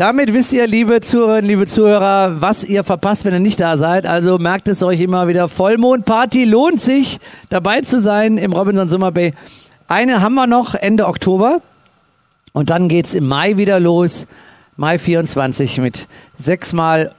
Damit 0.00 0.32
wisst 0.32 0.54
ihr, 0.54 0.66
liebe 0.66 1.02
Zuhörerinnen, 1.02 1.46
liebe 1.46 1.66
Zuhörer, 1.66 2.40
was 2.40 2.64
ihr 2.64 2.84
verpasst, 2.84 3.26
wenn 3.26 3.34
ihr 3.34 3.38
nicht 3.38 3.60
da 3.60 3.76
seid. 3.76 4.06
Also 4.06 4.38
merkt 4.38 4.66
es 4.66 4.82
euch 4.82 4.98
immer 5.02 5.28
wieder. 5.28 5.46
Vollmondparty 5.46 6.46
lohnt 6.46 6.80
sich, 6.80 7.18
dabei 7.50 7.82
zu 7.82 8.00
sein 8.00 8.38
im 8.38 8.54
Robinson 8.54 8.88
Summer 8.88 9.12
Bay. 9.12 9.34
Eine 9.88 10.22
haben 10.22 10.36
wir 10.36 10.46
noch 10.46 10.74
Ende 10.74 11.06
Oktober. 11.06 11.60
Und 12.54 12.70
dann 12.70 12.88
geht's 12.88 13.12
im 13.12 13.28
Mai 13.28 13.58
wieder 13.58 13.78
los. 13.78 14.26
Mai 14.78 14.98
24 14.98 15.76
mit 15.76 16.08
sechsmal 16.38 17.12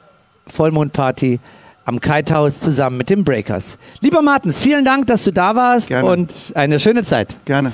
Vollmondparty 0.47 1.39
am 1.85 1.99
Kitehaus 1.99 2.61
zusammen 2.61 2.97
mit 2.97 3.11
den 3.11 3.23
Breakers. 3.23 3.77
Lieber 3.99 4.23
Martens, 4.23 4.59
vielen 4.59 4.85
Dank, 4.85 5.05
dass 5.05 5.23
du 5.23 5.31
da 5.31 5.55
warst 5.55 5.89
Gerne. 5.89 6.09
und 6.09 6.33
eine 6.55 6.79
schöne 6.79 7.03
Zeit. 7.03 7.35
Gerne. 7.45 7.73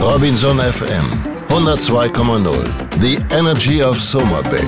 Robinson 0.00 0.60
FM 0.60 1.31
102,0. 1.52 2.64
The 2.98 3.18
Energy 3.36 3.82
of 3.82 4.00
Soma 4.00 4.40
Bay. 4.48 4.64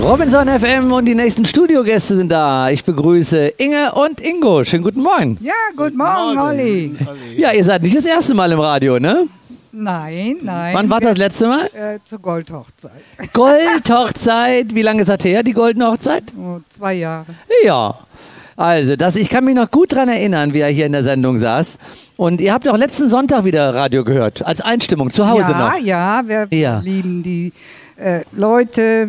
Robinson 0.00 0.48
FM 0.48 0.90
und 0.90 1.04
die 1.04 1.14
nächsten 1.14 1.46
Studiogäste 1.46 2.16
sind 2.16 2.28
da. 2.28 2.68
Ich 2.68 2.82
begrüße 2.82 3.52
Inge 3.56 3.92
und 3.92 4.20
Ingo. 4.20 4.64
Schönen 4.64 4.82
guten 4.82 5.02
Morgen. 5.02 5.38
Ja, 5.40 5.52
guten 5.76 5.96
Morgen, 5.96 6.40
Olli. 6.40 6.92
Ja, 7.36 7.52
ihr 7.52 7.64
seid 7.64 7.84
nicht 7.84 7.96
das 7.96 8.04
erste 8.04 8.34
Mal 8.34 8.50
im 8.50 8.58
Radio, 8.58 8.98
ne? 8.98 9.28
Nein, 9.70 10.38
nein. 10.42 10.74
Wann 10.74 10.90
war 10.90 11.00
das 11.00 11.16
letzte 11.16 11.46
Mal? 11.46 11.66
Äh, 11.66 12.00
zur 12.04 12.18
Goldhochzeit. 12.18 12.90
Goldhochzeit. 13.32 14.74
Wie 14.74 14.82
lange 14.82 15.02
ist 15.02 15.08
das 15.08 15.24
her, 15.24 15.44
die 15.44 15.52
goldene 15.52 15.86
Hochzeit? 15.86 16.24
Oh, 16.36 16.58
zwei 16.68 16.94
Jahre. 16.94 17.26
Ja. 17.62 17.94
Also, 18.58 18.96
das, 18.96 19.14
ich 19.14 19.28
kann 19.30 19.44
mich 19.44 19.54
noch 19.54 19.70
gut 19.70 19.92
dran 19.94 20.08
erinnern, 20.08 20.52
wie 20.52 20.58
er 20.58 20.68
hier 20.68 20.86
in 20.86 20.90
der 20.92 21.04
Sendung 21.04 21.38
saß. 21.38 21.78
Und 22.16 22.40
ihr 22.40 22.52
habt 22.52 22.66
auch 22.68 22.76
letzten 22.76 23.08
Sonntag 23.08 23.44
wieder 23.44 23.72
Radio 23.72 24.02
gehört, 24.02 24.44
als 24.44 24.60
Einstimmung, 24.60 25.10
zu 25.10 25.28
Hause 25.28 25.52
ja, 25.52 25.58
noch. 25.58 25.78
ja, 25.78 26.22
wir 26.26 26.48
Ja. 26.50 26.80
lieben 26.80 27.22
die 27.22 27.52
äh, 27.96 28.22
Leute. 28.32 29.08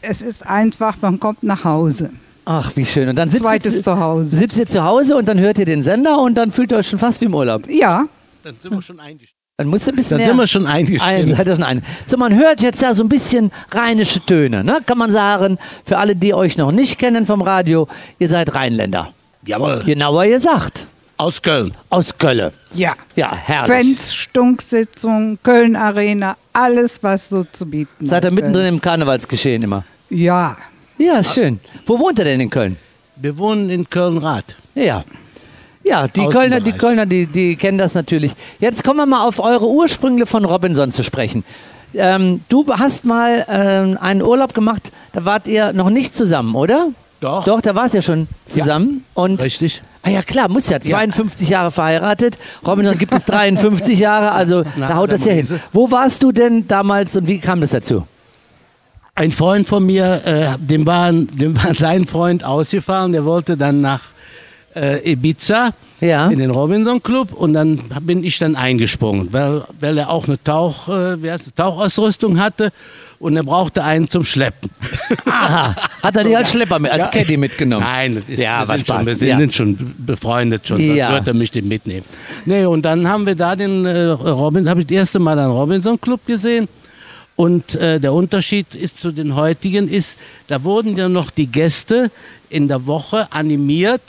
Es 0.00 0.22
ist 0.22 0.46
einfach, 0.46 0.96
man 1.00 1.18
kommt 1.18 1.42
nach 1.42 1.64
Hause. 1.64 2.10
Ach, 2.44 2.70
wie 2.76 2.84
schön. 2.84 3.08
Und 3.08 3.16
dann 3.16 3.30
sitzt 3.30 3.42
Zweites 3.42 3.78
ihr, 3.78 3.82
Zuhause. 3.82 4.36
sitzt 4.36 4.58
ihr 4.58 4.66
zu 4.66 4.84
Hause 4.84 5.16
und 5.16 5.26
dann 5.26 5.40
hört 5.40 5.58
ihr 5.58 5.66
den 5.66 5.82
Sender 5.82 6.20
und 6.20 6.36
dann 6.36 6.52
fühlt 6.52 6.70
ihr 6.70 6.78
euch 6.78 6.86
schon 6.88 7.00
fast 7.00 7.20
wie 7.20 7.24
im 7.24 7.34
Urlaub. 7.34 7.68
Ja, 7.68 8.04
Dann 8.44 8.54
sind 8.62 8.70
wir 8.72 8.82
schon 8.82 9.00
eingestimmt. 9.00 9.40
Dann 9.56 9.68
musst 9.68 9.86
du 9.86 9.92
ein 9.92 9.96
bisschen 9.96 10.18
Dann 10.18 10.26
näher- 10.26 10.26
sind 10.30 10.36
wir 10.38 10.46
schon 10.48 10.66
Ein, 10.66 10.72
eingestimmt. 10.78 11.36
seid 11.36 11.46
ihr 11.46 11.54
schon 11.54 11.62
ein. 11.62 11.82
So, 12.06 12.16
man 12.16 12.34
hört 12.34 12.60
jetzt 12.60 12.82
ja 12.82 12.92
so 12.92 13.04
ein 13.04 13.08
bisschen 13.08 13.52
rheinische 13.70 14.18
Töne, 14.20 14.64
ne? 14.64 14.80
Kann 14.84 14.98
man 14.98 15.12
sagen, 15.12 15.58
für 15.84 15.98
alle, 15.98 16.16
die 16.16 16.34
euch 16.34 16.56
noch 16.56 16.72
nicht 16.72 16.98
kennen 16.98 17.24
vom 17.24 17.40
Radio, 17.40 17.86
ihr 18.18 18.28
seid 18.28 18.52
Rheinländer. 18.56 19.12
Jawohl. 19.46 19.84
Genauer 19.86 20.26
gesagt. 20.26 20.88
Aus 21.18 21.40
Köln. 21.40 21.72
Aus 21.88 22.18
Kölle. 22.18 22.52
ja. 22.74 22.94
Ja, 23.14 23.32
herrlich. 23.32 23.96
Fans, 23.96 24.12
Stunksitzung, 24.12 25.38
Köln 25.44 25.76
Arena, 25.76 26.36
alles, 26.52 27.00
was 27.04 27.28
so 27.28 27.44
zu 27.44 27.66
bieten 27.66 28.04
Seid 28.04 28.24
ihr 28.24 28.32
mittendrin 28.32 28.66
im 28.66 28.80
Karnevalsgeschehen 28.80 29.62
immer? 29.62 29.84
Ja, 30.10 30.56
Ja, 30.98 31.18
ist 31.18 31.32
schön. 31.34 31.60
Wo 31.86 32.00
wohnt 32.00 32.18
ihr 32.18 32.24
denn 32.24 32.40
in 32.40 32.50
Köln? 32.50 32.76
Wir 33.14 33.38
wohnen 33.38 33.70
in 33.70 33.88
Köln-Rath. 33.88 34.56
Ja. 34.74 35.04
Ja, 35.84 36.08
die. 36.08 36.26
Kölner, 36.26 36.60
die 36.60 36.72
Kölner, 36.72 37.06
die, 37.06 37.26
die 37.26 37.56
kennen 37.56 37.78
das 37.78 37.94
natürlich. 37.94 38.32
Jetzt 38.58 38.82
kommen 38.84 38.98
wir 38.98 39.06
mal 39.06 39.26
auf 39.26 39.38
eure 39.38 39.68
Ursprünge 39.68 40.26
von 40.26 40.44
Robinson 40.44 40.90
zu 40.90 41.04
sprechen. 41.04 41.44
Ähm, 41.92 42.40
du 42.48 42.66
hast 42.68 43.04
mal 43.04 43.44
ähm, 43.48 43.98
einen 44.00 44.22
Urlaub 44.22 44.54
gemacht, 44.54 44.90
da 45.12 45.24
wart 45.24 45.46
ihr 45.46 45.72
noch 45.72 45.90
nicht 45.90 46.14
zusammen, 46.14 46.54
oder? 46.54 46.88
Doch. 47.20 47.44
Doch, 47.44 47.60
da 47.60 47.74
wart 47.74 47.94
ihr 47.94 48.02
schon 48.02 48.26
zusammen. 48.44 49.04
Und 49.14 49.40
Richtig. 49.40 49.82
Ah 50.02 50.10
ja 50.10 50.22
klar, 50.22 50.48
muss 50.48 50.68
ja. 50.68 50.80
52 50.80 51.48
Jahre 51.48 51.70
verheiratet. 51.70 52.38
Robinson 52.66 52.98
gibt 52.98 53.12
es 53.12 53.24
53 53.24 53.98
Jahre, 53.98 54.32
also 54.32 54.64
Na, 54.76 54.88
da 54.88 54.96
haut 54.96 55.12
das 55.12 55.24
ja 55.24 55.32
hin. 55.32 55.48
Wo 55.72 55.90
warst 55.90 56.22
du 56.22 56.32
denn 56.32 56.66
damals 56.68 57.16
und 57.16 57.26
wie 57.26 57.38
kam 57.38 57.60
das 57.60 57.70
dazu? 57.70 58.06
Ein 59.14 59.30
Freund 59.30 59.68
von 59.68 59.86
mir, 59.86 60.22
äh, 60.26 60.58
dem, 60.58 60.84
war, 60.86 61.12
dem 61.12 61.56
war 61.62 61.74
sein 61.74 62.04
Freund 62.04 62.44
ausgefahren, 62.44 63.12
der 63.12 63.24
wollte 63.24 63.56
dann 63.56 63.80
nach 63.80 64.00
äh, 64.74 65.12
Ibiza 65.12 65.70
Ja. 66.00 66.28
in 66.28 66.38
den 66.38 66.50
Robinson 66.50 67.02
Club 67.02 67.32
und 67.32 67.52
dann 67.54 67.78
bin 68.02 68.24
ich 68.24 68.38
dann 68.38 68.56
eingesprungen, 68.56 69.32
weil, 69.32 69.62
weil 69.80 69.98
er 69.98 70.10
auch 70.10 70.26
eine 70.26 70.42
Tauch, 70.42 70.88
äh, 70.88 71.22
wie 71.22 71.30
heißt, 71.30 71.46
es, 71.48 71.54
Tauchausrüstung 71.54 72.38
hatte 72.40 72.72
und 73.20 73.36
er 73.36 73.42
brauchte 73.44 73.82
einen 73.84 74.10
zum 74.10 74.24
Schleppen. 74.24 74.70
Aha, 75.26 75.74
hat 76.02 76.16
er 76.16 76.24
dich 76.24 76.36
als 76.36 76.50
Schlepper, 76.50 76.78
mit, 76.78 76.90
als 76.90 77.10
Caddy 77.10 77.36
mitgenommen? 77.36 77.86
Nein, 77.86 78.16
das 78.16 78.24
ist, 78.28 78.40
Ja, 78.40 78.60
wir 78.68 78.76
sind, 78.76 78.86
schon, 78.86 79.06
wir 79.06 79.16
sind 79.16 79.28
ja. 79.40 79.52
schon 79.52 79.94
befreundet 79.98 80.66
schon, 80.68 80.80
Ja. 80.80 81.06
sonst 81.06 81.14
wird 81.18 81.28
er 81.28 81.34
mich 81.34 81.50
den 81.50 81.68
mitnehmen. 81.68 82.04
Nee, 82.44 82.66
und 82.66 82.82
dann 82.82 83.08
haben 83.08 83.24
wir 83.24 83.34
da 83.34 83.56
den 83.56 83.86
äh, 83.86 84.06
Robin, 84.08 84.68
habe 84.68 84.80
ich 84.80 84.86
das 84.88 84.96
erste 84.96 85.18
Mal 85.20 85.36
den 85.36 85.46
Robinson 85.46 85.98
Club 86.00 86.26
gesehen. 86.26 86.68
Und 87.36 87.74
äh, 87.76 87.98
der 87.98 88.12
Unterschied 88.12 88.74
ist 88.76 89.00
zu 89.00 89.10
den 89.10 89.34
heutigen 89.34 89.88
ist, 89.88 90.18
da 90.46 90.62
wurden 90.62 90.96
ja 90.96 91.08
noch 91.08 91.30
die 91.32 91.46
Gäste 91.48 92.10
in 92.48 92.68
der 92.68 92.86
Woche 92.86 93.26
animiert, 93.32 94.02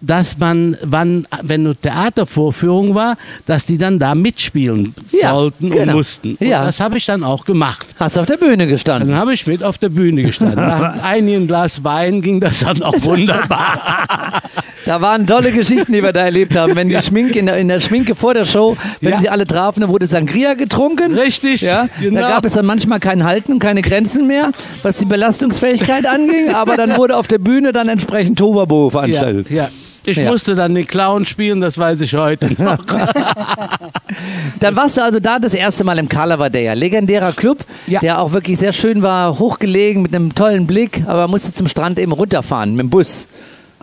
dass 0.00 0.38
man, 0.38 0.76
wann, 0.82 1.26
wenn 1.42 1.60
eine 1.66 1.76
Theatervorführung 1.76 2.94
war, 2.94 3.16
dass 3.46 3.66
die 3.66 3.78
dann 3.78 3.98
da 3.98 4.14
mitspielen 4.14 4.94
Ja, 5.12 5.34
sollten 5.34 5.70
genau. 5.70 5.82
und 5.92 5.92
mussten. 5.98 6.36
Und 6.40 6.46
Ja. 6.46 6.64
das 6.64 6.80
habe 6.80 6.96
ich 6.98 7.06
dann 7.06 7.22
auch 7.24 7.44
gemacht. 7.44 7.86
Hast 7.98 8.16
auf 8.18 8.26
der 8.26 8.36
Bühne 8.36 8.66
gestanden. 8.66 9.10
Dann 9.10 9.18
habe 9.18 9.34
ich 9.34 9.46
mit 9.46 9.62
auf 9.62 9.78
der 9.78 9.88
Bühne 9.90 10.22
gestanden. 10.22 10.56
Nach 10.56 11.02
einem 11.04 11.46
Glas 11.46 11.84
Wein 11.84 12.22
ging 12.22 12.40
das 12.40 12.60
dann 12.60 12.82
auch 12.82 12.94
wunderbar. 13.02 14.40
Da 14.86 15.02
waren 15.02 15.26
tolle 15.26 15.52
Geschichten, 15.52 15.92
die 15.92 16.02
wir 16.02 16.12
da 16.14 16.20
erlebt 16.24 16.56
haben. 16.56 16.74
Wenn 16.74 16.88
die 16.88 16.96
Schminke 17.02 17.38
in 17.38 17.44
der, 17.46 17.58
in 17.58 17.68
der 17.68 17.80
Schminke 17.80 18.14
vor 18.14 18.32
der 18.32 18.46
Show, 18.46 18.78
wenn 19.02 19.12
Ja. 19.12 19.18
sie 19.18 19.28
alle 19.28 19.46
trafen, 19.46 19.82
dann 19.82 19.90
wurde 19.90 20.06
Sangria 20.06 20.54
getrunken. 20.54 21.12
Richtig, 21.14 21.60
Ja, 21.60 21.86
genau. 22.00 22.22
Da 22.22 22.30
gab 22.30 22.44
es 22.46 22.54
dann 22.54 22.64
manchmal 22.64 22.98
kein 22.98 23.22
Halten, 23.24 23.58
keine 23.58 23.82
Grenzen 23.82 24.26
mehr, 24.26 24.52
was 24.82 24.96
die 24.96 25.04
Belastungsfähigkeit 25.04 26.06
anging. 26.06 26.54
Aber 26.54 26.78
dann 26.78 26.96
wurde 26.96 27.16
auf 27.18 27.28
der 27.28 27.38
Bühne 27.38 27.74
dann 27.74 27.88
entsprechend 27.88 28.38
Toverbo 28.38 28.86
ja, 28.86 28.90
veranstaltet. 28.90 29.50
ja. 29.50 29.68
Ich 30.04 30.16
Ja. 30.16 30.30
musste 30.30 30.54
dann 30.54 30.74
den 30.74 30.86
Clown 30.86 31.26
spielen, 31.26 31.60
das 31.60 31.76
weiß 31.78 32.00
ich 32.00 32.14
heute 32.14 32.50
noch. 32.62 32.78
Dann 34.60 34.76
warst 34.76 34.96
du 34.96 35.02
also 35.04 35.20
da 35.20 35.38
das 35.38 35.54
erste 35.54 35.84
Mal 35.84 35.98
im 35.98 36.08
Calavadea. 36.08 36.72
Legendärer 36.74 37.32
Club, 37.32 37.58
Ja. 37.86 38.00
der 38.00 38.20
auch 38.20 38.32
wirklich 38.32 38.58
sehr 38.58 38.72
schön 38.72 39.02
war, 39.02 39.38
hochgelegen 39.38 40.02
mit 40.02 40.14
einem 40.14 40.34
tollen 40.34 40.66
Blick, 40.66 41.04
aber 41.06 41.28
musste 41.28 41.52
zum 41.52 41.68
Strand 41.68 41.98
eben 41.98 42.12
runterfahren 42.12 42.70
mit 42.72 42.84
dem 42.84 42.90
Bus. 42.90 43.28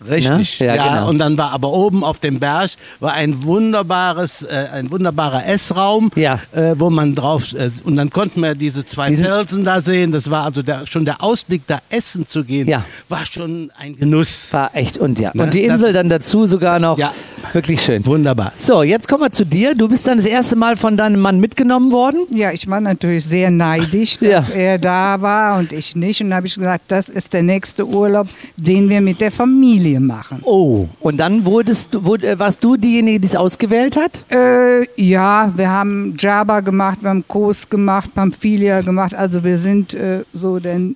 Richtig. 0.10 0.60
Ja, 0.60 0.76
Ja, 0.76 0.88
genau. 0.96 1.10
Und 1.10 1.18
dann 1.20 1.38
war 1.38 1.52
aber 1.52 1.72
oben 1.72 2.04
auf 2.04 2.20
dem 2.20 2.40
Berg 2.40 2.72
war 3.00 3.14
ein 3.14 3.44
wunderbares, 3.44 4.44
äh, 4.44 4.66
ein 4.74 4.92
wunderbarer 4.92 5.46
Essraum, 5.46 6.10
Ja. 6.16 6.40
äh, 6.54 6.74
wo 6.78 6.90
man 6.90 7.16
drauf 7.16 7.54
äh, 7.54 7.70
und 7.84 7.96
dann 7.96 8.10
konnten 8.10 8.42
wir 8.42 8.56
diese 8.56 8.86
zwei 8.86 9.10
Diesen- 9.10 9.26
Felsen 9.26 9.64
da 9.64 9.82
sehen. 9.82 10.12
Das 10.12 10.30
war 10.32 10.46
also 10.46 10.62
der, 10.62 10.86
schon 10.88 11.06
der 11.06 11.22
Ausblick, 11.24 11.62
da 11.68 11.80
essen 11.90 12.26
zu 12.28 12.44
gehen, 12.44 12.68
Ja. 12.68 12.84
war 13.10 13.26
schon 13.26 13.72
ein 13.78 13.96
Genuss. 13.98 14.52
War 14.54 14.72
echt 14.74 14.98
und 14.98 15.20
ja. 15.20 15.32
Ne? 15.34 15.44
Und 15.44 15.54
die 15.54 15.64
Insel 15.64 15.94
dann 15.94 16.10
dazu 16.10 16.46
sogar 16.46 16.80
noch. 16.80 16.98
Ja. 16.98 17.12
Wirklich 17.54 17.82
schön. 17.82 18.06
Wunderbar. 18.06 18.52
So, 18.56 18.84
jetzt 18.84 19.08
kommen 19.08 19.24
wir 19.24 19.32
zu 19.32 19.46
dir. 19.46 19.76
Du 19.76 19.88
bist 19.88 20.06
dann 20.08 20.18
das 20.18 20.26
erste 20.26 20.56
Mal 20.56 20.76
von 20.76 20.98
deinem 20.98 21.22
Mann 21.22 21.40
mitgenommen 21.40 21.92
worden. 21.92 22.20
ja, 22.32 22.52
ich 22.52 22.68
war 22.68 22.82
natürlich 22.82 23.26
sehr 23.26 23.52
neidisch, 23.52 24.18
dass 24.20 24.50
Ja. 24.50 24.56
er 24.56 24.78
da 24.80 25.22
war 25.22 25.58
und 25.60 25.72
ich 25.72 25.96
nicht. 25.96 26.22
Und 26.22 26.30
da 26.32 26.38
habe 26.38 26.48
ich 26.48 26.56
gesagt, 26.56 26.86
das 26.90 27.10
ist 27.10 27.34
der 27.34 27.44
nächste 27.44 27.86
Urlaub, 27.88 28.28
den 28.58 28.90
wir 28.90 29.02
mit 29.02 29.22
der 29.22 29.32
Familie 29.32 29.97
machen. 30.00 30.40
Oh. 30.44 30.88
Und 31.00 31.18
dann 31.18 31.46
wurdest 31.46 31.94
du, 31.94 32.06
wurd, 32.06 32.24
äh, 32.24 32.38
warst 32.40 32.64
du 32.64 32.76
diejenige, 32.78 33.20
die 33.20 33.26
es 33.28 33.36
ausgewählt 33.36 33.98
hat? 33.98 34.24
Äh, 34.32 34.86
ja, 35.02 35.52
wir 35.56 35.70
haben 35.70 36.16
Java 36.18 36.60
gemacht, 36.62 37.00
wir 37.02 37.10
haben 37.10 37.28
Kos 37.28 37.70
gemacht, 37.70 38.14
Pamphilia 38.14 38.82
gemacht. 38.82 39.14
Also 39.14 39.44
wir 39.44 39.58
sind 39.60 39.94
äh, 39.94 40.24
so 40.34 40.60
denn 40.60 40.96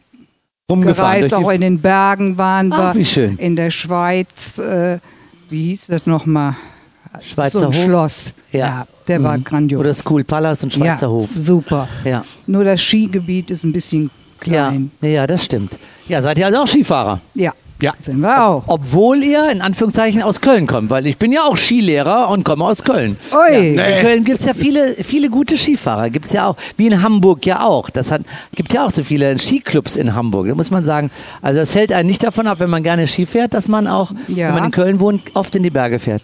gereist, 0.67 1.33
auch 1.33 1.49
in 1.51 1.61
den 1.61 1.79
Bergen 1.81 2.37
waren 2.37 2.71
Ach, 2.71 2.93
wir. 2.93 3.01
wie 3.01 3.05
schön. 3.05 3.37
In 3.37 3.55
der 3.55 3.71
Schweiz, 3.71 4.57
äh, 4.57 4.99
wie 5.49 5.65
hieß 5.69 5.87
das 5.87 6.05
nochmal? 6.05 6.55
Schweizer 7.19 7.59
so 7.59 7.65
ein 7.65 7.73
Hof. 7.73 7.83
Schloss. 7.83 8.33
Ja. 8.53 8.85
der 9.07 9.21
war 9.21 9.37
Mhm. 9.37 9.43
grandios. 9.43 9.79
Oder 9.81 9.93
School 9.93 10.23
Palace 10.23 10.63
und 10.63 10.71
Schweizer 10.73 11.07
ja, 11.07 11.11
Hof. 11.11 11.29
super. 11.35 11.89
Ja. 12.05 12.23
Nur 12.47 12.63
das 12.63 12.81
Skigebiet 12.81 13.51
ist 13.51 13.63
ein 13.65 13.73
bisschen 13.73 14.03
Ja. 14.45 14.69
klein. 14.69 14.91
ja, 15.01 15.27
das 15.27 15.43
stimmt. 15.43 15.77
Ja, 16.07 16.21
seid 16.21 16.37
ihr 16.39 16.45
also 16.45 16.59
auch 16.59 16.67
Skifahrer? 16.67 17.19
Ja, 17.33 17.51
Ja. 17.81 17.93
sind 18.01 18.19
wir 18.21 18.43
auch. 18.45 18.63
Obwohl 18.67 19.23
ihr 19.23 19.49
in 19.51 19.61
Anführungszeichen 19.61 20.21
aus 20.21 20.39
Köln 20.41 20.67
kommt, 20.67 20.89
weil 20.89 21.05
ich 21.07 21.17
bin 21.17 21.31
ja 21.31 21.41
auch 21.43 21.57
Skilehrer 21.57 22.29
und 22.29 22.43
komme 22.43 22.63
aus 22.63 22.83
Köln. 22.83 23.17
Ui. 23.33 23.75
Ja, 23.75 23.83
in 23.83 24.01
Köln 24.01 24.23
gibt's 24.23 24.45
ja 24.45 24.53
viele, 24.53 24.95
viele 25.03 25.29
gute 25.29 25.57
Skifahrer, 25.57 26.09
gibt's 26.09 26.31
ja 26.31 26.47
auch. 26.47 26.55
Wie 26.77 26.87
in 26.87 27.01
Hamburg 27.01 27.45
ja 27.45 27.63
auch. 27.65 27.89
Das 27.89 28.11
hat, 28.11 28.21
gibt 28.55 28.71
ja 28.73 28.85
auch 28.85 28.91
so 28.91 29.03
viele 29.03 29.37
Skiclubs 29.39 29.95
in 29.95 30.13
Hamburg. 30.15 30.47
Da 30.47 30.55
muss 30.55 30.71
man 30.71 30.83
sagen, 30.83 31.09
also 31.41 31.59
das 31.59 31.73
hält 31.75 31.91
einen 31.91 32.07
nicht 32.07 32.23
davon 32.23 32.47
ab, 32.47 32.59
wenn 32.59 32.69
man 32.69 32.83
gerne 32.83 33.07
Ski 33.07 33.25
fährt, 33.25 33.53
dass 33.53 33.67
man 33.67 33.87
auch, 33.87 34.11
Ja. 34.27 34.47
wenn 34.49 34.55
man 34.55 34.65
in 34.65 34.71
Köln 34.71 34.99
wohnt, 34.99 35.21
oft 35.36 35.55
in 35.55 35.63
die 35.63 35.69
Berge 35.71 35.99
fährt. 35.99 36.23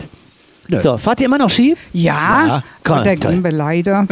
So, 0.69 0.97
fahrt 0.97 1.21
ihr 1.21 1.27
immer 1.27 1.37
noch 1.37 1.49
Ski? 1.49 1.75
Ja, 1.93 2.45
Ja, 2.47 2.63
komm, 2.83 2.97
und 2.99 3.05
da 3.07 3.15
toll. 3.15 3.31
gehen 3.31 3.43
wir 3.43 3.51
leider 3.53 4.05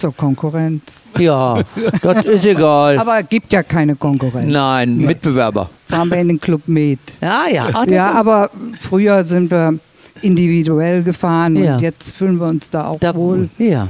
zur 0.00 0.14
Konkurrenz. 0.16 1.10
Ja, 1.18 1.62
das 2.02 2.24
ist 2.24 2.46
egal. 2.46 2.98
Aber 2.98 3.22
gibt 3.22 3.52
ja 3.52 3.62
keine 3.62 3.94
Konkurrenz. 3.96 4.50
Nein, 4.50 4.96
Mitbewerber. 4.98 5.70
Fahren 5.86 6.10
wir 6.10 6.18
in 6.18 6.28
den 6.28 6.40
Club 6.40 6.62
mit. 6.66 6.98
Ja, 7.20 7.44
ja. 7.52 7.68
Ach, 7.72 7.86
Ja, 7.86 8.12
aber 8.12 8.50
früher 8.80 9.24
sind 9.24 9.50
wir 9.50 9.74
individuell 10.22 11.02
gefahren 11.02 11.56
Ja. 11.56 11.76
und 11.76 11.82
jetzt 11.82 12.14
fühlen 12.16 12.38
wir 12.38 12.46
uns 12.48 12.70
da 12.70 12.86
auch 12.86 13.00
da, 13.00 13.14
wohl, 13.14 13.48
ja. 13.58 13.88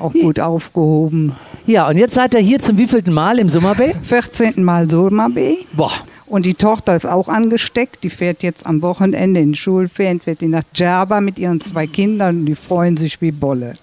auch 0.00 0.12
gut 0.12 0.40
aufgehoben. 0.40 1.32
Ja, 1.66 1.88
und 1.88 1.96
jetzt 1.96 2.14
seid 2.14 2.34
ihr 2.34 2.40
hier 2.40 2.58
zum 2.58 2.78
wievielten 2.78 3.12
Mal 3.12 3.38
im 3.38 3.48
Sommerbay? 3.48 3.94
14. 4.02 4.62
Mal 4.64 4.90
Solma 4.90 5.28
B 5.28 5.56
Boah. 5.72 5.92
Und 6.26 6.46
die 6.46 6.54
Tochter 6.54 6.96
ist 6.96 7.06
auch 7.06 7.28
angesteckt. 7.28 8.02
Die 8.04 8.10
fährt 8.10 8.42
jetzt 8.42 8.64
am 8.64 8.80
Wochenende 8.80 9.38
in 9.40 9.54
Schulferien, 9.54 10.18
fährt 10.18 10.40
die 10.40 10.48
nach 10.48 10.62
Djerba 10.74 11.20
mit 11.20 11.38
ihren 11.38 11.60
zwei 11.60 11.86
Kindern 11.86 12.38
und 12.40 12.46
die 12.46 12.54
freuen 12.54 12.96
sich 12.96 13.20
wie 13.20 13.32
Bolle. 13.32 13.74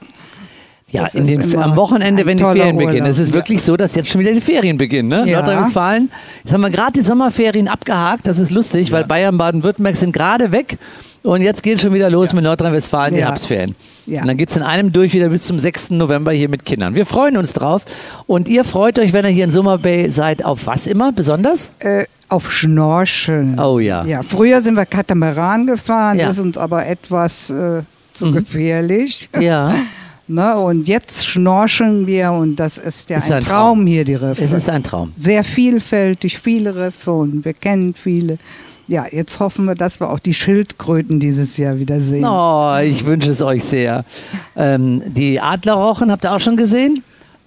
Ja, 0.92 1.04
Das 1.04 1.14
in 1.16 1.28
den, 1.28 1.56
am 1.58 1.76
Wochenende, 1.76 2.26
wenn 2.26 2.38
die 2.38 2.44
Ferien 2.44 2.78
beginnen. 2.78 3.02
Urlaub. 3.02 3.10
Es 3.12 3.20
ist 3.20 3.32
wirklich 3.34 3.62
so, 3.62 3.78
dass 3.78 3.94
jetzt 3.96 4.10
schon 4.10 4.22
wieder 4.22 4.34
die 4.34 4.42
Ferien 4.42 4.78
beginnen. 4.78 5.08
Ne? 5.10 5.24
Ja. 5.30 5.40
Nordrhein-Westfalen, 5.40 6.10
jetzt 6.44 6.52
haben 6.54 6.62
wir 6.62 6.70
gerade 6.72 6.94
die 6.94 7.02
Sommerferien 7.02 7.68
abgehakt. 7.68 8.26
Das 8.26 8.40
ist 8.40 8.50
lustig, 8.52 8.92
weil 8.92 9.04
Bayern, 9.04 9.38
Baden-Württemberg 9.38 9.98
sind 9.98 10.14
gerade 10.14 10.52
weg. 10.52 10.78
Und 11.22 11.42
jetzt 11.42 11.62
geht 11.64 11.80
schon 11.82 11.94
wieder 11.94 12.10
los 12.10 12.34
mit 12.34 12.44
Nordrhein-Westfalen, 12.44 13.14
die 13.14 13.20
Ja. 13.20 13.28
Herbstferien. 13.28 13.76
Ja. 14.06 14.22
Und 14.22 14.28
dann 14.30 14.38
geht's 14.38 14.56
in 14.56 14.64
einem 14.64 14.92
durch 14.92 15.14
wieder 15.14 15.30
bis 15.30 15.44
zum 15.44 15.60
6. 15.60 15.92
November 15.92 16.32
hier 16.32 16.50
mit 16.50 16.66
Kindern. 16.66 16.96
Wir 16.96 17.06
freuen 17.06 17.38
uns 17.38 17.54
drauf. 17.54 17.84
Und 18.26 18.48
ihr 18.48 18.64
freut 18.64 18.98
euch, 18.98 19.14
wenn 19.14 19.26
ihr 19.26 19.32
hier 19.32 19.44
in 19.44 19.52
Summer 19.52 19.78
Bay 19.78 20.10
seid, 20.10 20.44
auf 20.44 20.66
was 20.66 20.88
immer 20.88 21.12
besonders? 21.12 21.72
Äh, 21.80 22.06
auf 22.30 22.52
Schnorcheln. 22.52 23.60
Oh 23.60 23.80
ja. 23.80 24.04
Ja, 24.06 24.24
früher 24.24 24.62
sind 24.62 24.76
wir 24.76 24.86
Katamaran 24.86 25.68
gefahren, 25.68 26.18
Ja. 26.18 26.26
Mhm. 26.26 26.32
ist 26.32 26.40
uns 26.40 26.58
aber 26.58 26.88
etwas 26.88 27.50
äh, 27.50 27.82
zu 28.14 28.32
gefährlich. 28.32 29.30
Ja. 29.40 29.76
Ne, 30.32 30.56
und 30.60 30.88
jetzt 30.88 31.26
schnorcheln 31.26 32.06
wir 32.06 32.32
und 32.32 32.58
das 32.58 32.78
ist 32.78 33.10
ja 33.10 33.18
Ist 33.18 33.32
ein, 33.32 33.38
ein 33.38 33.44
Traum, 33.44 33.78
Traum. 33.80 33.88
hier, 33.88 34.06
die 34.06 34.14
Riffe. 34.14 34.44
Es 34.44 34.54
ist 34.54 34.70
ein 34.70 34.84
Traum. 34.84 35.12
Sehr 35.18 35.44
vielfältig, 35.44 36.38
viele 36.38 36.76
Riffe 36.76 37.12
und 37.12 37.44
wir 37.46 37.54
kennen 37.54 37.96
viele. 37.96 38.38
Ja, 38.88 39.08
jetzt 39.12 39.40
hoffen 39.40 39.66
wir, 39.66 39.74
dass 39.74 40.00
wir 40.00 40.12
auch 40.12 40.20
die 40.20 40.36
Schildkröten 40.36 41.20
dieses 41.20 41.58
Jahr 41.58 41.80
wieder 41.80 42.00
sehen. 42.02 42.26
Oh, 42.26 42.78
ich 42.78 43.06
wünsche 43.06 43.32
es 43.32 43.42
euch 43.42 43.64
sehr. 43.64 44.06
Ähm, 44.56 45.02
die 45.08 45.40
Adlerrochen 45.40 46.12
habt 46.12 46.26
ihr 46.26 46.32
auch 46.32 46.40
schon 46.40 46.58
gesehen? 46.58 47.04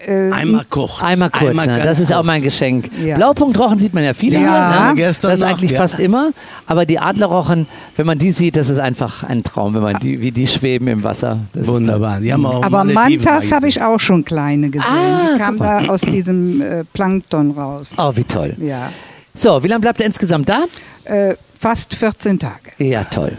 Äh, 0.06 0.30
Einmal 0.32 0.64
kurz. 0.68 1.02
Einmal 1.02 1.30
kurz, 1.30 1.54
ne? 1.54 1.66
ganz 1.66 1.84
das 1.84 2.00
ist 2.00 2.12
auch 2.12 2.22
mein 2.24 2.42
Geschenk. 2.42 2.90
Ja. 3.04 3.14
Blaupunktrochen 3.16 3.78
sieht 3.78 3.94
man 3.94 4.04
ja 4.04 4.14
viele 4.14 4.40
Ja. 4.40 4.40
hier, 4.40 4.88
ne? 4.88 4.94
Gestern 4.96 5.30
das 5.30 5.38
ist 5.38 5.44
noch, 5.44 5.50
eigentlich 5.50 5.70
ja. 5.72 5.80
fast 5.80 5.98
immer. 5.98 6.30
Aber 6.66 6.86
die 6.86 6.98
Adlerrochen, 6.98 7.66
wenn 7.96 8.06
man 8.06 8.18
die 8.18 8.32
sieht, 8.32 8.56
das 8.56 8.68
ist 8.68 8.78
einfach 8.78 9.22
ein 9.22 9.42
Traum, 9.44 9.74
wenn 9.74 9.82
man 9.82 9.98
die, 10.00 10.20
wie 10.20 10.32
die 10.32 10.46
schweben 10.46 10.88
im 10.88 11.04
Wasser. 11.04 11.38
Das 11.52 11.62
ist 11.62 11.68
Wunderbar. 11.68 12.20
Die 12.20 12.32
haben 12.32 12.44
auch 12.46 12.64
aber 12.64 12.84
Mantas 12.84 13.52
habe 13.52 13.68
ich 13.68 13.80
auch 13.82 14.00
schon 14.00 14.24
kleine 14.24 14.70
gesehen. 14.70 14.88
Ah, 14.90 15.34
die 15.34 15.38
kamen 15.38 15.58
da 15.58 15.86
aus 15.86 16.00
diesem 16.00 16.60
äh, 16.60 16.84
Plankton 16.92 17.52
raus. 17.52 17.92
Oh, 17.96 18.12
wie 18.14 18.24
toll. 18.24 18.54
Ja, 18.58 18.90
So, 19.34 19.62
wie 19.62 19.68
lange 19.68 19.80
bleibt 19.80 20.00
er 20.00 20.06
insgesamt 20.06 20.48
da? 20.48 20.64
äh, 21.04 21.34
fast 21.58 21.94
14 21.94 22.38
Tage. 22.38 22.54
Ja, 22.78 23.04
toll. 23.04 23.36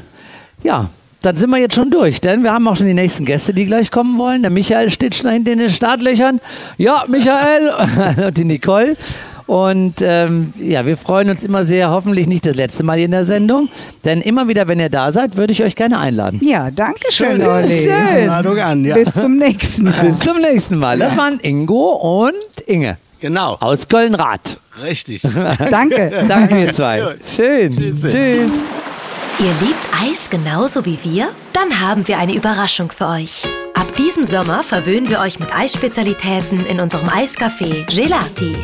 Ja, 0.64 0.89
dann 1.24 1.36
sind 1.38 1.49
wir 1.49 1.57
jetzt 1.57 1.74
schon 1.76 1.89
durch, 1.89 2.21
denn 2.21 2.43
wir 2.43 2.53
haben 2.53 2.67
auch 2.67 2.76
schon 2.76 2.86
die 2.86 2.93
nächsten 2.93 3.26
Gäste, 3.26 3.53
die 3.53 3.65
gleich 3.65 3.89
kommen 3.89 4.17
wollen. 4.19 4.41
Der 4.43 4.51
Michael 4.51 4.91
steht 4.91 5.15
schon 5.15 5.32
hinten 5.32 5.49
in 5.53 5.59
den 5.59 5.69
Startlöchern. 5.69 6.39
Ja, 6.78 7.05
Michael 7.07 7.71
und 8.28 8.38
die 8.38 8.43
Nicole. 8.45 8.95
Und 9.45 9.95
ähm, 10.01 10.53
ja, 10.59 10.86
wir 10.86 10.95
freuen 10.95 11.30
uns 11.30 11.43
immer 11.43 11.65
sehr, 11.65 11.89
hoffentlich 11.91 12.28
nicht 12.28 12.45
das 12.45 12.55
letzte 12.55 12.84
Mal 12.84 12.95
hier 12.97 13.05
in 13.05 13.11
der 13.11 13.26
Sendung, 13.26 13.67
denn 14.05 14.21
immer 14.21 14.47
wieder, 14.47 14.67
wenn 14.67 14.80
ihr 14.80 14.89
da 14.89 15.11
seid, 15.11 15.36
würde 15.36 15.51
ich 15.51 15.63
euch 15.63 15.76
gerne 15.76 15.99
einladen. 15.99 16.39
Ja, 16.43 16.71
danke 16.71 16.99
schön, 17.09 17.38
Schön. 17.38 17.47
Olli. 17.47 17.80
Schön. 17.80 18.28
Ladung 18.28 18.59
an, 18.59 18.86
ja. 18.86 18.95
Bis 18.95 19.13
zum 19.13 19.38
nächsten 19.38 19.84
Mal. 19.86 19.93
Bis 20.01 20.19
zum 20.19 20.39
nächsten 20.41 20.78
Mal. 20.78 20.97
Das 20.97 21.17
waren 21.17 21.39
Ingo 21.41 22.26
und 22.26 22.34
Inge 22.67 22.97
Genau. 23.19 23.57
aus 23.59 23.88
Köln-Rath. 23.88 24.59
Richtig. 24.84 25.21
Danke. 25.69 26.26
Danke, 26.28 26.61
ihr 26.65 26.74
zwei. 26.74 27.15
Schön. 27.26 27.71
Tschüss. 28.01 28.51
Ihr 29.39 29.51
liebt 29.65 29.88
Eis 29.99 30.29
genauso 30.29 30.86
wie 30.86 30.99
wir? 31.03 31.29
Dann 31.53 31.79
haben 31.81 32.07
wir 32.07 32.19
eine 32.19 32.36
Überraschung 32.36 32.91
für 32.91 33.07
euch. 33.07 33.43
Ab 33.73 33.88
diesem 33.95 34.23
Sommer 34.23 34.61
verwöhnen 34.61 35.09
wir 35.09 35.19
euch 35.19 35.39
mit 35.39 35.53
Eisspezialitäten 35.53 36.65
in 36.67 36.79
unserem 36.79 37.09
Eiscafé 37.09 37.84
Gelati. 37.93 38.55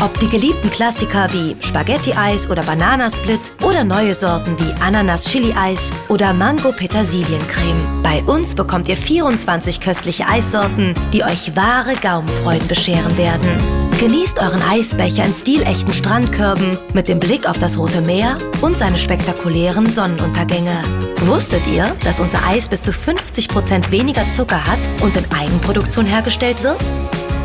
Ob 0.00 0.16
die 0.20 0.28
geliebten 0.28 0.70
Klassiker 0.70 1.32
wie 1.32 1.56
Spaghetti-Eis 1.60 2.48
oder 2.48 2.62
Bananasplit 2.62 3.40
oder 3.62 3.82
neue 3.84 4.14
Sorten 4.14 4.56
wie 4.60 4.72
Ananas-Chili-Eis 4.82 5.92
oder 6.08 6.34
Mango-Petersiliencreme. 6.34 8.02
Bei 8.02 8.22
uns 8.22 8.54
bekommt 8.54 8.88
ihr 8.88 8.96
24 8.96 9.80
köstliche 9.80 10.28
Eissorten, 10.28 10.94
die 11.12 11.24
euch 11.24 11.56
wahre 11.56 11.94
Gaumenfreuden 11.94 12.68
bescheren 12.68 13.16
werden. 13.16 13.87
Genießt 13.98 14.38
euren 14.38 14.62
Eisbecher 14.62 15.24
in 15.24 15.34
stilechten 15.34 15.92
Strandkörben 15.92 16.78
mit 16.94 17.08
dem 17.08 17.18
Blick 17.18 17.48
auf 17.48 17.58
das 17.58 17.76
Rote 17.76 18.00
Meer 18.00 18.38
und 18.60 18.78
seine 18.78 18.96
spektakulären 18.96 19.92
Sonnenuntergänge. 19.92 20.82
Wusstet 21.22 21.66
ihr, 21.66 21.96
dass 22.04 22.20
unser 22.20 22.46
Eis 22.46 22.68
bis 22.68 22.84
zu 22.84 22.92
50% 22.92 23.90
weniger 23.90 24.28
Zucker 24.28 24.64
hat 24.64 24.78
und 25.02 25.16
in 25.16 25.24
Eigenproduktion 25.36 26.06
hergestellt 26.06 26.62
wird? 26.62 26.78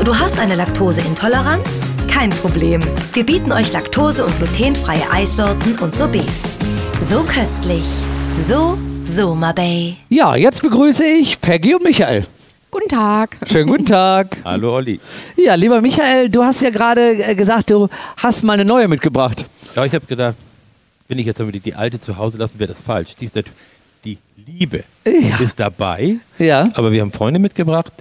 Du 0.04 0.16
hast 0.16 0.40
eine 0.40 0.54
Laktoseintoleranz? 0.54 1.82
Kein 2.08 2.30
Problem. 2.30 2.82
Wir 3.14 3.26
bieten 3.26 3.52
euch 3.52 3.74
laktose- 3.74 4.24
und 4.24 4.38
glutenfreie 4.38 5.10
Eissorten 5.12 5.80
und 5.80 5.96
Sorbets. 5.96 6.60
So 7.00 7.24
köstlich. 7.24 7.86
So 8.38 8.78
Soma 9.04 9.54
Bay. 9.54 9.98
Ja, 10.10 10.36
jetzt 10.36 10.62
begrüße 10.62 11.04
ich 11.04 11.42
Peggy 11.42 11.74
und 11.74 11.84
Michael. 11.84 12.28
Guten 12.74 12.90
Tag. 12.90 13.38
Schönen 13.52 13.68
guten 13.70 13.86
Tag. 13.86 14.38
Hallo 14.46 14.74
Olli. 14.76 15.00
Ja, 15.38 15.54
lieber 15.54 15.80
Michael, 15.80 16.30
du 16.30 16.42
hast 16.44 16.60
ja 16.64 16.72
gerade 16.72 17.24
äh, 17.24 17.36
gesagt, 17.36 17.70
du 17.70 17.88
hast 18.18 18.44
mal 18.44 18.54
eine 18.54 18.66
neue 18.66 18.88
mitgebracht. 18.88 19.46
Ja, 19.76 19.86
ich 19.86 19.94
habe 19.94 20.08
gedacht, 20.08 20.34
wenn 21.08 21.20
ich 21.20 21.28
jetzt 21.28 21.40
aber 21.40 21.52
die, 21.52 21.76
alte 21.76 22.00
zu 22.00 22.18
Hause 22.18 22.40
lasse, 22.40 22.58
wäre 22.58 22.70
das 22.70 22.82
falsch. 22.82 23.16
Die 23.16 23.26
ist 23.26 23.36
natürlich, 23.36 23.56
die 24.04 24.18
Liebe 24.48 24.84
Ja. 25.06 25.38
ist 25.40 25.60
dabei, 25.60 26.16
Ja, 26.40 26.68
aber 26.74 26.92
wir 26.92 27.02
haben 27.02 27.12
Freunde 27.12 27.40
mitgebracht. 27.40 27.94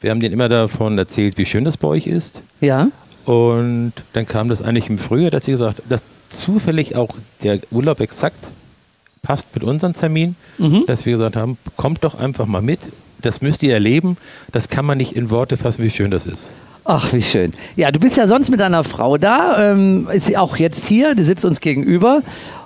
Wir 0.00 0.10
haben 0.10 0.18
denen 0.18 0.34
immer 0.34 0.48
davon 0.48 0.98
erzählt, 0.98 1.38
wie 1.38 1.46
schön 1.46 1.62
das 1.64 1.76
bei 1.76 1.86
euch 1.86 2.08
ist. 2.08 2.42
ja. 2.60 2.88
Und 3.26 3.92
dann 4.12 4.26
kam 4.26 4.48
das 4.48 4.60
eigentlich 4.62 4.88
im 4.88 4.98
Frühjahr, 4.98 5.30
dass 5.32 5.44
sie 5.44 5.50
gesagt 5.52 5.82
dass 5.88 6.02
zufällig 6.30 6.94
auch 6.96 7.10
der 7.44 7.60
Urlaub 7.70 8.00
exakt 8.00 8.38
passt 9.22 9.46
mit 9.54 9.62
unserem 9.64 9.94
Termin, 9.94 10.34
dass 10.86 11.04
wir 11.06 11.12
gesagt 11.12 11.34
haben, 11.36 11.58
kommt 11.76 12.02
doch 12.04 12.16
einfach 12.18 12.46
mal 12.46 12.62
mit. 12.62 12.78
Das 13.22 13.40
müsst 13.42 13.62
ihr 13.62 13.72
erleben. 13.74 14.16
Das 14.52 14.68
kann 14.68 14.84
man 14.84 14.98
nicht 14.98 15.12
in 15.16 15.30
Worte 15.30 15.56
fassen, 15.56 15.82
wie 15.82 15.90
schön 15.90 16.10
das 16.10 16.26
ist. 16.26 16.48
Ach, 16.84 17.12
wie 17.12 17.22
schön. 17.22 17.52
Ja, 17.74 17.90
du 17.90 17.98
bist 17.98 18.16
ja 18.16 18.28
sonst 18.28 18.48
mit 18.50 18.60
deiner 18.60 18.84
Frau 18.84 19.18
da, 19.18 19.72
ähm, 19.72 20.06
ist 20.12 20.26
sie 20.26 20.36
auch 20.36 20.56
jetzt 20.56 20.86
hier, 20.86 21.16
die 21.16 21.24
sitzt 21.24 21.44
uns 21.44 21.60
gegenüber. 21.60 22.22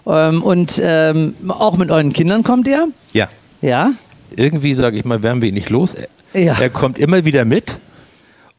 Ähm, 0.06 0.42
und 0.42 0.78
ähm, 0.84 1.34
auch 1.48 1.78
mit 1.78 1.90
euren 1.90 2.12
Kindern 2.12 2.42
kommt 2.42 2.68
ihr. 2.68 2.88
Ja, 3.14 3.28
Ja. 3.62 3.92
irgendwie, 4.36 4.74
sage 4.74 4.98
ich 4.98 5.04
mal, 5.06 5.22
werden 5.22 5.40
wir 5.40 5.48
ihn 5.48 5.54
nicht 5.54 5.70
los. 5.70 5.94
Er, 5.94 6.42
Ja. 6.42 6.56
er 6.60 6.68
kommt 6.68 6.98
immer 6.98 7.24
wieder 7.24 7.44
mit. 7.46 7.64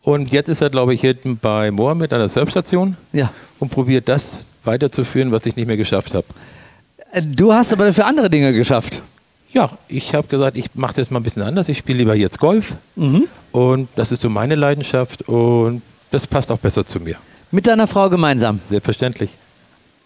Und 0.01 0.31
jetzt 0.31 0.49
ist 0.49 0.61
er, 0.61 0.71
glaube 0.71 0.95
ich, 0.95 1.01
hinten 1.01 1.37
bei 1.37 1.69
Mohammed 1.69 2.11
an 2.11 2.19
der 2.19 2.29
Surfstation 2.29 2.97
Ja. 3.13 3.31
und 3.59 3.69
probiert 3.69 4.09
das 4.09 4.43
weiterzuführen, 4.63 5.31
was 5.31 5.45
ich 5.45 5.55
nicht 5.55 5.67
mehr 5.67 5.77
geschafft 5.77 6.15
habe. 6.15 6.25
Äh, 7.11 7.21
Du 7.21 7.53
hast 7.53 7.71
aber 7.71 7.85
dafür 7.85 8.07
andere 8.07 8.31
Dinge 8.31 8.51
geschafft. 8.53 9.03
Ja, 9.53 9.69
ich 9.87 10.15
habe 10.15 10.27
gesagt, 10.27 10.57
ich 10.57 10.69
mache 10.75 10.91
es 10.91 10.97
jetzt 10.97 11.11
mal 11.11 11.19
ein 11.19 11.23
bisschen 11.23 11.41
anders. 11.41 11.67
Ich 11.67 11.77
spiele 11.77 11.99
lieber 11.99 12.15
jetzt 12.15 12.39
Golf. 12.39 12.73
Mhm. 12.95 13.27
Und 13.51 13.89
das 13.95 14.11
ist 14.11 14.21
so 14.21 14.29
meine 14.29 14.55
Leidenschaft 14.55 15.27
und 15.27 15.81
das 16.09 16.25
passt 16.25 16.51
auch 16.51 16.57
besser 16.57 16.85
zu 16.85 16.99
mir. 16.99 17.17
Mit 17.51 17.67
deiner 17.67 17.87
Frau 17.87 18.09
gemeinsam. 18.09 18.61
Selbstverständlich. 18.69 19.31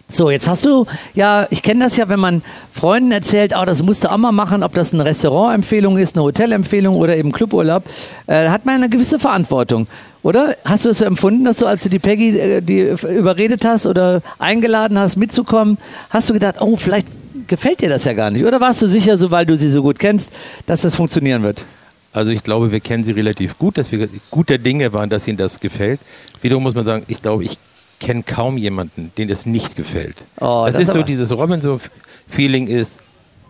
So, 0.08 0.30
jetzt 0.30 0.48
hast 0.48 0.64
du, 0.66 0.86
ja, 1.16 1.48
ich 1.50 1.64
kenne 1.64 1.84
das 1.84 1.98
ja, 1.98 2.08
wenn 2.10 2.20
man 2.20 2.44
Freunden 2.72 3.12
erzählt, 3.12 3.54
oh, 3.60 3.66
das 3.66 3.82
musst 3.82 4.04
du 4.04 4.12
auch 4.12 4.18
mal 4.18 4.32
machen, 4.32 4.62
ob 4.62 4.74
das 4.74 4.94
eine 4.94 5.04
Restaurantempfehlung 5.04 5.98
ist, 5.98 6.16
eine 6.16 6.24
Hotelempfehlung 6.24 6.98
oder 6.98 7.18
eben 7.18 7.32
Cluburlaub, 7.32 7.84
äh, 8.28 8.50
hat 8.50 8.66
man 8.66 8.76
eine 8.76 8.90
gewisse 8.90 9.18
Verantwortung, 9.18 9.88
oder? 10.22 10.56
Hast 10.64 10.86
du 10.86 10.90
es 10.90 11.00
so 11.00 11.06
empfunden, 11.06 11.44
dass 11.44 11.58
du, 11.58 11.66
als 11.66 11.82
du 11.82 11.90
die 11.90 11.98
Peggy 11.98 12.38
äh, 12.38 12.62
die 12.62 12.94
überredet 13.10 13.66
hast 13.66 13.88
oder 13.88 14.22
eingeladen 14.38 15.00
hast, 15.00 15.18
mitzukommen, 15.18 15.80
hast 16.12 16.30
du 16.30 16.34
gedacht, 16.34 16.58
oh, 16.60 16.76
vielleicht 16.76 17.08
gefällt 17.48 17.82
dir 17.82 17.90
das 17.90 18.04
ja 18.04 18.14
gar 18.14 18.30
nicht? 18.30 18.46
Oder 18.46 18.62
warst 18.62 18.84
du 18.84 18.88
sicher, 18.88 19.18
so 19.18 19.32
weil 19.32 19.48
du 19.48 19.58
sie 19.58 19.72
so 19.72 19.82
gut 19.82 19.98
kennst, 19.98 20.30
dass 20.68 20.82
das 20.82 20.96
funktionieren 20.96 21.42
wird? 21.42 21.66
Also 22.14 22.32
ich 22.32 22.44
glaube, 22.44 22.72
wir 22.72 22.80
kennen 22.80 23.04
sie 23.04 23.12
relativ 23.12 23.58
gut, 23.58 23.78
dass 23.78 23.92
wir 23.92 24.08
guter 24.30 24.60
Dinge 24.60 24.94
waren, 24.94 25.10
dass 25.10 25.28
ihnen 25.28 25.38
das 25.38 25.60
gefällt. 25.60 26.00
Wiederum 26.42 26.64
muss 26.64 26.76
man 26.76 26.86
sagen, 26.86 27.04
ich 27.08 27.22
glaube, 27.22 27.44
ich 27.44 27.58
kenne 28.00 28.24
kaum 28.24 28.58
jemanden, 28.58 29.12
den 29.18 29.30
es 29.30 29.46
nicht 29.46 29.76
gefällt. 29.76 30.18
Oh, 30.40 30.64
das, 30.66 30.76
das 30.76 30.84
ist 30.84 30.94
so 30.94 31.04
dieses 31.04 31.32
Robinson-Feeling 31.32 32.68
ist, 32.68 33.00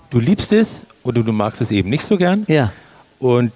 du 0.10 0.20
liebst 0.20 0.54
es 0.54 0.86
oder 1.04 1.24
du 1.24 1.32
magst 1.32 1.62
es 1.62 1.72
eben 1.72 1.90
nicht 1.90 2.06
so 2.06 2.18
gern. 2.18 2.46
Ja. 2.48 2.72
Und 3.20 3.52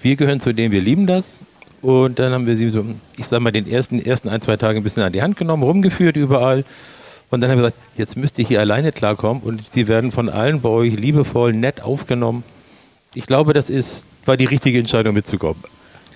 wir 0.00 0.16
gehören 0.16 0.40
zu 0.40 0.52
denen, 0.52 0.72
wir 0.72 0.80
lieben 0.80 1.06
das. 1.06 1.40
Und 1.82 2.18
dann 2.18 2.32
haben 2.32 2.46
wir 2.46 2.56
sie 2.56 2.70
so, 2.70 2.84
ich 3.16 3.26
sag 3.26 3.40
mal, 3.40 3.52
den 3.52 3.68
ersten, 3.68 3.98
ersten 3.98 4.28
ein, 4.28 4.40
zwei 4.40 4.56
Tage 4.56 4.78
ein 4.78 4.82
bisschen 4.82 5.02
an 5.02 5.12
die 5.12 5.22
Hand 5.22 5.36
genommen, 5.36 5.62
rumgeführt 5.62 6.16
überall. 6.16 6.64
Und 7.30 7.40
dann 7.40 7.50
haben 7.50 7.58
wir 7.58 7.70
gesagt, 7.70 7.82
jetzt 7.96 8.16
müsst 8.16 8.38
ihr 8.38 8.46
hier 8.46 8.60
alleine 8.60 8.92
klarkommen. 8.92 9.42
Und 9.42 9.62
sie 9.72 9.86
werden 9.86 10.12
von 10.12 10.28
allen 10.28 10.60
bei 10.60 10.68
euch 10.68 10.94
liebevoll, 10.94 11.52
nett 11.52 11.82
aufgenommen. 11.82 12.44
Ich 13.14 13.26
glaube, 13.26 13.52
das 13.52 13.70
ist, 13.70 14.04
war 14.24 14.36
die 14.36 14.46
richtige 14.46 14.78
Entscheidung 14.78 15.14
mitzukommen. 15.14 15.62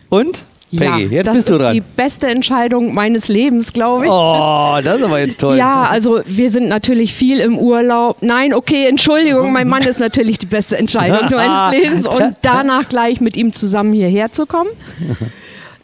Und? 0.08 0.44
Peggy, 0.70 1.04
ja, 1.04 1.10
jetzt 1.10 1.26
das 1.28 1.36
bist 1.36 1.48
du 1.48 1.54
ist 1.54 1.60
dran. 1.60 1.74
die 1.74 1.80
beste 1.80 2.26
Entscheidung 2.26 2.94
meines 2.94 3.28
Lebens, 3.28 3.72
glaube 3.72 4.04
ich. 4.06 4.10
Oh, 4.10 4.76
das 4.82 4.98
ist 4.98 5.02
aber 5.04 5.20
jetzt 5.20 5.40
toll. 5.40 5.56
Ja, 5.56 5.84
also 5.84 6.20
wir 6.26 6.50
sind 6.50 6.68
natürlich 6.68 7.14
viel 7.14 7.38
im 7.40 7.58
Urlaub. 7.58 8.18
Nein, 8.22 8.54
okay, 8.54 8.86
Entschuldigung, 8.86 9.52
mein 9.52 9.68
Mann 9.68 9.82
ist 9.82 9.98
natürlich 10.00 10.38
die 10.38 10.46
beste 10.46 10.76
Entscheidung 10.76 11.28
meines 11.30 11.72
Lebens 11.82 12.06
und 12.06 12.36
danach 12.42 12.88
gleich 12.88 13.20
mit 13.20 13.36
ihm 13.36 13.52
zusammen 13.52 13.92
hierher 13.92 14.32
zu 14.32 14.46
kommen. 14.46 14.70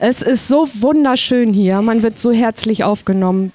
Es 0.01 0.21
ist 0.23 0.49
so 0.49 0.69
wunderschön 0.81 1.55
hier, 1.55 1.81
man 1.81 2.03
wird 2.03 2.19
so 2.19 2.33
herzlich 2.33 2.85
aufgenommen. 2.85 3.53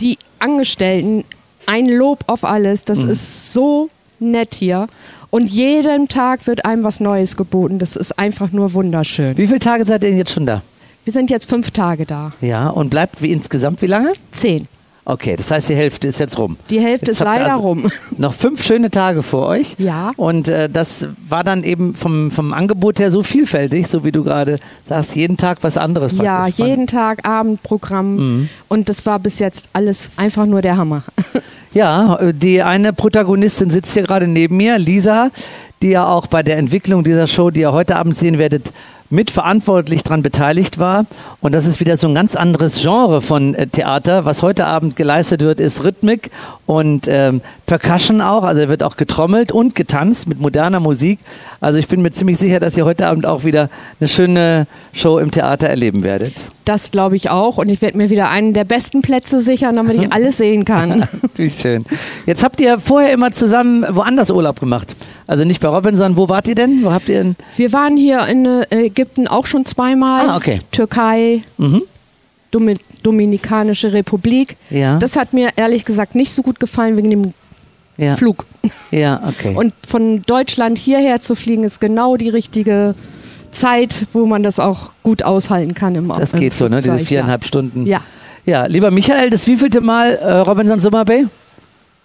Die 0.00 0.16
Angestellten, 0.38 1.24
ein 1.66 1.86
Lob 1.86 2.20
auf 2.28 2.44
alles. 2.44 2.84
Das 2.84 3.00
Mhm. 3.00 3.10
ist 3.10 3.52
so 3.52 3.90
nett 4.18 4.54
hier. 4.54 4.86
Und 5.34 5.46
jeden 5.46 6.08
Tag 6.08 6.46
wird 6.46 6.66
einem 6.66 6.84
was 6.84 7.00
Neues 7.00 7.38
geboten. 7.38 7.78
Das 7.78 7.96
ist 7.96 8.18
einfach 8.18 8.52
nur 8.52 8.74
wunderschön. 8.74 9.34
Wie 9.38 9.46
viele 9.46 9.60
Tage 9.60 9.86
seid 9.86 10.02
ihr 10.02 10.10
denn 10.10 10.18
jetzt 10.18 10.32
schon 10.32 10.44
da? 10.44 10.60
Wir 11.04 11.12
sind 11.14 11.30
jetzt 11.30 11.48
fünf 11.48 11.70
Tage 11.70 12.04
da. 12.04 12.32
Ja, 12.42 12.68
und 12.68 12.90
bleibt 12.90 13.22
wie 13.22 13.32
insgesamt 13.32 13.80
wie 13.80 13.86
lange? 13.86 14.12
Zehn. 14.30 14.68
Okay, 15.06 15.34
das 15.36 15.50
heißt, 15.50 15.70
die 15.70 15.74
Hälfte 15.74 16.06
ist 16.06 16.20
jetzt 16.20 16.38
rum. 16.38 16.58
Die 16.68 16.80
Hälfte 16.80 17.06
Jetzt 17.06 17.20
ist 17.20 17.24
leider 17.24 17.54
also 17.54 17.66
rum. 17.66 17.90
Noch 18.18 18.34
fünf 18.34 18.62
schöne 18.62 18.90
Tage 18.90 19.22
vor 19.22 19.48
euch. 19.48 19.74
Ja. 19.78 20.10
Und 20.18 20.48
äh, 20.48 20.68
das 20.68 21.08
war 21.26 21.44
dann 21.44 21.64
eben 21.64 21.94
vom, 21.94 22.30
vom 22.30 22.52
Angebot 22.52 22.98
her 22.98 23.10
so 23.10 23.22
vielfältig, 23.22 23.88
so 23.88 24.04
wie 24.04 24.12
du 24.12 24.24
gerade 24.24 24.60
sagst, 24.86 25.16
jeden 25.16 25.38
Tag 25.38 25.62
was 25.62 25.78
anderes. 25.78 26.12
Ja, 26.12 26.46
jeden 26.46 26.86
Tag 26.86 27.26
Abendprogramm. 27.26 28.16
Mhm. 28.16 28.48
Und 28.68 28.90
das 28.90 29.06
war 29.06 29.18
bis 29.18 29.38
jetzt 29.38 29.70
alles 29.72 30.10
einfach 30.18 30.44
nur 30.44 30.60
der 30.60 30.76
Hammer. 30.76 31.04
Ja, 31.74 32.16
äh, 32.16 32.34
die 32.34 32.62
eine 32.62 32.92
Protagonistin 32.92 33.70
sitzt 33.70 33.94
hier 33.94 34.02
gerade 34.02 34.28
neben 34.28 34.56
mir, 34.56 34.78
Lisa, 34.78 35.30
die 35.80 35.88
ja 35.88 36.06
auch 36.06 36.26
bei 36.26 36.42
der 36.42 36.58
Entwicklung 36.58 37.02
dieser 37.02 37.26
Show, 37.26 37.50
die 37.50 37.60
ihr 37.60 37.72
heute 37.72 37.96
Abend 37.96 38.16
sehen 38.16 38.38
werdet, 38.38 38.72
mitverantwortlich 39.08 40.02
daran 40.02 40.22
beteiligt 40.22 40.78
war. 40.78 41.04
Und 41.40 41.54
das 41.54 41.66
ist 41.66 41.80
wieder 41.80 41.96
so 41.96 42.08
ein 42.08 42.14
ganz 42.14 42.34
anderes 42.34 42.80
Genre 42.82 43.20
von 43.20 43.54
äh, 43.54 43.66
Theater. 43.66 44.24
Was 44.24 44.42
heute 44.42 44.66
Abend 44.66 44.96
geleistet 44.96 45.42
wird, 45.42 45.60
ist 45.60 45.84
Rhythmik 45.84 46.30
und 46.66 47.08
ähm, 47.08 47.42
Percussion 47.66 48.20
auch. 48.20 48.42
Also 48.42 48.68
wird 48.68 48.82
auch 48.82 48.96
getrommelt 48.96 49.52
und 49.52 49.74
getanzt 49.74 50.28
mit 50.28 50.40
moderner 50.40 50.80
Musik. 50.80 51.20
Also 51.60 51.78
ich 51.78 51.88
bin 51.88 52.02
mir 52.02 52.10
ziemlich 52.10 52.38
sicher, 52.38 52.60
dass 52.60 52.76
ihr 52.76 52.84
heute 52.84 53.06
Abend 53.06 53.26
auch 53.26 53.44
wieder 53.44 53.68
eine 54.00 54.08
schöne 54.08 54.66
Show 54.92 55.18
im 55.18 55.30
Theater 55.30 55.68
erleben 55.68 56.02
werdet. 56.02 56.34
Das 56.64 56.90
glaube 56.92 57.16
ich 57.16 57.28
auch. 57.30 57.58
Und 57.58 57.68
ich 57.70 57.82
werde 57.82 57.96
mir 57.98 58.08
wieder 58.10 58.28
einen 58.30 58.54
der 58.54 58.64
besten 58.64 59.02
Plätze 59.02 59.40
sichern, 59.40 59.76
damit 59.76 60.00
ich 60.00 60.12
alles 60.12 60.36
sehen 60.36 60.64
kann. 60.64 61.08
Wie 61.34 61.50
schön. 61.50 61.84
Jetzt 62.26 62.44
habt 62.44 62.60
ihr 62.60 62.78
vorher 62.78 63.12
immer 63.12 63.32
zusammen 63.32 63.84
woanders 63.90 64.30
Urlaub 64.30 64.60
gemacht. 64.60 64.94
Also 65.26 65.44
nicht 65.44 65.60
bei 65.60 65.68
Robinson. 65.68 66.16
Wo 66.16 66.28
wart 66.28 66.46
ihr 66.46 66.54
denn? 66.54 66.84
Wo 66.84 66.92
habt 66.92 67.08
ihr 67.08 67.22
denn? 67.22 67.36
Wir 67.56 67.72
waren 67.72 67.96
hier 67.96 68.26
in 68.26 68.46
äh, 68.46 68.64
Ägypten 68.86 69.26
auch 69.26 69.46
schon 69.46 69.64
zweimal. 69.66 70.28
Ah, 70.28 70.36
okay. 70.36 70.60
Türkei, 70.70 71.42
Mhm. 71.58 71.82
Domi 72.52 72.76
Dominikanische 73.02 73.92
Republik. 73.92 74.56
Ja. 74.70 74.98
Das 74.98 75.16
hat 75.16 75.32
mir 75.32 75.48
ehrlich 75.56 75.84
gesagt 75.84 76.14
nicht 76.14 76.32
so 76.32 76.42
gut 76.42 76.60
gefallen 76.60 76.96
wegen 76.96 77.10
dem 77.10 77.34
Ja. 77.96 78.14
Flug. 78.16 78.44
Ja, 78.90 79.20
okay. 79.26 79.54
Und 79.56 79.72
von 79.86 80.22
Deutschland 80.22 80.78
hierher 80.78 81.20
zu 81.20 81.34
fliegen 81.34 81.64
ist 81.64 81.80
genau 81.80 82.16
die 82.16 82.28
richtige 82.28 82.94
Zeit, 83.52 84.06
wo 84.12 84.26
man 84.26 84.42
das 84.42 84.58
auch 84.58 84.92
gut 85.02 85.22
aushalten 85.22 85.74
kann 85.74 85.94
im 85.94 86.08
das 86.08 86.32
im 86.32 86.40
geht 86.40 86.54
so, 86.54 86.68
ne? 86.68 86.78
Diese 86.78 86.98
viereinhalb 86.98 87.44
Stunden. 87.44 87.86
Ja. 87.86 88.00
Ja, 88.44 88.66
lieber 88.66 88.90
Michael, 88.90 89.30
das 89.30 89.46
wievielte 89.46 89.80
Mal 89.80 90.14
äh, 90.16 90.32
Robinson 90.38 90.80
Summer 90.80 91.04
Bay? 91.04 91.26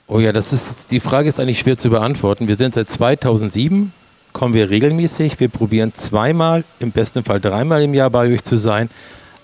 Oh 0.07 0.19
ja, 0.19 0.31
das 0.31 0.53
ist, 0.53 0.91
die 0.91 0.99
Frage 0.99 1.27
ist 1.29 1.39
eigentlich 1.39 1.59
schwer 1.59 1.77
zu 1.77 1.89
beantworten. 1.89 2.47
Wir 2.47 2.55
sind 2.55 2.75
seit 2.75 2.87
2007, 2.89 3.91
kommen 4.33 4.53
wir 4.53 4.69
regelmäßig. 4.69 5.39
Wir 5.39 5.49
probieren 5.49 5.93
zweimal, 5.95 6.63
im 6.79 6.91
besten 6.91 7.23
Fall 7.23 7.41
dreimal 7.41 7.81
im 7.81 7.93
Jahr 7.95 8.11
bei 8.11 8.31
euch 8.31 8.43
zu 8.43 8.57
sein. 8.57 8.89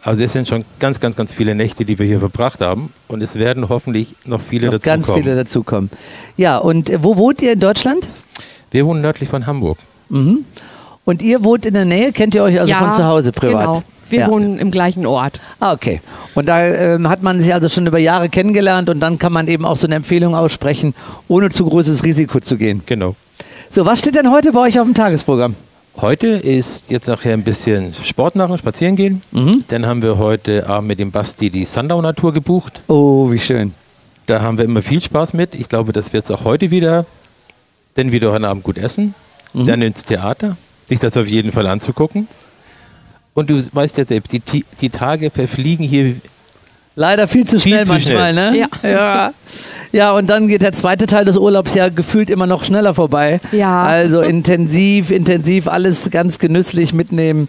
Also 0.04 0.22
es 0.22 0.34
sind 0.34 0.48
schon 0.48 0.66
ganz, 0.80 1.00
ganz, 1.00 1.16
ganz 1.16 1.34
viele 1.34 1.56
Nächte, 1.56 1.84
die 1.84 1.98
wir 1.98 2.06
hier 2.06 2.20
verbracht 2.20 2.62
haben. 2.62 2.94
Und 3.08 3.22
es 3.24 3.36
werden 3.36 3.70
hoffentlich 3.70 4.16
noch 4.26 4.42
viele 4.42 4.68
Noch 4.68 4.74
dazu 4.74 4.84
ganz 4.86 5.08
kommen. 5.08 5.24
viele 5.24 5.36
dazukommen. 5.36 5.90
Ja, 6.38 6.58
und 6.58 6.90
äh, 6.90 7.04
wo 7.04 7.18
wohnt 7.18 7.42
ihr 7.42 7.54
in 7.54 7.60
Deutschland? 7.60 8.10
Wir 8.70 8.86
wohnen 8.86 9.02
nördlich 9.02 9.30
von 9.30 9.48
Hamburg. 9.48 9.80
Mhm. 10.10 10.46
Und 11.06 11.22
ihr 11.22 11.44
wohnt 11.44 11.66
in 11.66 11.74
der 11.74 11.86
Nähe? 11.86 12.12
Kennt 12.12 12.36
ihr 12.36 12.44
euch 12.44 12.60
also 12.60 12.72
Ja, 12.72 12.80
von 12.80 12.92
zu 12.92 13.06
Hause 13.06 13.32
privat? 13.32 13.66
Genau. 13.66 13.84
Wir 14.10 14.20
ja. 14.20 14.28
wohnen 14.28 14.60
im 14.60 14.70
gleichen 14.70 15.06
Ort. 15.06 15.42
Ah, 15.60 15.74
okay. 15.74 16.02
Und 16.36 16.48
da 16.48 16.64
ähm, 16.64 17.10
hat 17.10 17.24
man 17.24 17.42
sich 17.42 17.54
also 17.54 17.68
schon 17.68 17.88
über 17.88 17.98
Jahre 17.98 18.30
kennengelernt 18.30 18.90
und 18.90 19.00
dann 19.00 19.18
kann 19.18 19.34
man 19.34 19.48
eben 19.48 19.66
auch 19.66 19.78
so 19.78 19.88
eine 19.88 19.96
Empfehlung 19.96 20.36
aussprechen, 20.36 20.94
ohne 21.28 21.50
zu 21.50 21.66
großes 21.66 22.04
Risiko 22.04 22.40
zu 22.40 22.58
gehen. 22.58 22.84
Genau. 22.86 23.16
So, 23.70 23.86
was 23.86 24.00
steht 24.00 24.16
denn 24.16 24.30
heute 24.30 24.52
bei 24.52 24.62
euch 24.62 24.80
auf 24.80 24.86
dem 24.86 24.94
Tagesprogramm? 24.94 25.56
Heute 26.00 26.28
ist 26.28 26.90
jetzt 26.90 27.08
nachher 27.08 27.34
ein 27.34 27.44
bisschen 27.44 27.94
Sport 28.04 28.36
machen, 28.36 28.58
spazieren 28.58 28.96
gehen. 28.96 29.22
Mhm. 29.32 29.64
Dann 29.68 29.86
haben 29.86 30.02
wir 30.02 30.18
heute 30.18 30.68
Abend 30.68 30.88
mit 30.88 31.00
dem 31.00 31.12
Basti 31.12 31.50
die 31.50 31.66
Sundowner-Tour 31.66 32.34
gebucht. 32.34 32.82
Oh, 32.88 33.32
wie 33.32 33.40
schön. 33.40 33.74
Da 34.26 34.42
haben 34.42 34.58
wir 34.58 34.66
immer 34.66 34.82
viel 34.82 35.02
Spaß 35.02 35.34
mit. 35.34 35.54
Ich 35.56 35.70
glaube, 35.70 35.92
das 35.92 36.14
wird 36.14 36.26
es 36.26 36.32
auch 36.32 36.46
heute 36.46 36.72
wieder. 36.72 37.06
Dann 37.96 38.12
wieder 38.12 38.32
heute 38.32 38.48
Abend 38.48 38.64
gut 38.64 38.78
essen. 38.78 39.14
Mhm. 39.54 39.68
Dann 39.68 39.82
ins 39.82 40.04
Theater. 40.04 40.58
Sich 40.90 41.00
das 41.00 41.16
auf 41.18 41.28
jeden 41.28 41.52
Fall 41.52 41.68
anzugucken. 41.68 42.28
Und 43.34 43.50
du 43.50 43.60
weißt 43.72 43.98
ja 43.98 44.06
selbst, 44.06 44.32
die, 44.32 44.66
die 44.80 44.90
Tage 44.90 45.30
verfliegen 45.32 45.86
hier 45.86 46.16
Leider 46.96 47.28
viel 47.28 47.46
zu 47.48 47.60
schnell 47.60 47.80
Viel 47.80 47.88
zu 47.88 47.94
manchmal, 47.94 48.34
schnell. 48.34 48.52
ne? 48.52 48.68
Ja. 48.84 48.90
ja. 48.90 49.34
Ja, 49.92 50.12
und 50.12 50.28
dann 50.30 50.48
geht 50.48 50.62
der 50.62 50.74
zweite 50.74 51.08
Teil 51.08 51.26
des 51.26 51.38
Urlaubs 51.38 51.74
ja 51.74 51.90
gefühlt 51.90 52.30
immer 52.30 52.46
noch 52.46 52.64
schneller 52.64 52.94
vorbei. 52.94 53.40
Ja. 53.52 53.82
Also 53.84 54.22
intensiv, 54.22 55.10
intensiv, 55.10 55.68
alles 55.68 56.10
ganz 56.12 56.38
genüsslich 56.38 56.94
mitnehmen, 56.94 57.48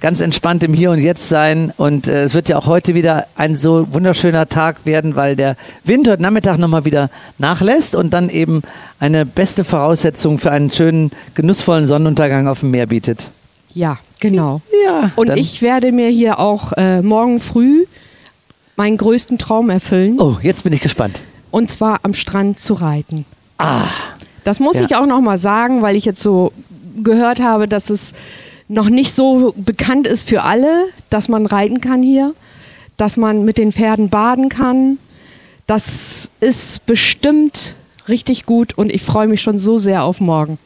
ganz 0.00 0.20
entspannt 0.20 0.62
im 0.62 0.74
Hier 0.74 0.90
und 0.90 1.00
Jetzt 1.00 1.28
sein. 1.28 1.72
Und 1.76 2.08
äh, 2.08 2.22
es 2.24 2.34
wird 2.34 2.48
ja 2.48 2.58
auch 2.58 2.66
heute 2.66 2.94
wieder 2.94 3.26
ein 3.36 3.56
so 3.56 3.86
wunderschöner 3.92 4.48
Tag 4.48 4.84
werden, 4.84 5.16
weil 5.16 5.36
der 5.36 5.56
Wind 5.84 6.08
heute 6.08 6.22
Nachmittag 6.22 6.58
nochmal 6.58 6.84
wieder 6.84 7.10
nachlässt 7.38 7.94
und 7.94 8.12
dann 8.12 8.28
eben 8.28 8.62
eine 9.00 9.24
beste 9.26 9.64
Voraussetzung 9.64 10.38
für 10.38 10.50
einen 10.50 10.70
schönen, 10.70 11.10
genussvollen 11.34 11.86
Sonnenuntergang 11.86 12.48
auf 12.48 12.60
dem 12.60 12.70
Meer 12.70 12.86
bietet. 12.86 13.30
Ja, 13.72 13.98
genau. 14.20 14.60
Ja. 14.86 15.10
Und 15.16 15.30
ich 15.36 15.60
werde 15.62 15.92
mir 15.92 16.08
hier 16.08 16.38
auch 16.38 16.72
äh, 16.74 17.02
morgen 17.02 17.40
früh 17.40 17.84
meinen 18.76 18.96
größten 18.96 19.38
Traum 19.38 19.70
erfüllen. 19.70 20.16
Oh, 20.20 20.36
jetzt 20.42 20.64
bin 20.64 20.72
ich 20.72 20.80
gespannt. 20.80 21.20
Und 21.50 21.70
zwar 21.70 22.00
am 22.02 22.12
Strand 22.14 22.60
zu 22.60 22.74
reiten. 22.74 23.24
Ah. 23.58 23.84
Das 24.44 24.60
muss 24.60 24.76
Ja. 24.76 24.84
ich 24.84 24.94
auch 24.94 25.06
noch 25.06 25.20
mal 25.20 25.38
sagen, 25.38 25.82
weil 25.82 25.96
ich 25.96 26.04
jetzt 26.04 26.22
so 26.22 26.52
gehört 27.02 27.40
habe, 27.40 27.66
dass 27.68 27.90
es 27.90 28.12
noch 28.68 28.88
nicht 28.88 29.14
so 29.14 29.54
bekannt 29.56 30.06
ist 30.06 30.28
für 30.28 30.42
alle, 30.42 30.86
dass 31.10 31.28
man 31.28 31.46
reiten 31.46 31.80
kann 31.80 32.02
hier, 32.02 32.34
dass 32.96 33.16
man 33.16 33.44
mit 33.44 33.58
den 33.58 33.72
Pferden 33.72 34.08
baden 34.08 34.48
kann. 34.48 34.98
Das 35.66 36.30
ist 36.40 36.86
bestimmt 36.86 37.76
richtig 38.08 38.46
gut 38.46 38.76
und 38.76 38.92
ich 38.92 39.02
freue 39.02 39.28
mich 39.28 39.42
schon 39.42 39.58
so 39.58 39.78
sehr 39.78 40.04
auf 40.04 40.20
morgen. 40.20 40.58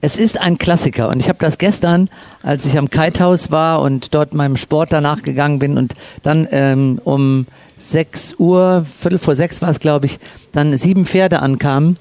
Es 0.00 0.16
ist 0.16 0.40
ein 0.40 0.58
Klassiker 0.58 1.08
und 1.08 1.18
ich 1.18 1.28
habe 1.28 1.40
das 1.40 1.58
gestern, 1.58 2.08
als 2.44 2.64
ich 2.66 2.78
am 2.78 2.88
Kitehaus 2.88 3.50
war 3.50 3.80
und 3.80 4.14
dort 4.14 4.32
meinem 4.32 4.56
Sport 4.56 4.92
danach 4.92 5.22
gegangen 5.22 5.58
bin 5.58 5.76
und 5.76 5.94
dann 6.22 6.46
ähm, 6.52 7.00
um 7.02 7.46
6 7.78 8.36
Uhr, 8.38 8.84
Viertel 8.84 9.18
vor 9.18 9.34
sechs 9.34 9.60
war 9.60 9.70
es 9.70 9.80
glaube 9.80 10.06
ich, 10.06 10.20
dann 10.52 10.76
sieben 10.78 11.04
Pferde 11.04 11.40
ankamen 11.40 11.96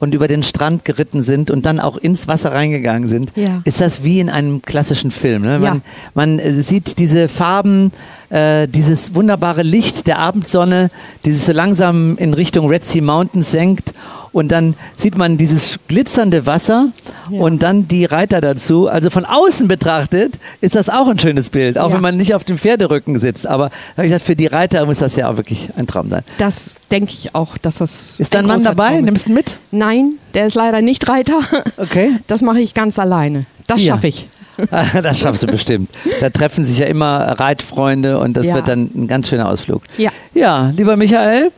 und 0.00 0.14
über 0.14 0.28
den 0.28 0.42
Strand 0.42 0.84
geritten 0.84 1.22
sind 1.22 1.50
und 1.50 1.66
dann 1.66 1.80
auch 1.80 1.96
ins 1.96 2.28
Wasser 2.28 2.52
reingegangen 2.52 3.08
sind, 3.08 3.32
Ja. 3.34 3.60
ist 3.64 3.80
das 3.80 4.04
wie 4.04 4.20
in 4.20 4.30
einem 4.30 4.62
klassischen 4.62 5.10
Film. 5.10 5.42
Ne? 5.42 5.58
Man, 5.58 5.74
Ja. 5.76 5.80
man 6.14 6.38
äh, 6.38 6.62
sieht 6.62 6.98
diese 6.98 7.28
Farben, 7.28 7.92
äh, 8.30 8.68
dieses 8.68 9.14
wunderbare 9.14 9.62
Licht 9.62 10.06
der 10.06 10.18
Abendsonne, 10.18 10.90
dieses 11.24 11.46
so 11.46 11.52
langsam 11.52 12.16
in 12.18 12.34
Richtung 12.34 12.68
Red 12.68 12.84
Sea 12.84 13.02
Mountains 13.02 13.50
senkt 13.50 13.92
und 14.32 14.48
dann 14.48 14.74
sieht 14.96 15.16
man 15.16 15.38
dieses 15.38 15.78
glitzernde 15.88 16.46
Wasser 16.46 16.88
Ja. 17.30 17.40
und 17.40 17.62
dann 17.62 17.88
die 17.88 18.04
Reiter 18.04 18.40
dazu. 18.40 18.88
Also 18.88 19.10
von 19.10 19.24
außen 19.24 19.68
betrachtet 19.68 20.38
ist 20.60 20.74
das 20.74 20.88
auch 20.88 21.08
ein 21.08 21.18
schönes 21.18 21.50
Bild, 21.50 21.78
auch 21.78 21.88
Ja. 21.88 21.94
wenn 21.94 22.02
man 22.02 22.16
nicht 22.16 22.34
auf 22.34 22.44
dem 22.44 22.58
Pferderücken 22.58 23.18
sitzt. 23.18 23.46
Aber 23.46 23.70
ich 23.96 24.04
gesagt, 24.04 24.22
für 24.24 24.36
die 24.36 24.46
Reiter 24.46 24.84
muss 24.86 24.98
das 24.98 25.16
ja 25.16 25.28
auch 25.30 25.36
wirklich 25.36 25.68
ein 25.76 25.86
Traum 25.86 26.10
sein. 26.10 26.22
Das 26.38 26.76
denke 26.90 27.12
ich 27.12 27.34
auch, 27.34 27.58
dass 27.58 27.78
das. 27.78 28.18
Ist 28.20 28.34
dein 28.34 28.44
ein 28.44 28.48
Mann 28.48 28.62
dabei? 28.64 29.00
Nimmst 29.00 29.26
du 29.26 29.30
ihn 29.30 29.34
mit? 29.34 29.58
Nein, 29.70 30.12
der 30.34 30.46
ist 30.46 30.54
leider 30.54 30.80
nicht 30.80 31.08
Reiter. 31.08 31.40
Okay. 31.76 32.10
Das 32.26 32.42
mache 32.42 32.60
ich 32.60 32.74
ganz 32.74 32.98
alleine. 32.98 33.46
Das 33.66 33.82
Ja. 33.82 33.94
schaffe 33.94 34.08
ich. 34.08 34.26
das 35.02 35.18
schaffst 35.20 35.42
du 35.44 35.46
bestimmt. 35.46 35.88
Da 36.20 36.30
treffen 36.30 36.64
sich 36.64 36.78
ja 36.80 36.86
immer 36.86 37.20
Reitfreunde 37.38 38.18
und 38.18 38.36
das 38.36 38.52
wird 38.52 38.66
dann 38.68 38.90
ein 38.94 39.06
ganz 39.06 39.28
schöner 39.28 39.48
Ausflug. 39.48 39.82
Ja. 39.96 40.10
Ja, 40.34 40.72
lieber 40.76 40.96
Michael, 40.96 41.52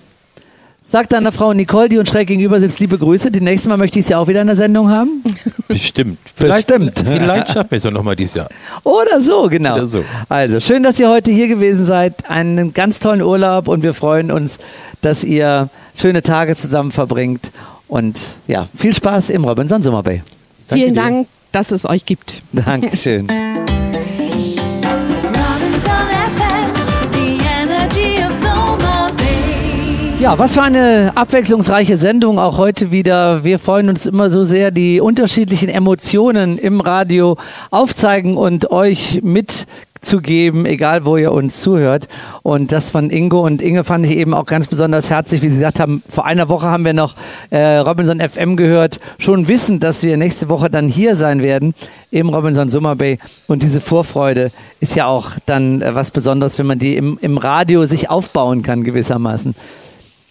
sag 0.90 1.08
deiner 1.08 1.30
Frau 1.30 1.52
Nicole, 1.52 1.88
die 1.88 1.98
uns 1.98 2.08
schräg 2.08 2.26
gegenüber 2.26 2.58
sitzt, 2.58 2.80
liebe 2.80 2.98
Grüße. 2.98 3.30
Die 3.30 3.40
nächste 3.40 3.68
Mal 3.68 3.76
möchte 3.76 4.00
ich 4.00 4.06
sie 4.06 4.14
auch 4.14 4.26
wieder 4.26 4.40
in 4.40 4.48
der 4.48 4.56
Sendung 4.56 4.90
haben. 4.90 5.22
Bestimmt. 5.68 6.18
Bestimmt. 6.36 6.98
Vielleicht 7.04 7.52
schaffen 7.52 7.70
wir 7.70 7.78
es 7.78 7.84
ja 7.84 7.90
nochmal 7.92 8.16
dieses 8.16 8.34
Jahr. 8.34 8.48
Oder 8.82 9.20
so, 9.20 9.48
genau. 9.48 9.74
Oder 9.76 9.86
so. 9.86 10.04
Also, 10.28 10.58
schön, 10.58 10.82
dass 10.82 10.98
ihr 10.98 11.08
heute 11.08 11.30
hier 11.30 11.46
gewesen 11.46 11.84
seid. 11.84 12.28
Einen 12.28 12.74
ganz 12.74 12.98
tollen 12.98 13.22
Urlaub 13.22 13.68
und 13.68 13.84
wir 13.84 13.94
freuen 13.94 14.32
uns, 14.32 14.58
dass 15.00 15.22
ihr 15.22 15.70
schöne 15.96 16.22
Tage 16.22 16.56
zusammen 16.56 16.90
verbringt. 16.90 17.52
Und 17.86 18.36
ja, 18.48 18.68
viel 18.76 18.94
Spaß 18.94 19.30
im 19.30 19.44
Robinson 19.44 19.82
Summer 19.82 20.02
Bay. 20.02 20.22
Vielen 20.68 20.94
dir. 20.94 21.00
Dank, 21.00 21.28
dass 21.52 21.70
es 21.70 21.88
euch 21.88 22.04
gibt. 22.04 22.42
Dankeschön. 22.52 23.28
Ja, 30.20 30.38
was 30.38 30.52
für 30.52 30.60
eine 30.60 31.12
abwechslungsreiche 31.14 31.96
Sendung 31.96 32.38
auch 32.38 32.58
heute 32.58 32.90
wieder. 32.90 33.42
Wir 33.42 33.58
freuen 33.58 33.88
uns 33.88 34.04
immer 34.04 34.28
so 34.28 34.44
sehr, 34.44 34.70
die 34.70 35.00
unterschiedlichen 35.00 35.70
Emotionen 35.70 36.58
im 36.58 36.82
Radio 36.82 37.38
aufzeigen 37.70 38.36
und 38.36 38.70
euch 38.70 39.20
mit 39.22 39.66
zu 40.02 40.20
geben, 40.20 40.66
egal 40.66 41.06
wo 41.06 41.16
ihr 41.16 41.32
uns 41.32 41.60
zuhört. 41.60 42.06
Und 42.42 42.70
das 42.70 42.90
von 42.90 43.08
Ingo 43.08 43.40
und 43.40 43.62
Inge 43.62 43.82
fand 43.82 44.04
ich 44.04 44.12
eben 44.12 44.34
auch 44.34 44.44
ganz 44.44 44.68
besonders 44.68 45.08
herzlich, 45.08 45.40
wie 45.40 45.48
sie 45.48 45.56
gesagt 45.56 45.80
haben, 45.80 46.02
vor 46.06 46.26
einer 46.26 46.50
Woche 46.50 46.66
haben 46.66 46.84
wir 46.84 46.92
noch 46.92 47.14
äh, 47.48 47.78
Robinson 47.78 48.20
FM 48.20 48.56
gehört, 48.56 49.00
schon 49.18 49.48
wissend, 49.48 49.82
dass 49.82 50.02
wir 50.02 50.18
nächste 50.18 50.50
Woche 50.50 50.68
dann 50.68 50.88
hier 50.88 51.16
sein 51.16 51.40
werden 51.40 51.74
im 52.10 52.28
Robinson 52.28 52.68
Summer 52.68 52.94
Bay. 52.94 53.18
Und 53.46 53.62
diese 53.62 53.80
Vorfreude 53.80 54.52
ist 54.80 54.94
ja 54.94 55.06
auch 55.06 55.30
dann 55.46 55.80
äh, 55.80 55.94
was 55.94 56.10
Besonderes, 56.10 56.58
wenn 56.58 56.66
man 56.66 56.78
die 56.78 56.96
im, 56.96 57.16
im 57.22 57.38
Radio 57.38 57.86
sich 57.86 58.10
aufbauen 58.10 58.62
kann 58.62 58.84
gewissermaßen. 58.84 59.54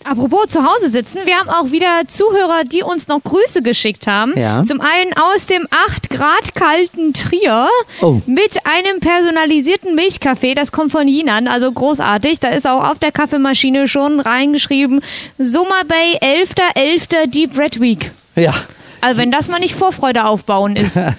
Apropos 0.05 0.47
zu 0.47 0.63
Hause 0.63 0.89
sitzen, 0.89 1.19
wir 1.25 1.37
haben 1.37 1.49
auch 1.49 1.71
wieder 1.71 2.07
Zuhörer, 2.07 2.63
die 2.63 2.83
uns 2.83 3.09
noch 3.09 3.21
Grüße 3.21 3.61
geschickt 3.61 4.07
haben. 4.07 4.33
Ja. 4.37 4.63
Zum 4.63 4.79
einen 4.79 5.11
aus 5.33 5.47
dem 5.47 5.67
8 5.87 6.09
Grad 6.09 6.55
kalten 6.55 7.11
Trier 7.13 7.67
Oh. 8.01 8.21
mit 8.25 8.59
einem 8.65 9.01
personalisierten 9.01 9.95
Milchkaffee. 9.95 10.55
Das 10.55 10.71
kommt 10.71 10.93
von 10.93 11.07
Jinan, 11.07 11.47
also 11.49 11.69
großartig. 11.71 12.39
Da 12.39 12.47
ist 12.49 12.65
auch 12.65 12.89
auf 12.89 12.99
der 12.99 13.11
Kaffeemaschine 13.11 13.87
schon 13.89 14.21
reingeschrieben 14.21 15.01
Summer 15.37 15.83
Bay 15.85 16.17
11.11. 16.21 17.27
Deep 17.27 17.57
Red 17.57 17.81
Week. 17.81 18.11
Ja. 18.35 18.53
Also 19.01 19.19
wenn 19.19 19.31
das 19.31 19.49
mal 19.49 19.59
nicht 19.59 19.75
Vorfreude 19.75 20.25
aufbauen 20.25 20.75
ist. 20.77 20.97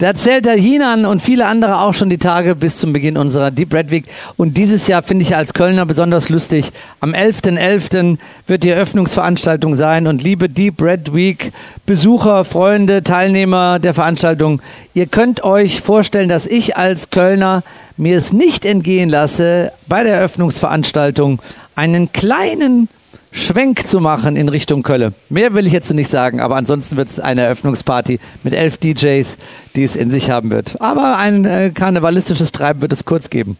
Da 0.00 0.14
zählt 0.14 0.46
der 0.46 0.54
Hinan 0.54 1.04
und 1.04 1.20
viele 1.20 1.44
andere 1.44 1.80
auch 1.80 1.92
schon 1.92 2.08
die 2.08 2.16
Tage 2.16 2.54
bis 2.54 2.78
zum 2.78 2.94
Beginn 2.94 3.18
unserer 3.18 3.50
Deep 3.50 3.74
Red 3.74 3.90
Week. 3.90 4.06
Und 4.38 4.56
dieses 4.56 4.86
Jahr 4.86 5.02
finde 5.02 5.24
ich 5.24 5.36
als 5.36 5.52
Kölner 5.52 5.84
besonders 5.84 6.30
lustig. 6.30 6.72
Am 7.00 7.12
11.11. 7.12 8.16
wird 8.46 8.64
die 8.64 8.70
Eröffnungsveranstaltung 8.70 9.74
sein. 9.74 10.06
Und 10.06 10.22
liebe 10.22 10.48
Deep 10.48 10.80
Red 10.80 11.14
Week 11.14 11.52
Besucher, 11.84 12.46
Freunde, 12.46 13.02
Teilnehmer 13.02 13.78
der 13.78 13.92
Veranstaltung, 13.92 14.62
ihr 14.94 15.04
könnt 15.04 15.44
euch 15.44 15.82
vorstellen, 15.82 16.30
dass 16.30 16.46
ich 16.46 16.78
als 16.78 17.10
Kölner 17.10 17.62
mir 17.98 18.16
es 18.16 18.32
nicht 18.32 18.64
entgehen 18.64 19.10
lasse, 19.10 19.70
bei 19.86 20.02
der 20.02 20.14
Eröffnungsveranstaltung 20.14 21.42
einen 21.74 22.10
kleinen 22.10 22.88
Schwenk 23.32 23.86
zu 23.86 24.00
machen 24.00 24.36
in 24.36 24.48
Richtung 24.48 24.82
Kölle. 24.82 25.12
Mehr 25.28 25.54
will 25.54 25.66
ich 25.66 25.72
jetzt 25.72 25.92
nicht 25.92 26.08
sagen, 26.08 26.40
aber 26.40 26.56
ansonsten 26.56 26.96
wird 26.96 27.08
es 27.08 27.20
eine 27.20 27.42
Eröffnungsparty 27.42 28.18
mit 28.42 28.54
elf 28.54 28.78
DJs, 28.78 29.36
die 29.76 29.84
es 29.84 29.94
in 29.94 30.10
sich 30.10 30.30
haben 30.30 30.50
wird. 30.50 30.80
Aber 30.80 31.16
ein 31.16 31.44
äh, 31.44 31.70
karnevalistisches 31.70 32.50
Treiben 32.50 32.80
wird 32.80 32.92
es 32.92 33.04
kurz 33.04 33.30
geben. 33.30 33.56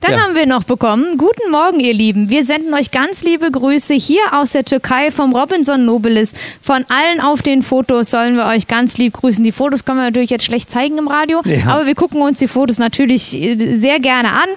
Dann 0.00 0.12
Ja. 0.12 0.20
haben 0.20 0.34
wir 0.34 0.46
noch 0.46 0.64
bekommen, 0.64 1.18
guten 1.18 1.50
Morgen 1.50 1.80
ihr 1.80 1.92
Lieben, 1.94 2.30
wir 2.30 2.44
senden 2.44 2.72
euch 2.74 2.90
ganz 2.90 3.22
liebe 3.24 3.50
Grüße 3.50 3.94
hier 3.94 4.20
aus 4.32 4.52
der 4.52 4.64
Türkei 4.64 5.10
vom 5.10 5.34
Robinson 5.34 5.84
Nobilis. 5.84 6.34
Von 6.62 6.84
allen 6.88 7.20
auf 7.20 7.42
den 7.42 7.62
Fotos 7.62 8.10
sollen 8.10 8.36
wir 8.36 8.46
euch 8.46 8.68
ganz 8.68 8.96
lieb 8.98 9.14
grüßen. 9.14 9.42
Die 9.42 9.52
Fotos 9.52 9.84
können 9.84 9.98
wir 9.98 10.04
natürlich 10.04 10.30
jetzt 10.30 10.44
schlecht 10.44 10.70
zeigen 10.70 10.98
im 10.98 11.08
Radio, 11.08 11.40
Ja. 11.44 11.66
aber 11.74 11.86
wir 11.86 11.94
gucken 11.94 12.22
uns 12.22 12.38
die 12.38 12.48
Fotos 12.48 12.78
natürlich 12.78 13.34
äh, 13.40 13.76
sehr 13.76 13.98
gerne 14.00 14.28
an. 14.30 14.48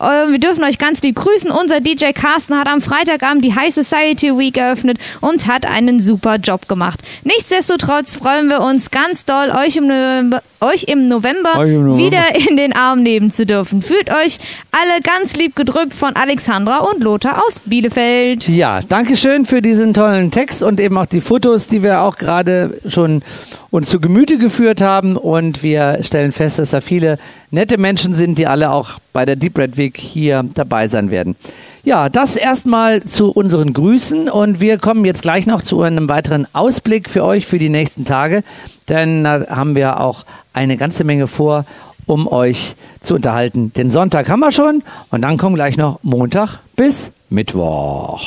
Äh, 0.00 0.30
Wir 0.32 0.38
dürfen 0.38 0.64
euch 0.64 0.78
ganz 0.78 1.02
lieb 1.02 1.16
grüßen. 1.16 1.50
Unser 1.50 1.80
DJ 1.80 2.12
Carsten 2.12 2.58
hat 2.58 2.66
am 2.68 2.80
Freitagabend 2.80 3.44
die 3.44 3.54
High 3.54 3.72
Society 3.74 4.36
Week 4.36 4.56
eröffnet 4.56 4.98
und 5.20 5.46
hat 5.46 5.66
einen 5.66 6.00
super 6.00 6.36
Job 6.36 6.68
gemacht. 6.68 7.00
Nichtsdestotrotz 7.24 8.16
freuen 8.16 8.48
wir 8.48 8.60
uns 8.60 8.90
ganz 8.90 9.24
doll, 9.24 9.50
euch 9.50 9.76
im 9.76 9.86
November, 9.86 10.42
euch 10.60 10.84
im 10.84 11.08
November, 11.08 11.58
Euch 11.58 11.70
im 11.70 11.84
November. 11.84 11.98
wieder 11.98 12.48
in 12.48 12.56
den 12.56 12.72
Arm 12.74 13.02
nehmen 13.02 13.30
zu 13.30 13.46
dürfen. 13.46 13.82
Fühlt 13.82 14.10
euch 14.10 14.38
alle 14.72 15.00
ganz 15.02 15.36
lieb 15.36 15.56
gedrückt 15.56 15.94
von 15.94 16.14
Alexandra 16.14 16.78
und 16.78 17.02
Lothar 17.02 17.42
aus 17.44 17.60
Bielefeld. 17.64 18.48
Ja, 18.48 18.80
danke 18.88 19.16
schön 19.16 19.44
für 19.44 19.62
diesen 19.62 19.94
tollen 19.94 20.30
Text 20.30 20.62
und 20.62 20.80
eben 20.80 20.96
auch 20.96 21.06
die 21.06 21.20
Fotos, 21.20 21.66
die 21.66 21.82
wir 21.82 22.02
auch 22.02 22.16
gerade 22.16 22.80
schon 22.88 23.22
uns 23.70 23.88
zu 23.88 24.00
Gemüte 24.00 24.38
geführt 24.38 24.80
haben. 24.80 25.16
Und 25.16 25.62
wir 25.62 25.98
stellen 26.02 26.32
fest, 26.32 26.58
dass 26.58 26.70
da 26.70 26.80
viele 26.80 27.18
nette 27.50 27.78
Menschen 27.78 28.14
sind, 28.14 28.38
die 28.38 28.46
alle 28.46 28.70
auch 28.70 28.98
bei 29.12 29.24
der 29.24 29.36
Deep 29.36 29.58
Red 29.58 29.76
Week 29.76 29.96
hier 29.96 30.44
dabei 30.54 30.88
sein 30.88 31.10
werden. 31.10 31.36
Ja, 31.82 32.10
das 32.10 32.36
erstmal 32.36 33.04
zu 33.04 33.30
unseren 33.30 33.72
Grüßen 33.72 34.28
und 34.28 34.60
wir 34.60 34.76
kommen 34.76 35.04
jetzt 35.06 35.22
gleich 35.22 35.46
noch 35.46 35.62
zu 35.62 35.80
einem 35.80 36.08
weiteren 36.10 36.46
Ausblick 36.52 37.08
für 37.08 37.24
euch 37.24 37.46
für 37.46 37.58
die 37.58 37.70
nächsten 37.70 38.04
Tage, 38.04 38.44
denn 38.90 39.24
da 39.24 39.46
haben 39.48 39.74
wir 39.74 39.98
auch 39.98 40.26
eine 40.52 40.76
ganze 40.76 41.04
Menge 41.04 41.26
vor, 41.26 41.64
um 42.10 42.26
euch 42.26 42.74
zu 43.00 43.14
unterhalten. 43.14 43.72
Den 43.72 43.88
Sonntag 43.88 44.28
haben 44.28 44.40
wir 44.40 44.52
schon 44.52 44.82
und 45.10 45.22
dann 45.22 45.38
kommen 45.38 45.54
gleich 45.54 45.76
noch 45.76 46.00
Montag 46.02 46.58
bis 46.76 47.12
Mittwoch. 47.28 48.20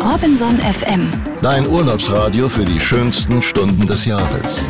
Robinson 0.00 0.56
FM. 0.58 1.12
Dein 1.42 1.68
Urlaubsradio 1.68 2.48
für 2.48 2.64
die 2.64 2.80
schönsten 2.80 3.42
Stunden 3.42 3.86
des 3.86 4.06
Jahres. 4.06 4.68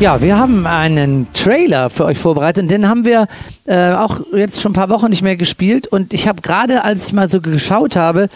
Ja, 0.00 0.20
wir 0.20 0.36
haben 0.36 0.66
einen 0.66 1.28
Trailer 1.32 1.88
für 1.88 2.04
euch 2.04 2.18
vorbereitet 2.18 2.64
und 2.64 2.70
den 2.70 2.88
haben 2.88 3.04
wir 3.04 3.28
äh, 3.64 3.92
auch 3.92 4.20
jetzt 4.32 4.60
schon 4.60 4.72
ein 4.72 4.74
paar 4.74 4.90
Wochen 4.90 5.08
nicht 5.08 5.22
mehr 5.22 5.36
gespielt 5.36 5.86
und 5.86 6.12
ich 6.12 6.26
habe 6.26 6.42
gerade, 6.42 6.82
als 6.82 7.06
ich 7.06 7.12
mal 7.12 7.30
so 7.30 7.40
geschaut 7.40 7.94
habe, 7.94 8.28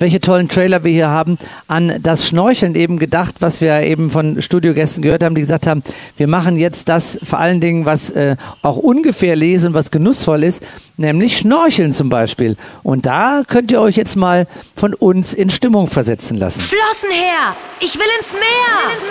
welche 0.00 0.20
tollen 0.20 0.48
Trailer 0.48 0.82
wir 0.82 0.90
hier 0.90 1.08
haben, 1.08 1.38
an 1.68 2.00
das 2.02 2.26
Schnorcheln 2.26 2.74
eben 2.74 2.98
gedacht, 2.98 3.36
was 3.38 3.60
wir 3.60 3.80
eben 3.82 4.10
von 4.10 4.42
Studiogästen 4.42 5.02
gehört 5.02 5.22
haben, 5.22 5.36
die 5.36 5.40
gesagt 5.40 5.68
haben, 5.68 5.84
wir 6.16 6.26
machen 6.26 6.58
jetzt 6.58 6.88
das 6.88 7.18
vor 7.22 7.38
allen 7.38 7.60
Dingen, 7.60 7.86
was 7.86 8.10
äh, 8.10 8.36
auch 8.62 8.76
ungefährlich 8.76 9.52
ist 9.52 9.64
und 9.64 9.72
was 9.72 9.92
genussvoll 9.92 10.42
ist, 10.42 10.62
nämlich 10.96 11.38
Schnorcheln 11.38 11.92
zum 11.92 12.08
Beispiel. 12.08 12.56
Und 12.82 13.06
da 13.06 13.42
könnt 13.46 13.70
ihr 13.70 13.80
euch 13.80 13.96
jetzt 13.96 14.16
mal 14.16 14.48
von 14.74 14.92
uns 14.94 15.32
in 15.32 15.48
Stimmung 15.48 15.86
versetzen 15.86 16.36
lassen. 16.36 16.60
Flossen 16.60 17.10
her! 17.12 17.54
Ich 17.80 17.94
will 17.94 18.02
ins 18.18 18.32
Meer! 18.32 18.92
Ins 18.92 19.08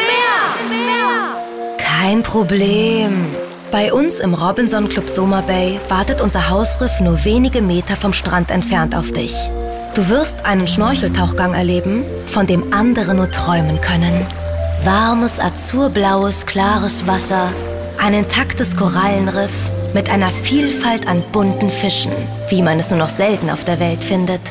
Meer! 0.70 1.43
Kein 1.84 2.24
Problem. 2.24 3.26
Bei 3.70 3.92
uns 3.92 4.20
im 4.20 4.34
Robinson 4.34 4.88
Club 4.88 5.10
Soma 5.10 5.42
Bay 5.42 5.80
wartet 5.90 6.22
unser 6.22 6.50
Hausriff 6.50 7.02
nur 7.02 7.24
wenige 7.26 7.62
Meter 7.62 7.96
vom 7.96 8.14
Strand 8.14 8.52
entfernt 8.52 8.96
auf 8.96 9.12
dich. 9.12 9.36
Du 9.94 10.08
wirst 10.10 10.46
einen 10.46 10.68
Schnorcheltauchgang 10.68 11.54
erleben, 11.54 12.06
von 12.26 12.48
dem 12.48 12.74
andere 12.74 13.14
nur 13.14 13.30
träumen 13.32 13.82
können. 13.82 14.26
Warmes, 14.86 15.40
azurblaues, 15.40 16.46
klares 16.46 17.06
Wasser, 17.06 17.50
ein 18.00 18.14
intaktes 18.14 18.78
Korallenriff 18.78 19.54
mit 19.94 20.10
einer 20.10 20.30
Vielfalt 20.30 21.06
an 21.08 21.22
bunten 21.32 21.70
Fischen, 21.70 22.14
wie 22.50 22.62
man 22.62 22.80
es 22.80 22.92
nur 22.92 23.00
noch 23.00 23.10
selten 23.10 23.50
auf 23.50 23.66
der 23.66 23.80
Welt 23.80 24.04
findet. 24.04 24.42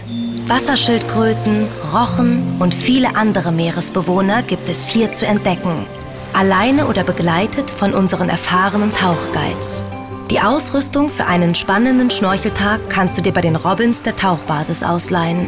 Wasserschildkröten, 0.49 1.67
Rochen 1.95 2.57
und 2.59 2.75
viele 2.75 3.17
andere 3.17 3.53
Meeresbewohner 3.53 4.43
gibt 4.43 4.69
es 4.69 4.89
hier 4.89 5.13
zu 5.13 5.27
entdecken. 5.27 5.87
Alleine 6.35 6.87
oder 6.87 7.05
begleitet 7.05 7.71
von 7.71 7.93
unseren 7.93 8.29
erfahrenen 8.29 8.93
Tauchguides. 8.93 9.87
Die 10.31 10.41
Ausrüstung 10.41 11.11
für 11.11 11.27
einen 11.27 11.55
spannenden 11.55 12.11
Schnorcheltag 12.11 12.81
kannst 12.89 13.19
du 13.19 13.23
dir 13.23 13.33
bei 13.33 13.43
den 13.43 13.55
Robins 13.55 14.03
der 14.03 14.17
Tauchbasis 14.17 14.83
ausleihen. 14.83 15.47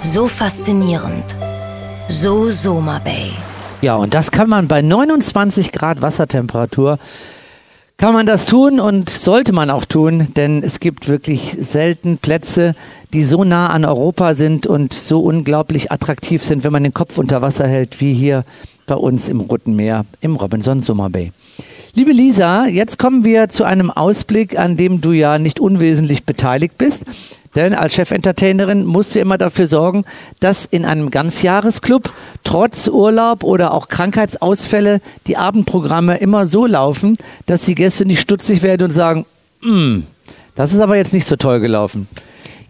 So 0.00 0.26
faszinierend. 0.26 1.24
So 2.08 2.50
Soma 2.50 3.00
Bay. 3.00 3.32
Ja, 3.82 3.96
und 3.96 4.14
das 4.14 4.30
kann 4.30 4.48
man 4.48 4.66
bei 4.66 4.80
29 4.80 5.72
Grad 5.72 6.00
Wassertemperatur 6.00 6.98
kann 8.00 8.14
man 8.14 8.26
das 8.26 8.46
tun 8.46 8.78
und 8.78 9.10
sollte 9.10 9.52
man 9.52 9.70
auch 9.70 9.84
tun, 9.84 10.28
denn 10.36 10.62
es 10.62 10.78
gibt 10.78 11.08
wirklich 11.08 11.56
selten 11.60 12.18
Plätze, 12.18 12.76
die 13.12 13.24
so 13.24 13.42
nah 13.42 13.70
an 13.70 13.84
Europa 13.84 14.34
sind 14.34 14.68
und 14.68 14.94
so 14.94 15.18
unglaublich 15.18 15.90
attraktiv 15.90 16.44
sind, 16.44 16.62
wenn 16.62 16.70
man 16.70 16.84
den 16.84 16.94
Kopf 16.94 17.18
unter 17.18 17.42
Wasser 17.42 17.66
hält, 17.66 18.00
wie 18.00 18.14
hier 18.14 18.44
bei 18.88 18.96
uns 18.96 19.28
im 19.28 19.40
Roten 19.40 19.76
Meer 19.76 20.04
im 20.20 20.34
Robinson 20.34 20.80
Summer 20.80 21.08
Bay. 21.08 21.30
Liebe 21.94 22.12
Lisa, 22.12 22.66
jetzt 22.66 22.98
kommen 22.98 23.24
wir 23.24 23.48
zu 23.48 23.64
einem 23.64 23.90
Ausblick, 23.90 24.58
an 24.58 24.76
dem 24.76 25.00
du 25.00 25.12
ja 25.12 25.38
nicht 25.38 25.60
unwesentlich 25.60 26.24
beteiligt 26.24 26.76
bist. 26.76 27.04
Denn 27.54 27.74
als 27.74 27.94
Chefentertainerin 27.94 28.84
musst 28.84 29.14
du 29.14 29.20
immer 29.20 29.38
dafür 29.38 29.66
sorgen, 29.66 30.04
dass 30.38 30.64
in 30.64 30.84
einem 30.84 31.10
Ganzjahresclub 31.10 32.12
trotz 32.44 32.88
Urlaub 32.88 33.42
oder 33.42 33.72
auch 33.72 33.88
Krankheitsausfälle 33.88 35.00
die 35.26 35.36
Abendprogramme 35.36 36.18
immer 36.18 36.46
so 36.46 36.66
laufen, 36.66 37.16
dass 37.46 37.64
die 37.64 37.74
Gäste 37.74 38.04
nicht 38.04 38.20
stutzig 38.20 38.62
werden 38.62 38.84
und 38.84 38.90
sagen, 38.92 39.26
"Hm, 39.62 40.04
das 40.54 40.74
ist 40.74 40.80
aber 40.80 40.96
jetzt 40.96 41.12
nicht 41.12 41.26
so 41.26 41.36
toll 41.36 41.60
gelaufen. 41.60 42.06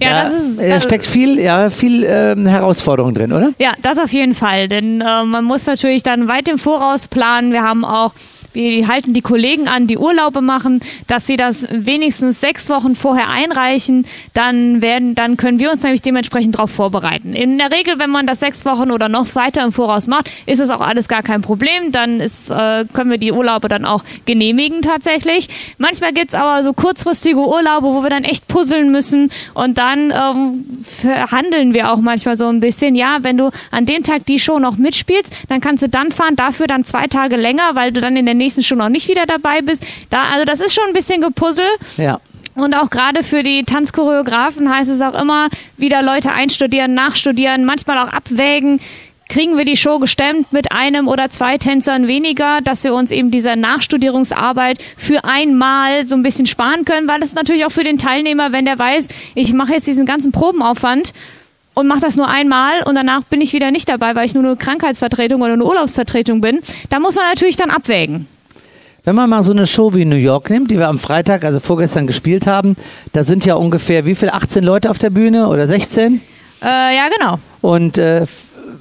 Ja, 0.01 0.23
das 0.23 0.33
ist- 0.33 0.61
Da 0.61 0.81
steckt 0.81 1.07
viel, 1.07 1.39
ja, 1.41 1.71
viel 1.71 2.05
ähm, 2.05 2.47
Herausforderung 2.47 3.15
drin, 3.15 3.33
oder? 3.33 3.51
Ja, 3.59 3.73
das 3.83 3.99
auf 3.99 4.13
jeden 4.13 4.35
Fall, 4.35 4.69
denn 4.69 5.01
äh, 5.01 5.25
man 5.25 5.45
muss 5.45 5.67
natürlich 5.67 6.03
dann 6.03 6.29
weit 6.29 6.49
im 6.49 6.59
Voraus 6.59 7.09
planen. 7.09 7.53
Wir 7.53 7.63
haben 7.63 7.85
auch 7.85 8.13
wir 8.53 8.89
halten 8.89 9.13
die 9.13 9.21
Kollegen 9.21 9.69
an, 9.69 9.87
die 9.87 9.99
Urlaube 9.99 10.41
machen, 10.41 10.81
dass 11.07 11.27
sie 11.27 11.37
das 11.37 11.67
wenigstens 11.71 12.41
sechs 12.41 12.71
Wochen 12.71 12.97
vorher 12.97 13.29
einreichen. 13.29 14.07
Dann 14.35 14.83
werden, 14.83 15.15
dann 15.15 15.37
können 15.37 15.59
wir 15.59 15.71
uns 15.71 15.83
nämlich 15.83 16.03
dementsprechend 16.03 16.57
darauf 16.57 16.71
vorbereiten. 16.71 17.35
In 17.35 17.59
der 17.59 17.71
Regel, 17.71 17.99
wenn 17.99 18.11
man 18.11 18.27
das 18.27 18.41
sechs 18.41 18.65
Wochen 18.65 18.91
oder 18.91 19.09
noch 19.09 19.35
weiter 19.35 19.65
im 19.65 19.73
Voraus 19.73 20.07
macht, 20.07 20.31
ist 20.47 20.61
es 20.61 20.71
auch 20.71 20.81
alles 20.81 21.09
gar 21.09 21.23
kein 21.23 21.43
Problem. 21.43 21.93
Dann 21.93 22.21
ist, 22.21 22.51
äh, 22.51 22.85
können 22.93 23.11
wir 23.11 23.19
die 23.19 23.33
Urlaube 23.33 23.69
dann 23.69 23.85
auch 23.85 24.05
genehmigen 24.25 24.83
tatsächlich. 24.83 25.49
Manchmal 25.79 26.13
gibt's 26.13 26.35
aber 26.35 26.65
so 26.65 26.73
kurzfristige 26.73 27.39
Urlaube, 27.39 27.87
wo 27.89 28.03
wir 28.03 28.11
dann 28.11 28.25
echt 28.25 28.49
puzzeln 28.49 28.91
müssen 28.91 29.31
und 29.55 29.79
dann 29.79 30.11
ähm, 30.11 30.65
verhandeln 30.83 31.75
wir 31.75 31.93
auch 31.93 31.99
manchmal 31.99 32.37
so 32.37 32.49
ein 32.49 32.61
bisschen. 32.61 32.95
Ja, 32.95 33.19
wenn 33.23 33.37
du 33.37 33.51
an 33.71 33.87
dem 33.87 34.03
Tag 34.03 34.27
die 34.27 34.39
Show 34.39 34.59
noch 34.59 34.77
mitspielst, 34.77 35.33
dann 35.49 35.61
kannst 35.61 35.83
du 35.83 35.89
dann 35.89 36.11
fahren, 36.11 36.37
dafür 36.37 36.67
dann 36.67 36.85
zwei 36.85 37.07
Tage 37.07 37.37
länger, 37.37 37.75
weil 37.75 37.93
du 37.93 38.01
dann 38.01 38.17
in 38.17 38.27
der 38.27 38.35
nächsten 38.39 38.63
Show 38.63 38.77
noch 38.77 38.89
nicht 38.89 39.09
wieder 39.09 39.27
dabei 39.27 39.61
bist. 39.61 39.85
Da, 40.11 40.25
also 40.33 40.45
das 40.45 40.61
ist 40.61 40.75
schon 40.75 40.85
ein 40.87 40.93
bisschen 40.93 41.21
Gepuzzle. 41.21 41.69
Ja. 41.97 42.21
Und 42.55 42.75
auch 42.75 42.91
gerade 42.91 43.23
für 43.23 43.45
die 43.45 43.63
Tanzchoreografen 43.63 44.75
heißt 44.75 44.91
es 44.91 45.01
auch 45.01 45.21
immer 45.21 45.49
wieder 45.77 46.03
Leute 46.03 46.33
einstudieren, 46.33 46.93
nachstudieren, 46.93 47.65
manchmal 47.65 47.99
auch 47.99 48.13
abwägen. 48.13 48.81
Kriegen 49.29 49.59
wir 49.59 49.65
die 49.65 49.77
Show 49.77 49.99
gestemmt 49.99 50.53
mit 50.53 50.73
einem 50.73 51.07
oder 51.07 51.31
zwei 51.31 51.59
Tänzern 51.59 52.09
weniger, 52.09 52.61
dass 52.63 52.83
wir 52.83 52.95
uns 52.95 53.11
eben 53.11 53.31
dieser 53.31 53.57
Nachstudierungsarbeit 53.57 54.79
für 54.97 55.25
einmal 55.25 56.09
so 56.09 56.17
ein 56.17 56.23
bisschen 56.23 56.47
sparen 56.47 56.85
können, 56.85 57.07
weil 57.07 57.23
es 57.23 57.35
natürlich 57.35 57.67
auch 57.67 57.71
für 57.71 57.85
den 57.85 57.99
Teilnehmer, 57.99 58.53
wenn 58.53 58.65
der 58.65 58.79
weiß, 58.79 59.09
ich 59.35 59.53
mache 59.53 59.75
jetzt 59.75 59.87
diesen 59.87 60.07
ganzen 60.07 60.33
Probenaufwand 60.33 61.13
und 61.79 61.87
mache 61.87 62.01
das 62.01 62.17
nur 62.17 62.27
einmal 62.27 62.83
und 62.87 62.97
danach 62.97 63.23
bin 63.23 63.41
ich 63.41 63.53
wieder 63.53 63.71
nicht 63.71 63.89
dabei, 63.89 64.17
weil 64.17 64.27
ich 64.27 64.35
nur 64.35 64.45
eine 64.45 64.57
Krankheitsvertretung 64.57 65.41
oder 65.43 65.53
eine 65.53 65.65
Urlaubsvertretung 65.65 66.41
bin, 66.41 66.61
da 66.91 66.99
muss 66.99 67.15
man 67.15 67.25
natürlich 67.29 67.57
dann 67.57 67.71
abwägen. 67.71 68.27
Wenn 69.05 69.15
man 69.15 69.31
mal 69.31 69.45
so 69.45 69.53
eine 69.53 69.67
Show 69.69 69.95
wie 69.95 70.05
New 70.05 70.17
York 70.17 70.51
nimmt, 70.51 70.73
die 70.73 70.79
wir 70.79 70.89
am 70.89 70.99
Freitag, 70.99 71.45
also 71.45 71.61
vorgestern 71.61 72.09
gespielt 72.09 72.49
haben, 72.49 72.77
da 73.13 73.23
sind 73.23 73.47
ja 73.47 73.55
ungefähr 73.55 74.07
wie 74.07 74.17
viel? 74.17 74.29
18 74.29 74.65
Leute 74.65 74.91
auf 74.91 74.99
der 74.99 75.11
Bühne 75.11 75.49
oder 75.49 75.69
16? 75.69 76.21
Äh, 76.61 76.67
ja, 76.67 77.09
genau. 77.17 77.39
Und 77.61 77.97
äh, 77.97 78.27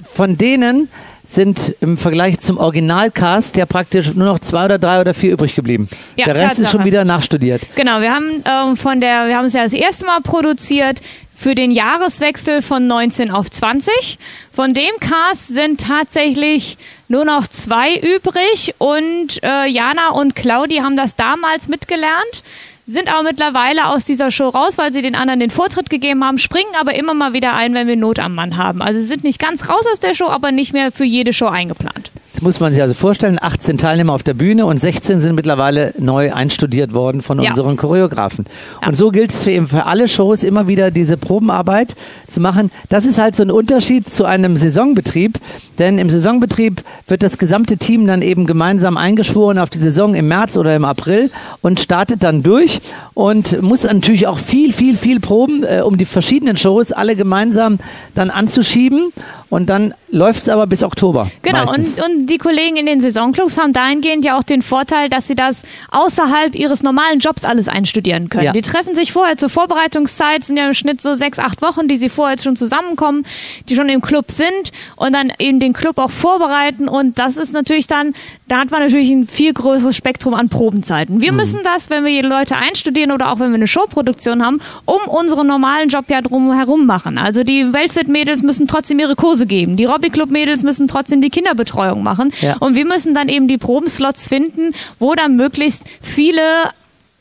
von 0.04 0.36
denen 0.36 0.88
sind 1.22 1.76
im 1.80 1.98
Vergleich 1.98 2.38
zum 2.40 2.56
Originalcast 2.58 3.56
ja 3.56 3.66
praktisch 3.66 4.14
nur 4.14 4.26
noch 4.26 4.38
zwei 4.38 4.64
oder 4.64 4.78
drei 4.78 5.00
oder 5.00 5.12
vier 5.12 5.32
übrig 5.32 5.54
geblieben. 5.54 5.86
Ja, 6.16 6.24
der 6.24 6.34
Rest 6.34 6.52
ist 6.52 6.56
Tatsache. 6.56 6.76
schon 6.78 6.84
wieder 6.86 7.04
nachstudiert. 7.04 7.62
Genau, 7.76 8.00
wir 8.00 8.12
haben 8.12 8.42
ähm, 8.44 8.76
von 8.76 9.00
der, 9.00 9.28
wir 9.28 9.36
haben 9.36 9.44
es 9.44 9.52
ja 9.52 9.62
das 9.62 9.74
erste 9.74 10.06
Mal 10.06 10.20
produziert 10.22 11.00
für 11.38 11.54
den 11.54 11.70
Jahreswechsel 11.70 12.62
von 12.62 12.86
19 12.88 13.30
auf 13.30 13.48
20. 13.48 14.18
Von 14.50 14.74
dem 14.74 14.90
Cast 14.98 15.48
sind 15.48 15.80
tatsächlich 15.80 16.76
nur 17.06 17.24
noch 17.24 17.46
zwei 17.46 17.94
übrig 17.94 18.74
und 18.78 19.42
äh, 19.44 19.66
Jana 19.68 20.10
und 20.10 20.34
Claudi 20.34 20.76
haben 20.76 20.96
das 20.96 21.14
damals 21.14 21.68
mitgelernt. 21.68 22.42
Sind 22.86 23.12
aber 23.12 23.22
mittlerweile 23.22 23.86
aus 23.86 24.04
dieser 24.04 24.30
Show 24.30 24.48
raus, 24.48 24.78
weil 24.78 24.92
sie 24.92 25.02
den 25.02 25.14
anderen 25.14 25.38
den 25.38 25.50
Vortritt 25.50 25.90
gegeben 25.90 26.24
haben, 26.24 26.38
springen 26.38 26.74
aber 26.80 26.94
immer 26.94 27.14
mal 27.14 27.34
wieder 27.34 27.54
ein, 27.54 27.74
wenn 27.74 27.86
wir 27.86 27.96
Not 27.96 28.18
am 28.18 28.34
Mann 28.34 28.56
haben. 28.56 28.82
Also 28.82 28.98
sie 28.98 29.06
sind 29.06 29.22
nicht 29.24 29.38
ganz 29.38 29.68
raus 29.68 29.84
aus 29.92 30.00
der 30.00 30.14
Show, 30.14 30.28
aber 30.28 30.50
nicht 30.50 30.72
mehr 30.72 30.90
für 30.90 31.04
jede 31.04 31.32
Show 31.32 31.46
eingeplant. 31.46 32.10
Das 32.38 32.44
muss 32.44 32.60
man 32.60 32.72
sich 32.72 32.80
also 32.80 32.94
vorstellen, 32.94 33.36
18 33.42 33.78
Teilnehmer 33.78 34.12
auf 34.12 34.22
der 34.22 34.34
Bühne 34.34 34.64
und 34.64 34.78
16 34.78 35.18
sind 35.18 35.34
mittlerweile 35.34 35.92
neu 35.98 36.32
einstudiert 36.32 36.94
worden 36.94 37.20
von 37.20 37.40
Ja. 37.42 37.50
unseren 37.50 37.76
Choreografen. 37.76 38.46
Und 38.86 38.96
so 38.96 39.10
gilt 39.10 39.32
es 39.32 39.44
eben 39.48 39.66
für 39.66 39.86
alle 39.86 40.06
Shows 40.06 40.44
immer 40.44 40.68
wieder 40.68 40.92
diese 40.92 41.16
Probenarbeit 41.16 41.96
zu 42.28 42.38
machen. 42.38 42.70
Das 42.90 43.06
ist 43.06 43.18
halt 43.18 43.34
so 43.34 43.42
ein 43.42 43.50
Unterschied 43.50 44.08
zu 44.08 44.24
einem 44.24 44.56
Saisonbetrieb, 44.56 45.40
denn 45.80 45.98
im 45.98 46.10
Saisonbetrieb 46.10 46.84
wird 47.08 47.24
das 47.24 47.38
gesamte 47.38 47.76
Team 47.76 48.06
dann 48.06 48.22
eben 48.22 48.46
gemeinsam 48.46 48.96
eingeschworen 48.96 49.58
auf 49.58 49.68
die 49.68 49.78
Saison 49.78 50.14
im 50.14 50.28
März 50.28 50.56
oder 50.56 50.76
im 50.76 50.84
April 50.84 51.32
und 51.60 51.80
startet 51.80 52.22
dann 52.22 52.44
durch 52.44 52.80
und 53.14 53.60
muss 53.62 53.82
natürlich 53.82 54.28
auch 54.28 54.38
viel, 54.38 54.72
viel, 54.72 54.96
viel 54.96 55.18
proben, 55.18 55.64
äh, 55.64 55.80
um 55.80 55.98
die 55.98 56.04
verschiedenen 56.04 56.56
Shows 56.56 56.92
alle 56.92 57.16
gemeinsam 57.16 57.80
dann 58.14 58.30
anzuschieben 58.30 59.12
und 59.50 59.68
dann 59.68 59.92
läuft 60.10 60.42
es 60.42 60.48
aber 60.48 60.66
bis 60.66 60.82
Oktober. 60.82 61.30
Genau, 61.42 61.64
meistens. 61.64 61.94
und, 61.94 62.02
und 62.02 62.27
die 62.28 62.38
Kollegen 62.38 62.76
in 62.76 62.86
den 62.86 63.00
Saisonclubs 63.00 63.58
haben 63.58 63.72
dahingehend 63.72 64.24
ja 64.24 64.38
auch 64.38 64.42
den 64.42 64.62
Vorteil, 64.62 65.08
dass 65.08 65.26
sie 65.26 65.34
das 65.34 65.62
außerhalb 65.90 66.54
ihres 66.54 66.82
normalen 66.82 67.18
Jobs 67.18 67.44
alles 67.44 67.68
einstudieren 67.68 68.28
können. 68.28 68.44
Ja. 68.44 68.52
Die 68.52 68.62
treffen 68.62 68.94
sich 68.94 69.12
vorher 69.12 69.36
zur 69.36 69.48
Vorbereitungszeit, 69.48 70.44
sind 70.44 70.56
ja 70.56 70.66
im 70.66 70.74
Schnitt 70.74 71.00
so 71.00 71.14
sechs, 71.14 71.38
acht 71.38 71.62
Wochen, 71.62 71.88
die 71.88 71.96
sie 71.96 72.08
vorher 72.08 72.38
schon 72.38 72.56
zusammenkommen, 72.56 73.24
die 73.68 73.74
schon 73.74 73.88
im 73.88 74.00
Club 74.00 74.30
sind 74.30 74.72
und 74.96 75.14
dann 75.14 75.32
eben 75.38 75.60
den 75.60 75.72
Club 75.72 75.98
auch 75.98 76.10
vorbereiten 76.10 76.88
und 76.88 77.18
das 77.18 77.36
ist 77.36 77.52
natürlich 77.52 77.86
dann, 77.86 78.14
da 78.46 78.58
hat 78.60 78.70
man 78.70 78.82
natürlich 78.82 79.10
ein 79.10 79.26
viel 79.26 79.52
größeres 79.52 79.96
Spektrum 79.96 80.34
an 80.34 80.48
Probenzeiten. 80.48 81.20
Wir 81.20 81.32
müssen 81.32 81.60
das, 81.64 81.90
wenn 81.90 82.04
wir 82.04 82.22
die 82.22 82.28
Leute 82.28 82.56
einstudieren 82.56 83.12
oder 83.12 83.32
auch 83.32 83.40
wenn 83.40 83.50
wir 83.50 83.56
eine 83.56 83.66
Showproduktion 83.66 84.44
haben, 84.44 84.60
um 84.84 84.98
unseren 85.08 85.46
normalen 85.46 85.88
Job 85.88 86.06
ja 86.08 86.20
drumherum 86.20 86.86
machen. 86.86 87.18
Also 87.18 87.44
die 87.44 87.72
Weltfit-Mädels 87.72 88.42
müssen 88.42 88.66
trotzdem 88.66 88.98
ihre 88.98 89.16
Kurse 89.16 89.46
geben. 89.46 89.76
Die 89.76 89.84
Robbie 89.84 90.10
Club-Mädels 90.10 90.62
müssen 90.62 90.88
trotzdem 90.88 91.20
die 91.20 91.30
Kinderbetreuung 91.30 92.02
machen. 92.02 92.17
Ja. 92.40 92.56
Und 92.58 92.74
wir 92.74 92.84
müssen 92.84 93.14
dann 93.14 93.28
eben 93.28 93.48
die 93.48 93.58
Probenslots 93.58 94.28
finden, 94.28 94.72
wo 94.98 95.14
dann 95.14 95.36
möglichst 95.36 95.84
viele 96.00 96.42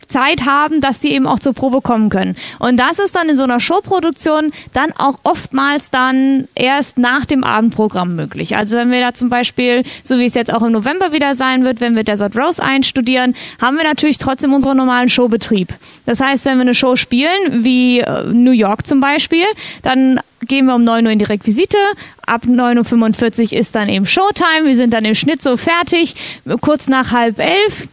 Zeit 0.07 0.45
haben, 0.45 0.81
dass 0.81 0.99
die 0.99 1.11
eben 1.11 1.27
auch 1.27 1.39
zur 1.39 1.53
Probe 1.53 1.81
kommen 1.81 2.09
können. 2.09 2.35
Und 2.59 2.77
das 2.77 2.99
ist 2.99 3.15
dann 3.15 3.29
in 3.29 3.35
so 3.35 3.43
einer 3.43 3.59
Showproduktion 3.59 4.51
dann 4.73 4.91
auch 4.97 5.19
oftmals 5.23 5.89
dann 5.89 6.47
erst 6.55 6.97
nach 6.97 7.25
dem 7.25 7.43
Abendprogramm 7.43 8.15
möglich. 8.15 8.55
Also 8.55 8.77
wenn 8.77 8.91
wir 8.91 8.99
da 8.99 9.13
zum 9.13 9.29
Beispiel, 9.29 9.83
so 10.03 10.17
wie 10.17 10.25
es 10.25 10.33
jetzt 10.33 10.53
auch 10.53 10.63
im 10.63 10.71
November 10.71 11.11
wieder 11.11 11.35
sein 11.35 11.63
wird, 11.63 11.81
wenn 11.81 11.95
wir 11.95 12.03
Desert 12.03 12.35
Rose 12.37 12.63
einstudieren, 12.63 13.35
haben 13.61 13.77
wir 13.77 13.83
natürlich 13.83 14.17
trotzdem 14.17 14.53
unseren 14.53 14.77
normalen 14.77 15.09
Showbetrieb. 15.09 15.73
Das 16.05 16.19
heißt, 16.19 16.45
wenn 16.45 16.57
wir 16.57 16.61
eine 16.61 16.75
Show 16.75 16.95
spielen, 16.95 17.63
wie 17.63 17.99
äh, 17.99 18.23
New 18.25 18.51
York 18.51 18.85
zum 18.87 18.99
Beispiel, 18.99 19.45
dann 19.81 20.19
gehen 20.45 20.65
wir 20.67 20.75
um 20.75 20.83
9 20.83 21.05
Uhr 21.05 21.11
in 21.11 21.19
die 21.19 21.25
Requisite. 21.25 21.77
Ab 22.25 22.43
9.45 22.45 23.53
Uhr 23.53 23.59
ist 23.59 23.75
dann 23.75 23.89
eben 23.89 24.05
Showtime. 24.05 24.65
Wir 24.65 24.75
sind 24.75 24.93
dann 24.93 25.05
im 25.05 25.15
Schnitt 25.15 25.41
so 25.41 25.57
fertig, 25.57 26.15
kurz 26.61 26.87
nach 26.87 27.11
halb 27.11 27.39
elf 27.39 27.87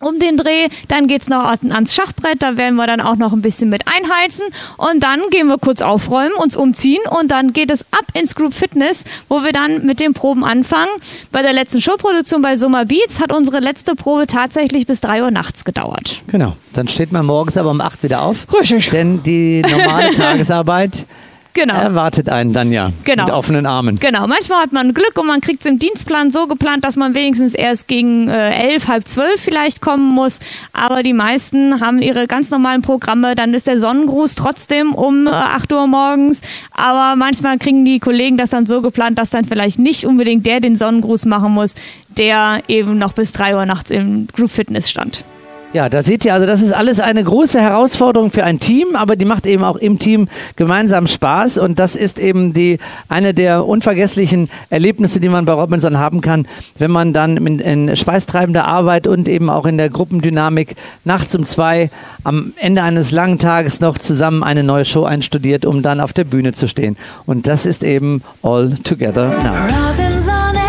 um 0.00 0.18
den 0.18 0.36
Dreh. 0.36 0.68
Dann 0.88 1.06
geht's 1.06 1.28
noch 1.28 1.44
an- 1.44 1.72
ans 1.72 1.94
Schachbrett, 1.94 2.42
da 2.42 2.56
werden 2.56 2.76
wir 2.76 2.86
dann 2.86 3.00
auch 3.00 3.16
noch 3.16 3.32
ein 3.32 3.42
bisschen 3.42 3.68
mit 3.70 3.84
einheizen 3.86 4.44
und 4.76 5.02
dann 5.02 5.20
gehen 5.30 5.48
wir 5.48 5.58
kurz 5.58 5.82
aufräumen, 5.82 6.32
uns 6.34 6.56
umziehen 6.56 7.00
und 7.18 7.30
dann 7.30 7.52
geht 7.52 7.70
es 7.70 7.82
ab 7.90 8.04
ins 8.14 8.34
Group 8.34 8.54
Fitness, 8.54 9.04
wo 9.28 9.42
wir 9.44 9.52
dann 9.52 9.84
mit 9.86 10.00
den 10.00 10.12
Proben 10.14 10.44
anfangen. 10.44 10.90
Bei 11.32 11.42
der 11.42 11.52
letzten 11.52 11.80
Showproduktion 11.80 12.42
bei 12.42 12.56
Summer 12.56 12.84
Beats 12.84 13.20
hat 13.20 13.32
unsere 13.32 13.60
letzte 13.60 13.94
Probe 13.94 14.26
tatsächlich 14.26 14.86
bis 14.86 15.00
3 15.00 15.22
Uhr 15.22 15.30
nachts 15.30 15.64
gedauert. 15.64 16.22
Genau. 16.26 16.56
Dann 16.72 16.88
steht 16.88 17.12
man 17.12 17.24
morgens 17.24 17.56
aber 17.56 17.70
um 17.70 17.80
8 17.80 18.02
wieder 18.02 18.22
auf. 18.22 18.46
Richtig. 18.60 18.90
Denn 18.90 19.22
die 19.22 19.62
normale 19.62 20.12
Tagesarbeit 20.14 21.06
Genau. 21.56 21.74
erwartet 21.74 22.28
einen 22.28 22.52
dann 22.52 22.70
ja 22.70 22.90
Genau. 23.04 23.24
mit 23.24 23.32
offenen 23.32 23.64
Armen. 23.64 23.98
Genau, 23.98 24.26
manchmal 24.26 24.62
hat 24.62 24.72
man 24.72 24.92
Glück 24.92 25.18
und 25.18 25.26
man 25.26 25.40
kriegt 25.40 25.60
es 25.60 25.66
im 25.66 25.78
Dienstplan 25.78 26.30
so 26.30 26.46
geplant, 26.46 26.84
dass 26.84 26.96
man 26.96 27.14
wenigstens 27.14 27.54
erst 27.54 27.88
gegen 27.88 28.28
äh, 28.28 28.50
elf, 28.50 28.88
halb 28.88 29.08
zwölf 29.08 29.40
vielleicht 29.40 29.80
kommen 29.80 30.12
muss. 30.14 30.40
Aber 30.74 31.02
die 31.02 31.14
meisten 31.14 31.80
haben 31.80 32.00
ihre 32.00 32.26
ganz 32.26 32.50
normalen 32.50 32.82
Programme. 32.82 33.34
Dann 33.34 33.54
ist 33.54 33.66
der 33.66 33.78
Sonnengruß 33.78 34.34
trotzdem 34.34 34.94
um 34.94 35.26
äh, 35.26 35.30
8 35.30 35.72
Uhr 35.72 35.86
morgens. 35.86 36.42
Aber 36.72 37.16
manchmal 37.16 37.58
kriegen 37.58 37.86
die 37.86 38.00
Kollegen 38.00 38.36
das 38.36 38.50
dann 38.50 38.66
so 38.66 38.82
geplant, 38.82 39.18
dass 39.18 39.30
dann 39.30 39.46
vielleicht 39.46 39.78
nicht 39.78 40.04
unbedingt 40.04 40.44
der 40.44 40.60
den 40.60 40.76
Sonnengruß 40.76 41.24
machen 41.24 41.52
muss, 41.54 41.74
der 42.18 42.62
eben 42.68 42.98
noch 42.98 43.14
bis 43.14 43.32
3 43.32 43.56
Uhr 43.56 43.64
nachts 43.64 43.90
im 43.90 44.28
Group 44.34 44.50
Fitness 44.50 44.90
stand. 44.90 45.24
Ja, 45.72 45.88
da 45.88 46.02
seht 46.02 46.24
ihr, 46.24 46.32
also 46.32 46.46
das 46.46 46.62
ist 46.62 46.72
alles 46.72 47.00
eine 47.00 47.22
große 47.22 47.60
Herausforderung 47.60 48.30
für 48.30 48.44
ein 48.44 48.60
Team, 48.60 48.94
aber 48.94 49.16
die 49.16 49.24
macht 49.24 49.46
eben 49.46 49.64
auch 49.64 49.76
im 49.76 49.98
Team 49.98 50.28
gemeinsam 50.54 51.06
Spaß 51.06 51.58
und 51.58 51.78
das 51.78 51.96
ist 51.96 52.18
eben 52.18 52.52
die 52.52 52.78
eine 53.08 53.34
der 53.34 53.66
unvergesslichen 53.66 54.48
Erlebnisse, 54.70 55.20
die 55.20 55.28
man 55.28 55.44
bei 55.44 55.52
Robinson 55.52 55.98
haben 55.98 56.20
kann, 56.20 56.46
wenn 56.78 56.90
man 56.90 57.12
dann 57.12 57.36
in, 57.36 57.58
in 57.58 57.96
schweißtreibender 57.96 58.64
Arbeit 58.64 59.06
und 59.06 59.28
eben 59.28 59.50
auch 59.50 59.66
in 59.66 59.76
der 59.76 59.90
Gruppendynamik 59.90 60.76
nachts 61.04 61.34
um 61.34 61.44
zwei 61.44 61.90
am 62.24 62.54
Ende 62.56 62.82
eines 62.82 63.10
langen 63.10 63.38
Tages 63.38 63.80
noch 63.80 63.98
zusammen 63.98 64.42
eine 64.44 64.62
neue 64.62 64.84
Show 64.84 65.04
einstudiert, 65.04 65.66
um 65.66 65.82
dann 65.82 66.00
auf 66.00 66.12
der 66.12 66.24
Bühne 66.24 66.52
zu 66.52 66.68
stehen. 66.68 66.96
Und 67.26 67.46
das 67.46 67.66
ist 67.66 67.82
eben 67.82 68.22
All 68.42 68.76
Together 68.82 69.36
Now. 69.42 69.90
Robinson 69.90 70.65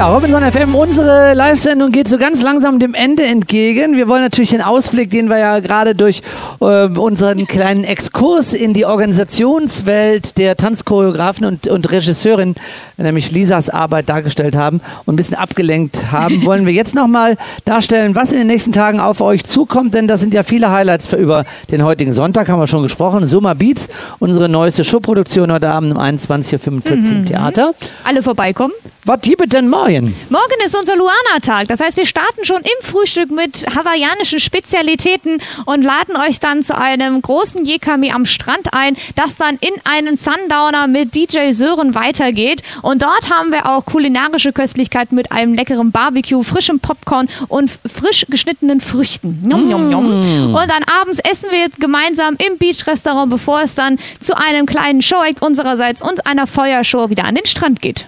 Ja, 0.00 0.08
Robinson 0.08 0.42
FM, 0.50 0.74
unsere 0.74 1.34
Live-Sendung 1.34 1.92
geht 1.92 2.08
so 2.08 2.16
ganz 2.16 2.40
langsam 2.40 2.78
dem 2.78 2.94
Ende 2.94 3.22
entgegen. 3.22 3.98
Wir 3.98 4.08
wollen 4.08 4.22
natürlich 4.22 4.48
den 4.48 4.62
Ausblick, 4.62 5.10
den 5.10 5.28
wir 5.28 5.36
ja 5.36 5.58
gerade 5.60 5.94
durch 5.94 6.22
äh, 6.62 6.86
unseren 6.86 7.46
kleinen 7.46 7.84
Exkurs 7.84 8.54
in 8.54 8.72
die 8.72 8.86
Organisationswelt 8.86 10.38
der 10.38 10.56
Tanzchoreografen 10.56 11.44
und, 11.44 11.66
und 11.66 11.92
Regisseurin, 11.92 12.54
nämlich 12.96 13.30
Lisas 13.30 13.68
Arbeit 13.68 14.08
dargestellt 14.08 14.56
haben 14.56 14.80
und 15.04 15.12
ein 15.12 15.16
bisschen 15.18 15.36
abgelenkt 15.36 16.10
haben, 16.10 16.42
wollen 16.46 16.64
wir 16.64 16.72
jetzt 16.72 16.94
nochmal 16.94 17.36
darstellen, 17.66 18.14
was 18.14 18.32
in 18.32 18.38
den 18.38 18.46
nächsten 18.46 18.72
Tagen 18.72 19.00
auf 19.00 19.20
euch 19.20 19.44
zukommt, 19.44 19.92
denn 19.92 20.06
das 20.06 20.20
sind 20.20 20.32
ja 20.32 20.44
viele 20.44 20.70
Highlights 20.70 21.08
für 21.08 21.16
über 21.16 21.44
den 21.70 21.84
heutigen 21.84 22.14
Sonntag, 22.14 22.48
haben 22.48 22.58
wir 22.58 22.68
schon 22.68 22.82
gesprochen. 22.82 23.26
Summer 23.26 23.54
Beats, 23.54 23.90
unsere 24.18 24.48
neueste 24.48 24.82
Showproduktion 24.82 25.52
heute 25.52 25.68
Abend 25.68 25.92
um 25.92 25.98
21.45 25.98 26.88
Uhr 26.88 27.12
im 27.12 27.26
Theater. 27.26 27.74
Alle 28.04 28.22
vorbeikommen. 28.22 28.72
Was 29.04 29.20
gibt 29.22 29.42
es 29.42 29.48
denn 29.48 29.68
morgen? 29.90 30.14
Morgen 30.28 30.64
ist 30.64 30.76
unser 30.76 30.96
Luana-Tag. 30.96 31.68
Das 31.68 31.80
heißt, 31.80 31.96
wir 31.96 32.06
starten 32.06 32.44
schon 32.44 32.62
im 32.62 32.86
Frühstück 32.86 33.30
mit 33.30 33.66
hawaiianischen 33.74 34.40
Spezialitäten 34.40 35.40
und 35.66 35.82
laden 35.82 36.16
euch 36.16 36.38
dann 36.40 36.62
zu 36.62 36.76
einem 36.76 37.20
großen 37.20 37.64
Jekami 37.64 38.12
am 38.12 38.26
Strand 38.26 38.72
ein, 38.72 38.96
das 39.16 39.36
dann 39.36 39.56
in 39.56 39.72
einen 39.84 40.16
Sundowner 40.16 40.86
mit 40.86 41.14
DJ 41.14 41.52
Sören 41.52 41.94
weitergeht. 41.94 42.62
Und 42.82 43.02
dort 43.02 43.30
haben 43.30 43.50
wir 43.52 43.68
auch 43.68 43.84
kulinarische 43.84 44.52
Köstlichkeiten 44.52 45.16
mit 45.16 45.32
einem 45.32 45.54
leckeren 45.54 45.90
Barbecue, 45.90 46.42
frischem 46.42 46.80
Popcorn 46.80 47.28
und 47.48 47.70
frisch 47.70 48.26
geschnittenen 48.28 48.80
Früchten. 48.80 49.42
Nom, 49.44 49.68
nom, 49.68 49.88
nom. 49.88 50.54
Und 50.54 50.70
dann 50.70 50.84
abends 51.00 51.18
essen 51.18 51.50
wir 51.50 51.58
jetzt 51.58 51.80
gemeinsam 51.80 52.36
im 52.38 52.58
Beach-Restaurant, 52.58 53.30
bevor 53.30 53.62
es 53.62 53.74
dann 53.74 53.98
zu 54.20 54.36
einem 54.36 54.66
kleinen 54.66 55.02
Show-Act 55.02 55.42
unsererseits 55.42 56.02
und 56.02 56.26
einer 56.26 56.46
Feuershow 56.46 57.10
wieder 57.10 57.24
an 57.24 57.34
den 57.34 57.46
Strand 57.46 57.82
geht. 57.82 58.06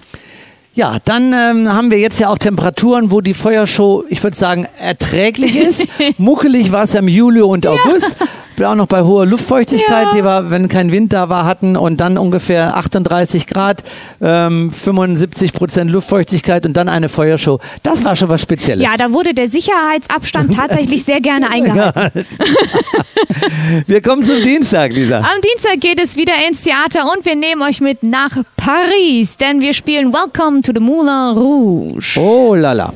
Ja, 0.75 0.97
dann 1.05 1.33
ähm, 1.33 1.71
haben 1.71 1.91
wir 1.91 1.99
jetzt 1.99 2.19
ja 2.19 2.29
auch 2.29 2.39
Temperaturen, 2.39 3.11
wo 3.11 3.21
die 3.21 3.35
Feuershow, 3.35 4.05
ich 4.09 4.23
würde 4.23 4.35
sagen, 4.35 4.67
erträglich 4.79 5.55
ist. 5.55 5.85
Muckelig 6.17 6.71
war 6.71 6.83
es 6.83 6.93
ja 6.93 6.99
im 6.99 7.07
Juli 7.07 7.41
und 7.41 7.67
August. 7.67 8.15
Wir 8.55 8.69
auch 8.69 8.75
noch 8.75 8.87
bei 8.87 9.01
hoher 9.01 9.25
Luftfeuchtigkeit, 9.25 10.07
Ja. 10.07 10.13
die 10.13 10.23
wir, 10.23 10.49
wenn 10.49 10.67
kein 10.67 10.91
Wind 10.91 11.11
da 11.13 11.29
war, 11.29 11.45
hatten 11.45 11.75
und 11.75 11.97
dann 11.97 12.17
ungefähr 12.17 12.77
38 12.77 13.47
Grad, 13.47 13.83
ähm, 14.21 14.71
75 14.71 15.53
Prozent 15.53 15.89
Luftfeuchtigkeit 15.89 16.65
und 16.65 16.73
dann 16.77 16.87
eine 16.89 17.09
Feuershow. 17.09 17.59
Das 17.81 18.03
war 18.05 18.15
schon 18.15 18.29
was 18.29 18.41
Spezielles. 18.41 18.83
Ja, 18.83 18.91
da 18.97 19.11
wurde 19.11 19.33
der 19.33 19.49
Sicherheitsabstand 19.49 20.55
tatsächlich 20.55 21.03
sehr 21.03 21.19
gerne 21.21 21.49
eingehalten. 21.49 22.25
Wir 23.87 24.01
kommen 24.01 24.23
zum 24.23 24.41
Dienstag, 24.41 24.93
Lisa. 24.93 25.17
Am 25.19 25.41
Dienstag 25.41 25.79
geht 25.79 26.01
es 26.01 26.15
wieder 26.15 26.33
ins 26.47 26.61
Theater 26.63 27.05
und 27.15 27.25
wir 27.25 27.35
nehmen 27.35 27.61
euch 27.61 27.81
mit 27.81 28.03
nach 28.03 28.37
Paris, 28.55 29.37
denn 29.37 29.61
wir 29.61 29.73
spielen 29.73 30.13
Welcome 30.13 30.61
to 30.61 30.71
the 30.73 30.79
Moulin 30.79 31.37
Rouge. 31.37 32.19
Oh 32.19 32.55
lala. 32.55 32.93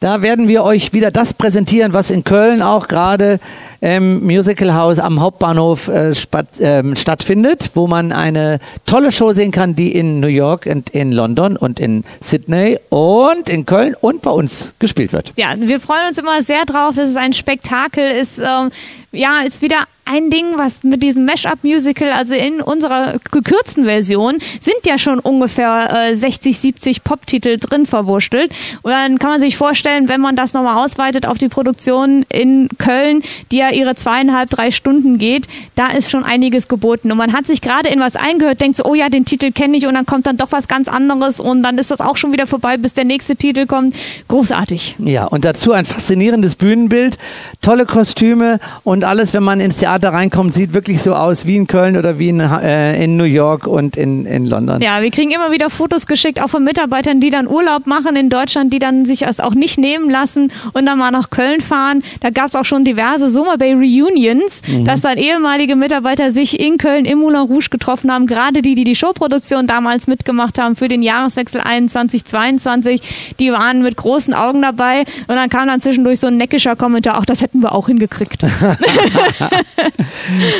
Da 0.00 0.20
werden 0.22 0.48
wir 0.48 0.64
euch 0.64 0.92
wieder 0.92 1.10
das 1.10 1.32
präsentieren, 1.34 1.92
was 1.92 2.10
in 2.10 2.24
Köln 2.24 2.60
auch 2.60 2.88
gerade 2.88 3.38
im 3.82 4.24
Musical 4.24 4.74
House 4.74 5.00
am 5.00 5.20
Hauptbahnhof 5.20 5.88
äh, 5.88 6.14
spat, 6.14 6.46
ähm, 6.60 6.94
stattfindet, 6.94 7.72
wo 7.74 7.88
man 7.88 8.12
eine 8.12 8.60
tolle 8.86 9.10
Show 9.10 9.32
sehen 9.32 9.50
kann, 9.50 9.74
die 9.74 9.92
in 9.92 10.20
New 10.20 10.28
York 10.28 10.66
und 10.66 10.90
in 10.90 11.10
London 11.10 11.56
und 11.56 11.80
in 11.80 12.04
Sydney 12.20 12.78
und 12.90 13.48
in 13.48 13.66
Köln 13.66 13.96
und 14.00 14.22
bei 14.22 14.30
uns 14.30 14.72
gespielt 14.78 15.12
wird. 15.12 15.32
Ja, 15.36 15.54
wir 15.58 15.80
freuen 15.80 16.08
uns 16.08 16.18
immer 16.18 16.42
sehr 16.42 16.64
drauf. 16.64 16.94
Das 16.94 17.10
ist 17.10 17.16
ein 17.16 17.32
Spektakel, 17.32 18.08
ist 18.12 18.38
ähm, 18.38 18.70
ja 19.10 19.40
ist 19.44 19.62
wieder 19.62 19.78
ein 20.04 20.30
Ding, 20.30 20.58
was 20.58 20.82
mit 20.82 21.02
diesem 21.02 21.24
Mashup-Musical, 21.24 22.12
also 22.12 22.34
in 22.34 22.60
unserer 22.60 23.18
gekürzten 23.30 23.84
Version, 23.84 24.38
sind 24.60 24.84
ja 24.84 24.98
schon 24.98 25.20
ungefähr 25.20 26.08
äh, 26.10 26.16
60, 26.16 26.58
70 26.58 27.04
Pop-Titel 27.04 27.58
drin 27.58 27.86
verwurschtelt. 27.86 28.52
Und 28.82 28.90
dann 28.90 29.18
kann 29.18 29.30
man 29.30 29.40
sich 29.40 29.56
vorstellen, 29.56 30.08
wenn 30.08 30.20
man 30.20 30.34
das 30.34 30.54
nochmal 30.54 30.84
ausweitet 30.84 31.26
auf 31.26 31.38
die 31.38 31.48
Produktion 31.48 32.26
in 32.28 32.68
Köln, 32.78 33.22
die 33.50 33.58
ja 33.58 33.71
ihre 33.72 33.94
zweieinhalb, 33.94 34.50
drei 34.50 34.70
Stunden 34.70 35.18
geht, 35.18 35.46
da 35.74 35.88
ist 35.88 36.10
schon 36.10 36.24
einiges 36.24 36.68
geboten. 36.68 37.10
Und 37.10 37.18
man 37.18 37.32
hat 37.32 37.46
sich 37.46 37.60
gerade 37.60 37.88
in 37.88 38.00
was 38.00 38.16
eingehört, 38.16 38.60
denkt 38.60 38.76
so, 38.76 38.84
oh 38.84 38.94
ja, 38.94 39.08
den 39.08 39.24
Titel 39.24 39.52
kenne 39.52 39.76
ich 39.76 39.86
und 39.86 39.94
dann 39.94 40.06
kommt 40.06 40.26
dann 40.26 40.36
doch 40.36 40.52
was 40.52 40.68
ganz 40.68 40.88
anderes 40.88 41.40
und 41.40 41.62
dann 41.62 41.78
ist 41.78 41.90
das 41.90 42.00
auch 42.00 42.16
schon 42.16 42.32
wieder 42.32 42.46
vorbei, 42.46 42.76
bis 42.76 42.92
der 42.92 43.04
nächste 43.04 43.36
Titel 43.36 43.66
kommt. 43.66 43.94
Großartig. 44.28 44.96
Ja, 44.98 45.26
und 45.26 45.44
dazu 45.44 45.72
ein 45.72 45.84
faszinierendes 45.84 46.56
Bühnenbild, 46.56 47.18
tolle 47.60 47.86
Kostüme 47.86 48.58
und 48.84 49.04
alles, 49.04 49.34
wenn 49.34 49.42
man 49.42 49.60
ins 49.60 49.78
Theater 49.78 50.12
reinkommt, 50.12 50.54
sieht 50.54 50.74
wirklich 50.74 51.02
so 51.02 51.14
aus 51.14 51.46
wie 51.46 51.56
in 51.56 51.66
Köln 51.66 51.96
oder 51.96 52.18
wie 52.18 52.28
in, 52.28 52.40
äh, 52.40 53.02
in 53.02 53.16
New 53.16 53.24
York 53.24 53.66
und 53.66 53.96
in, 53.96 54.26
in 54.26 54.46
London. 54.46 54.80
Ja, 54.80 55.02
wir 55.02 55.10
kriegen 55.10 55.30
immer 55.30 55.50
wieder 55.50 55.70
Fotos 55.70 56.06
geschickt, 56.06 56.40
auch 56.40 56.48
von 56.48 56.64
Mitarbeitern, 56.64 57.20
die 57.20 57.30
dann 57.30 57.48
Urlaub 57.48 57.86
machen 57.86 58.16
in 58.16 58.30
Deutschland, 58.30 58.72
die 58.72 58.78
dann 58.78 59.04
sich 59.04 59.20
das 59.20 59.40
auch 59.40 59.54
nicht 59.54 59.78
nehmen 59.78 60.10
lassen 60.10 60.52
und 60.72 60.86
dann 60.86 60.98
mal 60.98 61.10
nach 61.10 61.30
Köln 61.30 61.60
fahren. 61.60 62.02
Da 62.20 62.30
gab 62.30 62.48
es 62.48 62.56
auch 62.56 62.64
schon 62.64 62.84
diverse 62.84 63.30
Summer 63.30 63.58
Bay 63.62 63.74
Reunions, 63.74 64.60
Mhm. 64.66 64.84
dass 64.86 65.02
dann 65.02 65.18
ehemalige 65.18 65.76
Mitarbeiter 65.76 66.32
sich 66.32 66.58
in 66.58 66.78
Köln 66.78 67.04
im 67.04 67.18
Moulin 67.20 67.42
Rouge 67.42 67.68
getroffen 67.70 68.10
haben. 68.10 68.26
Gerade 68.26 68.60
die, 68.60 68.74
die 68.74 68.82
die 68.82 68.96
Showproduktion 68.96 69.68
damals 69.68 70.08
mitgemacht 70.08 70.58
haben 70.58 70.74
für 70.74 70.88
den 70.88 71.00
Jahreswechsel 71.02 71.60
21, 71.60 72.24
22, 72.24 73.34
die 73.38 73.52
waren 73.52 73.82
mit 73.82 73.96
großen 73.96 74.34
Augen 74.34 74.62
dabei 74.62 75.04
und 75.28 75.36
dann 75.36 75.48
kam 75.48 75.68
dann 75.68 75.80
zwischendurch 75.80 76.18
so 76.18 76.26
ein 76.26 76.36
neckischer 76.36 76.74
Kommentar, 76.74 77.14
ach, 77.18 77.24
das 77.24 77.40
hätten 77.40 77.60
wir 77.60 77.72
auch 77.72 77.86
hingekriegt. 77.86 78.42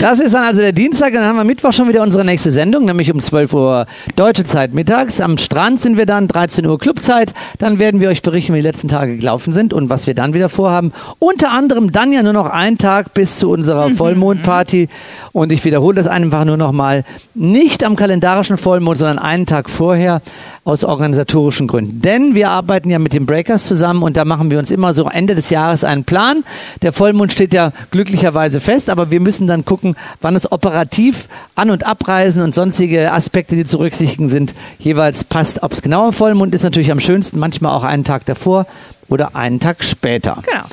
Das 0.01 0.21
ist 0.21 0.33
dann 0.35 0.45
also 0.45 0.61
der 0.61 0.73
Dienstag, 0.73 1.13
dann 1.13 1.25
haben 1.25 1.37
wir 1.37 1.45
Mittwoch 1.45 1.73
schon 1.73 1.89
wieder 1.89 2.03
unsere 2.03 2.25
nächste 2.25 2.51
Sendung, 2.53 2.85
nämlich 2.85 3.11
um 3.13 3.21
12 3.21 3.53
Uhr 3.55 3.87
deutsche 4.17 4.45
Zeit 4.45 4.75
mittags. 4.75 5.21
Am 5.21 5.39
Strand 5.39 5.81
sind 5.81 5.97
wir 5.97 6.07
dann, 6.07 6.29
13 6.29 6.67
Uhr 6.67 6.79
Clubzeit. 6.79 7.33
Dann 7.59 7.79
werden 7.79 8.01
wir 8.01 8.09
euch 8.09 8.23
berichten, 8.23 8.53
wie 8.55 8.59
die 8.59 8.67
letzten 8.67 8.89
Tage 8.89 9.17
gelaufen 9.17 9.53
sind 9.53 9.73
und 9.73 9.89
was 9.91 10.07
wir 10.07 10.15
dann 10.15 10.35
wieder 10.35 10.49
vorhaben. 10.49 10.93
Unter 11.19 11.51
anderem 11.51 11.93
dann 11.93 12.13
ja 12.13 12.23
nur 12.23 12.33
noch 12.33 12.47
einen 12.49 12.79
Tag 12.79 12.92
bis 13.15 13.39
zu 13.39 13.51
unserer 13.51 13.91
Vollmondparty. 13.91 14.89
Und 15.33 15.53
ich 15.53 15.65
wiederhole 15.65 15.97
das 15.97 16.07
einfach 16.07 16.45
nur 16.45 16.57
noch 16.57 16.73
mal. 16.73 17.05
Nicht 17.35 17.85
am 17.85 17.97
kalendarischen 17.97 18.57
Vollmond, 18.59 18.99
sondern 18.99 19.19
einen 19.19 19.47
Tag 19.47 19.71
vorher 19.71 20.21
aus 20.65 20.85
organisatorischen 20.85 21.67
Gründen. 21.67 22.01
Denn 22.01 22.35
wir 22.35 22.51
arbeiten 22.51 22.91
ja 22.91 22.99
mit 22.99 23.15
den 23.15 23.27
Breakers 23.27 23.67
zusammen 23.67 24.03
und 24.03 24.17
da 24.17 24.25
machen 24.25 24.51
wir 24.51 24.59
uns 24.59 24.71
immer 24.71 24.95
so 24.95 25.09
Ende 25.09 25.35
des 25.35 25.51
Jahres 25.51 25.83
einen 25.83 26.05
Plan. 26.05 26.45
Der 26.83 26.93
Vollmond 26.93 27.33
steht 27.33 27.53
ja 27.53 27.73
glücklicherweise 27.91 28.61
fest, 28.61 28.89
aber 28.89 29.11
wir 29.11 29.21
müssen 29.21 29.47
dann 29.47 29.65
gucken, 29.65 29.97
wann 30.21 30.37
es 30.37 30.51
operativ 30.51 31.29
An- 31.57 31.71
und 31.71 31.85
Abreisen 31.85 32.43
und 32.43 32.55
sonstige 32.55 33.13
Aspekte, 33.13 33.57
die 33.57 33.65
zu 33.65 33.79
berücksichtigen 33.79 34.29
sind, 34.29 34.55
jeweils 34.79 35.25
passt. 35.25 35.63
Ob 35.63 35.73
es 35.73 35.83
genau 35.83 36.07
am 36.07 36.13
Vollmond 36.13 36.55
ist, 36.55 36.63
natürlich 36.63 36.93
am 36.93 37.01
schönsten, 37.01 37.39
manchmal 37.39 37.73
auch 37.73 37.85
einen 37.85 38.05
Tag 38.05 38.25
davor 38.27 38.67
oder 39.09 39.35
einen 39.35 39.59
Tag 39.61 39.83
später. 39.83 40.43
Genau. 40.47 40.65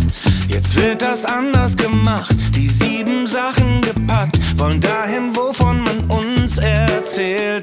Jetzt 0.47 0.81
wird 0.81 1.01
das 1.01 1.25
anders 1.25 1.75
gemacht, 1.75 2.34
die 2.55 2.69
sieben 2.69 3.27
Sachen 3.27 3.81
gepackt, 3.81 4.39
wollen 4.57 4.79
dahin, 4.79 5.36
wovon 5.36 5.84
man 5.84 6.05
uns 6.05 6.57
erzählt 6.57 7.62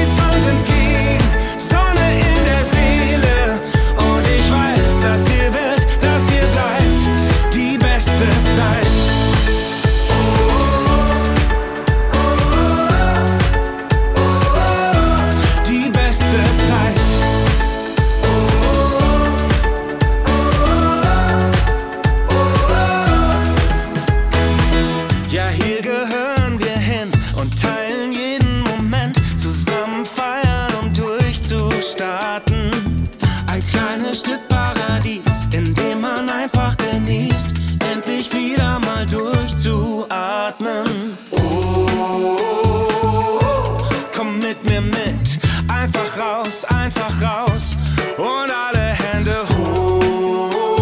raus 47.41 47.75
und 48.17 48.51
alle 48.51 48.93
Hände 49.03 49.35
hoch. 49.57 50.81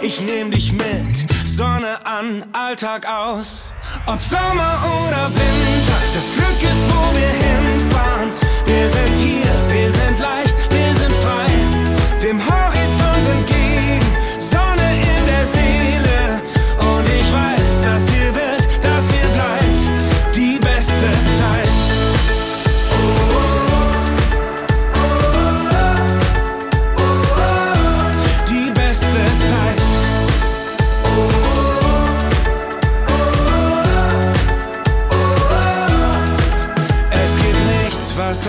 Ich 0.00 0.20
nehm 0.20 0.50
dich 0.50 0.72
mit, 0.72 1.26
Sonne 1.46 2.04
an, 2.04 2.44
Alltag 2.52 3.06
aus. 3.08 3.72
Ob 4.06 4.20
Sommer 4.20 4.78
oder 5.06 5.30
Winter, 5.30 5.98
das 6.14 6.26
Glück 6.34 6.62
ist, 6.62 6.90
wo 6.90 7.14
wir 7.16 7.28
hinfahren. 7.28 8.32
Wir 8.66 8.90
sind 8.90 9.23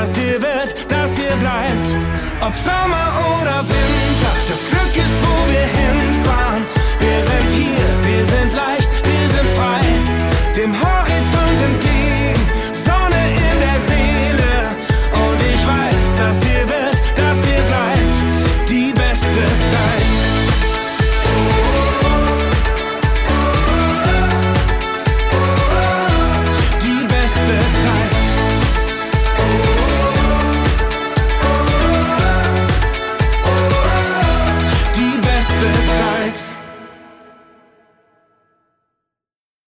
das 0.00 0.14
hier 0.14 0.40
wird, 0.42 0.70
das 0.88 1.16
hier 1.16 1.36
bleibt. 1.36 1.86
Ob 2.46 2.54
Sommer 2.54 3.08
oder 3.40 3.58
Winter, 3.74 4.32
das 4.50 4.60
Glück 4.70 4.94
ist, 4.94 5.16
wo 5.24 5.36
wir 5.52 5.66
hinfahren. 5.80 6.62
Wir 6.98 7.20
sind 7.30 7.48
hier, 7.60 7.88
wir 8.08 8.24
sind 8.26 8.52
leicht, 8.52 8.90
wir 9.10 9.26
sind 9.34 9.48
frei. 9.58 9.84
Dem 10.54 10.72
Horizont 10.74 11.05